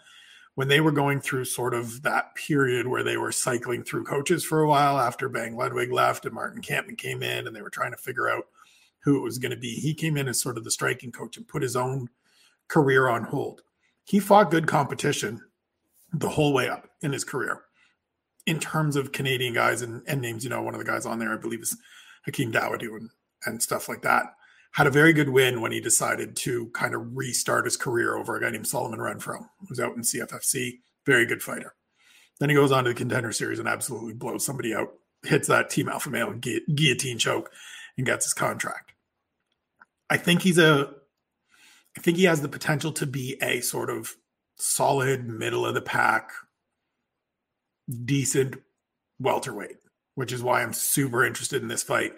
[0.55, 4.43] When they were going through sort of that period where they were cycling through coaches
[4.43, 7.69] for a while after Bang Ludwig left and Martin Kampmann came in and they were
[7.69, 8.45] trying to figure out
[9.01, 11.37] who it was going to be, he came in as sort of the striking coach
[11.37, 12.09] and put his own
[12.69, 13.63] career on hold.
[14.05, 15.43] He fought good competition
[16.13, 17.66] the whole way up in his career
[18.47, 21.19] in terms of Canadian guys and, and names, you know, one of the guys on
[21.19, 21.77] there, I believe, is
[22.25, 23.11] Hakeem Dawodu and,
[23.45, 24.35] and stuff like that.
[24.73, 28.37] Had a very good win when he decided to kind of restart his career over
[28.37, 30.81] a guy named Solomon Renfro, who's out in CFFC.
[31.05, 31.75] Very good fighter.
[32.39, 34.93] Then he goes on to the contender series and absolutely blows somebody out,
[35.23, 37.51] hits that team alpha male gu- guillotine choke,
[37.97, 38.93] and gets his contract.
[40.11, 40.91] I think he's a,
[41.97, 44.15] I think he has the potential to be a sort of
[44.57, 46.31] solid middle of the pack
[48.05, 48.57] decent
[49.19, 49.77] welterweight,
[50.15, 52.13] which is why I'm super interested in this fight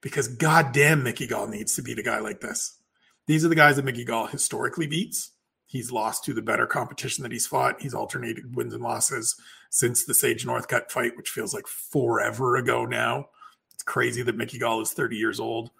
[0.00, 2.78] because goddamn Mickey Gall needs to beat a guy like this.
[3.26, 5.32] These are the guys that Mickey Gall historically beats.
[5.66, 7.82] He's lost to the better competition that he's fought.
[7.82, 9.34] He's alternated wins and losses
[9.70, 13.26] since the Sage Northcutt fight, which feels like forever ago now.
[13.74, 15.70] It's crazy that Mickey Gall is 30 years old.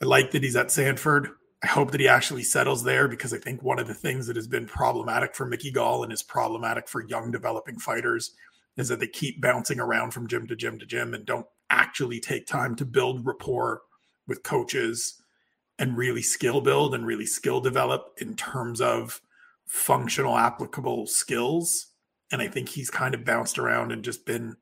[0.00, 1.30] I like that he's at Sanford.
[1.62, 4.36] I hope that he actually settles there because I think one of the things that
[4.36, 8.34] has been problematic for Mickey Gall and is problematic for young developing fighters
[8.76, 12.20] is that they keep bouncing around from gym to gym to gym and don't actually
[12.20, 13.80] take time to build rapport
[14.26, 15.22] with coaches
[15.78, 19.20] and really skill build and really skill develop in terms of
[19.64, 21.86] functional applicable skills.
[22.30, 24.56] And i think he's kind of bounced around and just been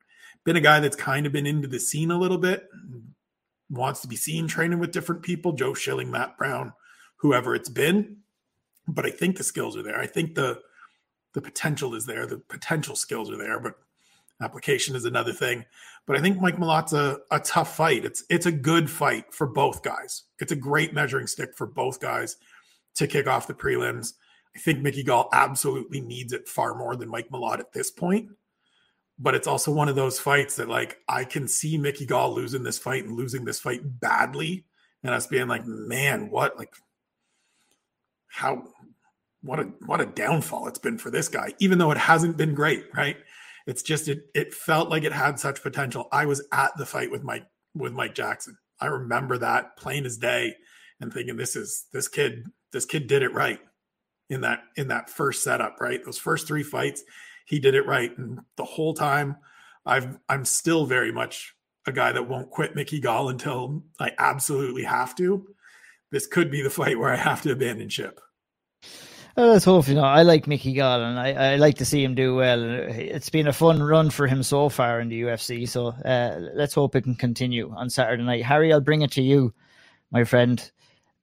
[0.44, 2.68] been a guy that's kind of been into the scene a little bit
[3.70, 5.52] wants to be seen training with different people.
[5.52, 6.72] Joe schilling matt brown
[7.24, 8.18] whoever it's been.
[8.86, 9.98] But I think the skills are there.
[9.98, 10.60] I think the
[11.32, 12.26] the potential is there.
[12.26, 13.76] The potential skills are there, but
[14.42, 15.64] application is another thing.
[16.06, 18.04] But I think Mike Malott's a, a tough fight.
[18.04, 20.24] It's it's a good fight for both guys.
[20.38, 22.36] It's a great measuring stick for both guys
[22.96, 24.12] to kick off the prelims.
[24.54, 28.28] I think Mickey Gall absolutely needs it far more than Mike Malott at this point.
[29.18, 32.64] But it's also one of those fights that like I can see Mickey Gall losing
[32.64, 34.66] this fight and losing this fight badly.
[35.02, 36.74] And us being like, man, what like
[38.34, 38.64] how
[39.42, 42.54] what a what a downfall it's been for this guy even though it hasn't been
[42.54, 43.16] great right?
[43.66, 46.08] It's just it it felt like it had such potential.
[46.12, 48.58] I was at the fight with mike with mike jackson.
[48.80, 50.54] I remember that plain as day
[51.00, 53.60] and thinking this is this kid this kid did it right
[54.28, 56.04] in that in that first setup right?
[56.04, 57.04] Those first three fights
[57.46, 58.16] he did it right.
[58.18, 59.36] And the whole time
[59.86, 61.54] i've i'm still very much
[61.86, 65.46] a guy that won't quit mickey gall until i absolutely have to.
[66.10, 68.20] This could be the fight where i have to abandon ship
[69.36, 69.88] well, let's hope.
[69.88, 72.62] You know, I like Mickey Gall, and I, I like to see him do well.
[72.62, 75.68] It's been a fun run for him so far in the UFC.
[75.68, 78.44] So uh, let's hope it can continue on Saturday night.
[78.44, 79.52] Harry, I'll bring it to you,
[80.10, 80.70] my friend.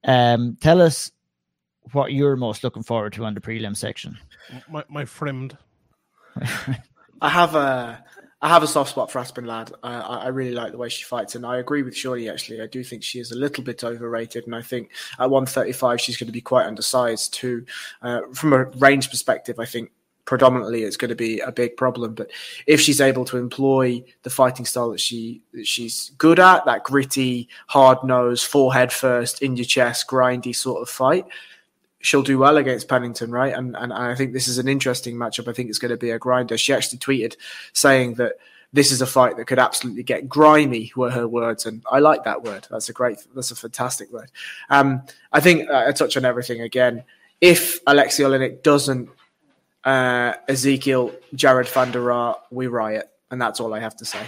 [0.04, 1.10] Um, tell us
[1.92, 4.18] what you're most looking forward to on the prelim section.
[4.68, 5.56] My my friend.
[7.20, 8.04] I have a
[8.42, 9.72] I have a soft spot for Aspen Ladd.
[9.84, 12.28] I, I, really like the way she fights, and I agree with Shorty.
[12.28, 14.90] Actually, I do think she is a little bit overrated, and I think
[15.20, 17.64] at 135 she's going to be quite undersized too.
[18.02, 19.92] Uh, from a range perspective, I think
[20.24, 22.14] predominantly it's going to be a big problem.
[22.14, 22.32] But
[22.66, 26.82] if she's able to employ the fighting style that she that she's good at, that
[26.82, 31.26] gritty, hard nose, forehead first, in your chest, grindy sort of fight,
[32.02, 33.54] she'll do well against Pennington, right?
[33.54, 35.48] And, and I think this is an interesting matchup.
[35.48, 36.58] I think it's going to be a grinder.
[36.58, 37.36] She actually tweeted
[37.72, 38.34] saying that
[38.72, 42.24] this is a fight that could absolutely get grimy were her words and i like
[42.24, 44.30] that word that's a great that's a fantastic word
[44.70, 45.02] um,
[45.32, 47.04] i think uh, i touch on everything again
[47.40, 49.10] if alexei Oleinik doesn't
[49.84, 54.24] uh, ezekiel jared van der we riot and that's all i have to say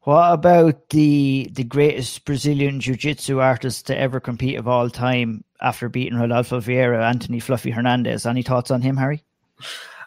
[0.00, 5.88] what about the the greatest Brazilian jiu-jitsu artist to ever compete of all time after
[5.88, 8.26] beating Rodolfo Vieira, Anthony Fluffy Hernandez?
[8.26, 9.24] Any thoughts on him, Harry?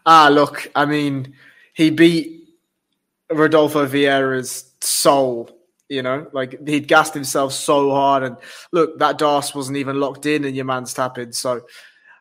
[0.06, 1.34] Ah, look, I mean,
[1.74, 2.48] he beat
[3.30, 5.50] Rodolfo Vieira's soul.
[5.90, 8.38] You know, like he'd gassed himself so hard, and
[8.74, 11.32] look, that DAS wasn't even locked in, and your man's tapping.
[11.32, 11.62] So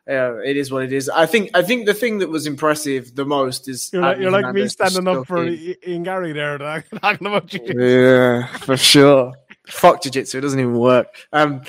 [0.09, 1.09] uh, it is what it is.
[1.09, 1.51] I think.
[1.53, 4.69] I think the thing that was impressive the most is you're like, you're like me
[4.69, 6.57] standing up for Ian Garry there,
[7.01, 7.83] talking about jiu-jitsu.
[7.83, 9.33] Yeah, for sure.
[9.67, 11.07] Fuck jiu-jitsu, it doesn't even work.
[11.33, 11.61] Um,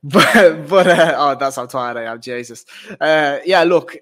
[0.02, 2.20] but but uh, oh, that's how tired I am.
[2.20, 2.64] Jesus.
[3.00, 3.96] Uh, yeah, look,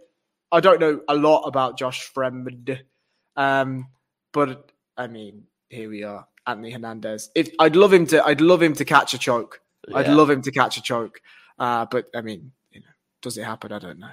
[0.53, 2.81] I don't know a lot about Josh Fremd.
[3.37, 3.89] Um,
[4.33, 7.31] but I mean, here we are, Anthony Hernandez.
[7.35, 9.61] If I'd love him to, I'd love him to catch a choke.
[9.89, 9.99] Yeah.
[9.99, 11.21] I'd love him to catch a choke.
[11.59, 12.87] Uh, but I mean, you know,
[13.23, 13.73] does it happen?
[13.73, 14.11] I don't know.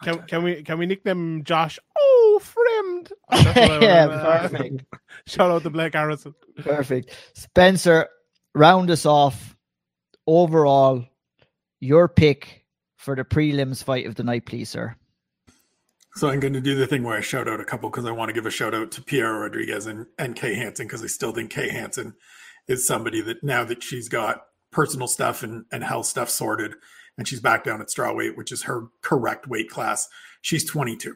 [0.00, 0.44] I can don't can know.
[0.44, 1.78] we can we nickname Josh?
[1.98, 3.12] Oh, friend.
[3.32, 4.06] yeah,
[4.50, 4.84] perfect.
[5.26, 6.34] Shout out to Blake Harrison.
[6.58, 7.10] Perfect.
[7.34, 8.08] Spencer,
[8.54, 9.54] round us off.
[10.26, 11.04] Overall,
[11.80, 12.64] your pick
[12.96, 14.96] for the prelims fight of the night, please, sir.
[16.16, 18.10] So I'm going to do the thing where I shout out a couple because I
[18.10, 21.08] want to give a shout out to Piera Rodriguez and, and Kay Hansen because I
[21.08, 22.14] still think Kay Hansen
[22.68, 26.74] is somebody that now that she's got personal stuff and, and health stuff sorted
[27.18, 30.08] and she's back down at strawweight, which is her correct weight class,
[30.40, 31.14] she's 22.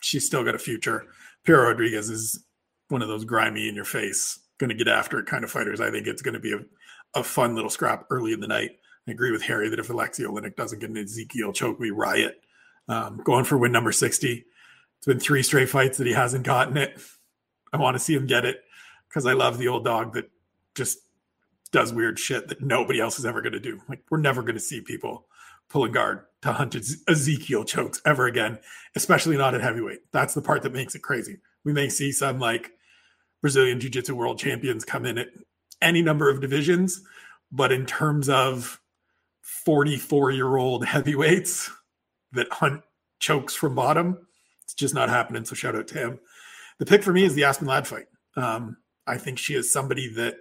[0.00, 1.06] She's still got a future.
[1.44, 2.44] Piera Rodriguez is
[2.88, 5.80] one of those grimy in your face, going to get after it kind of fighters.
[5.80, 6.60] I think it's going to be a,
[7.18, 8.70] a fun little scrap early in the night.
[9.06, 12.42] I agree with Harry that if Alexei Oleinik doesn't get an Ezekiel choke, we riot
[12.88, 14.44] um, going for win number 60.
[14.98, 16.98] It's been three straight fights that he hasn't gotten it.
[17.72, 18.62] I want to see him get it
[19.08, 20.30] because I love the old dog that
[20.74, 20.98] just
[21.72, 23.80] does weird shit that nobody else is ever going to do.
[23.88, 25.26] Like, we're never going to see people
[25.68, 26.76] pulling guard to hunt
[27.08, 28.58] Ezekiel chokes ever again,
[28.94, 30.12] especially not at heavyweight.
[30.12, 31.38] That's the part that makes it crazy.
[31.64, 32.72] We may see some like
[33.40, 35.28] Brazilian Jiu Jitsu world champions come in at
[35.82, 37.00] any number of divisions,
[37.50, 38.80] but in terms of
[39.64, 41.70] 44 year old heavyweights,
[42.32, 42.82] that Hunt
[43.20, 44.26] chokes from bottom.
[44.64, 45.44] It's just not happening.
[45.44, 46.18] So shout out to him.
[46.78, 48.06] The pick for me is the Aspen Ladd fight.
[48.36, 50.36] Um, I think she is somebody that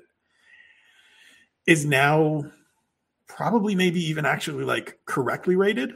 [1.68, 2.46] is now
[3.28, 5.94] probably maybe even actually like correctly rated.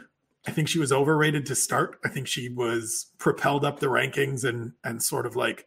[0.48, 1.99] I think she was overrated to start.
[2.06, 5.65] I think she was propelled up the rankings and and sort of like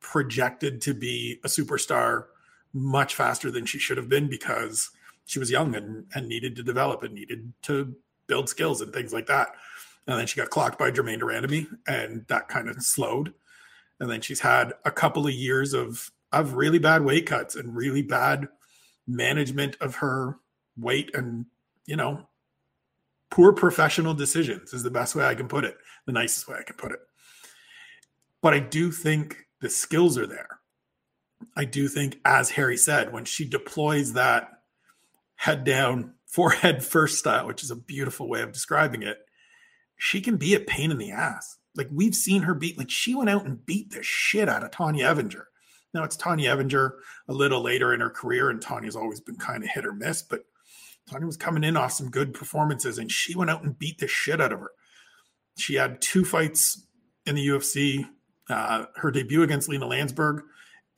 [0.00, 2.26] projected to be a superstar
[2.72, 4.90] much faster than she should have been because
[5.26, 7.94] she was young and, and needed to develop and needed to
[8.26, 9.50] build skills and things like that.
[10.06, 13.32] And then she got clocked by Jermaine de Randamie, and that kind of slowed.
[14.00, 17.76] And then she's had a couple of years of of really bad weight cuts and
[17.76, 18.48] really bad
[19.06, 20.38] management of her
[20.78, 21.44] weight and
[21.84, 22.26] you know
[23.32, 26.62] poor professional decisions is the best way I can put it, the nicest way I
[26.62, 27.00] can put it.
[28.42, 30.60] But I do think the skills are there.
[31.56, 34.51] I do think, as Harry said, when she deploys that
[35.42, 39.18] head down forehead first style, which is a beautiful way of describing it,
[39.96, 41.58] she can be a pain in the ass.
[41.74, 44.70] Like we've seen her beat, like she went out and beat the shit out of
[44.70, 45.44] Tonya Evinger.
[45.92, 46.92] Now it's Tonya Evinger
[47.28, 50.22] a little later in her career, and Tonya's always been kind of hit or miss,
[50.22, 50.44] but
[51.10, 54.06] Tonya was coming in off some good performances, and she went out and beat the
[54.06, 54.70] shit out of her.
[55.58, 56.86] She had two fights
[57.26, 58.08] in the UFC.
[58.48, 60.42] Uh, her debut against Lina Lansberg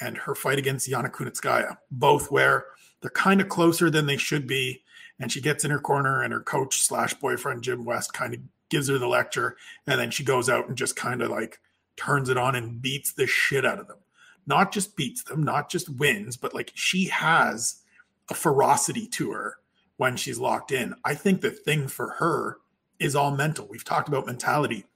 [0.00, 2.66] and her fight against Yana Kunitskaya, both where
[3.04, 4.82] they're kind of closer than they should be.
[5.20, 8.40] And she gets in her corner and her coach slash boyfriend jim west kind of
[8.70, 9.58] gives her the lecture.
[9.86, 11.60] And then she goes out and just kind of like
[11.98, 13.98] turns it on and beats the shit out of them.
[14.46, 17.82] Not just beats them not just wins but like she has
[18.30, 19.58] a ferocity to her
[19.98, 20.94] when she's locked in.
[21.04, 22.56] I think the thing for her
[22.98, 23.68] is all mental.
[23.68, 24.86] We've talked about mentality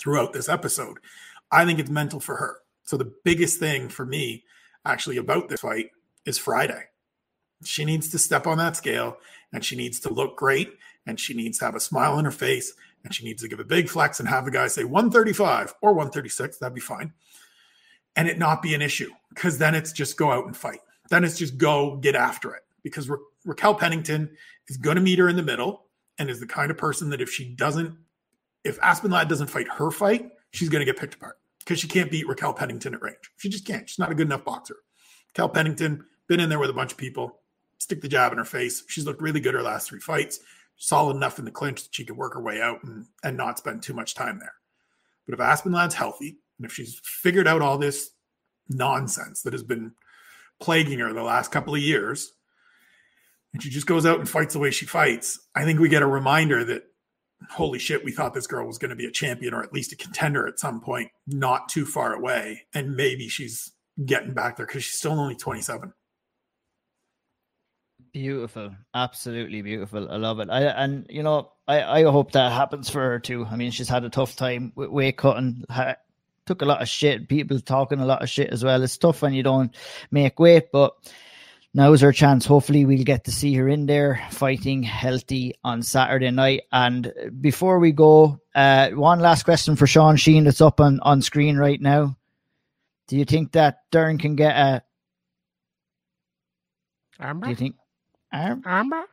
[0.00, 0.98] throughout this episode.
[1.52, 2.56] I think it's mental for her.
[2.82, 4.42] So the biggest thing for me
[4.84, 5.90] actually about this fight
[6.24, 6.86] is friday
[7.64, 9.16] she needs to step on that scale
[9.52, 10.72] and she needs to look great
[11.06, 12.74] and she needs to have a smile on her face
[13.04, 15.90] and she needs to give a big flex and have the guy say 135 or
[15.92, 17.12] 136 that'd be fine
[18.16, 20.80] and it not be an issue because then it's just go out and fight.
[21.10, 24.30] Then it's just go get after it because Ra- raquel pennington
[24.68, 25.84] is going to meet her in the middle
[26.18, 27.96] and is the kind of person that if she doesn't
[28.64, 31.86] if aspen ladd doesn't fight her fight she's going to get picked apart because she
[31.86, 33.30] can't beat raquel pennington at range.
[33.36, 33.88] She just can't.
[33.88, 34.76] She's not a good enough boxer.
[35.28, 37.40] Raquel pennington been in there with a bunch of people
[37.78, 38.84] stick the jab in her face.
[38.88, 40.40] She's looked really good her last three fights.
[40.76, 43.58] solid enough in the clinch that she could work her way out and, and not
[43.58, 44.54] spend too much time there.
[45.26, 48.10] But if Aspen Ladd's healthy, and if she's figured out all this
[48.68, 49.92] nonsense that has been
[50.60, 52.32] plaguing her the last couple of years,
[53.52, 56.02] and she just goes out and fights the way she fights, I think we get
[56.02, 56.84] a reminder that
[57.50, 59.92] holy shit, we thought this girl was going to be a champion or at least
[59.92, 62.62] a contender at some point, not too far away.
[62.74, 63.72] And maybe she's
[64.04, 65.92] getting back there because she's still only 27.
[68.16, 70.10] Beautiful, absolutely beautiful.
[70.10, 70.48] I love it.
[70.48, 73.44] I and you know, I I hope that happens for her too.
[73.44, 75.64] I mean, she's had a tough time with weight cutting.
[75.68, 75.96] Ha,
[76.46, 77.28] took a lot of shit.
[77.28, 78.82] People talking a lot of shit as well.
[78.82, 79.76] It's tough when you don't
[80.10, 80.94] make weight, but
[81.74, 82.46] now's her chance.
[82.46, 86.62] Hopefully, we'll get to see her in there fighting healthy on Saturday night.
[86.72, 87.12] And
[87.42, 91.58] before we go, uh, one last question for Sean Sheen that's up on, on screen
[91.58, 92.16] right now.
[93.08, 94.82] Do you think that Dern can get a?
[97.20, 97.44] Armbar?
[97.44, 97.76] Do you think
[98.36, 98.62] arm?
[98.62, 99.04] Armbar?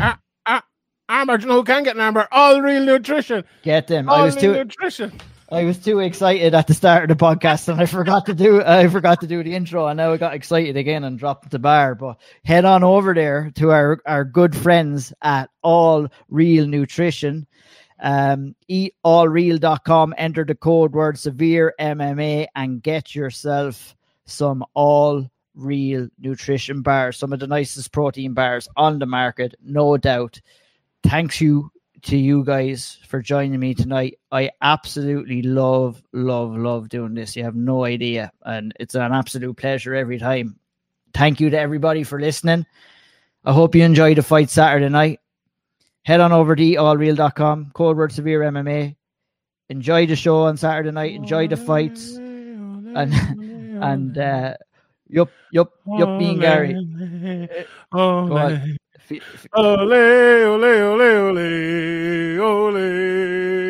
[0.00, 0.14] Uh,
[0.46, 0.60] uh,
[1.08, 1.38] armbar.
[1.38, 2.26] Do you know who can get an armbar?
[2.30, 3.44] All Real Nutrition.
[3.62, 4.08] Get them.
[4.08, 4.64] All I was Real too.
[4.64, 5.12] Nutrition.
[5.50, 8.62] I was too excited at the start of the podcast, and I forgot to do.
[8.62, 11.58] I forgot to do the intro, and now I got excited again and dropped the
[11.58, 11.94] bar.
[11.94, 17.46] But head on over there to our our good friends at All Real Nutrition.
[18.00, 20.14] Um, eatallreal.com.
[20.18, 25.26] Enter the code word severe MMA and get yourself some all
[25.58, 27.18] real nutrition bars.
[27.18, 30.40] Some of the nicest protein bars on the market, no doubt.
[31.02, 31.70] Thanks you
[32.02, 34.18] to you guys for joining me tonight.
[34.30, 37.36] I absolutely love, love, love doing this.
[37.36, 38.30] You have no idea.
[38.42, 40.58] And it's an absolute pleasure every time.
[41.12, 42.66] Thank you to everybody for listening.
[43.44, 45.20] I hope you enjoy the fight Saturday night.
[46.02, 48.96] Head on over to allreal.com, code word severe MMA.
[49.68, 51.14] Enjoy the show on Saturday night.
[51.14, 52.14] Enjoy the fights.
[52.14, 53.12] And
[53.82, 54.54] and uh
[55.08, 56.74] yup, yup, yup, me and Garry.
[57.92, 58.78] Ole, Go on.
[59.10, 63.67] F- f- ole, ole, ole, ole, ole.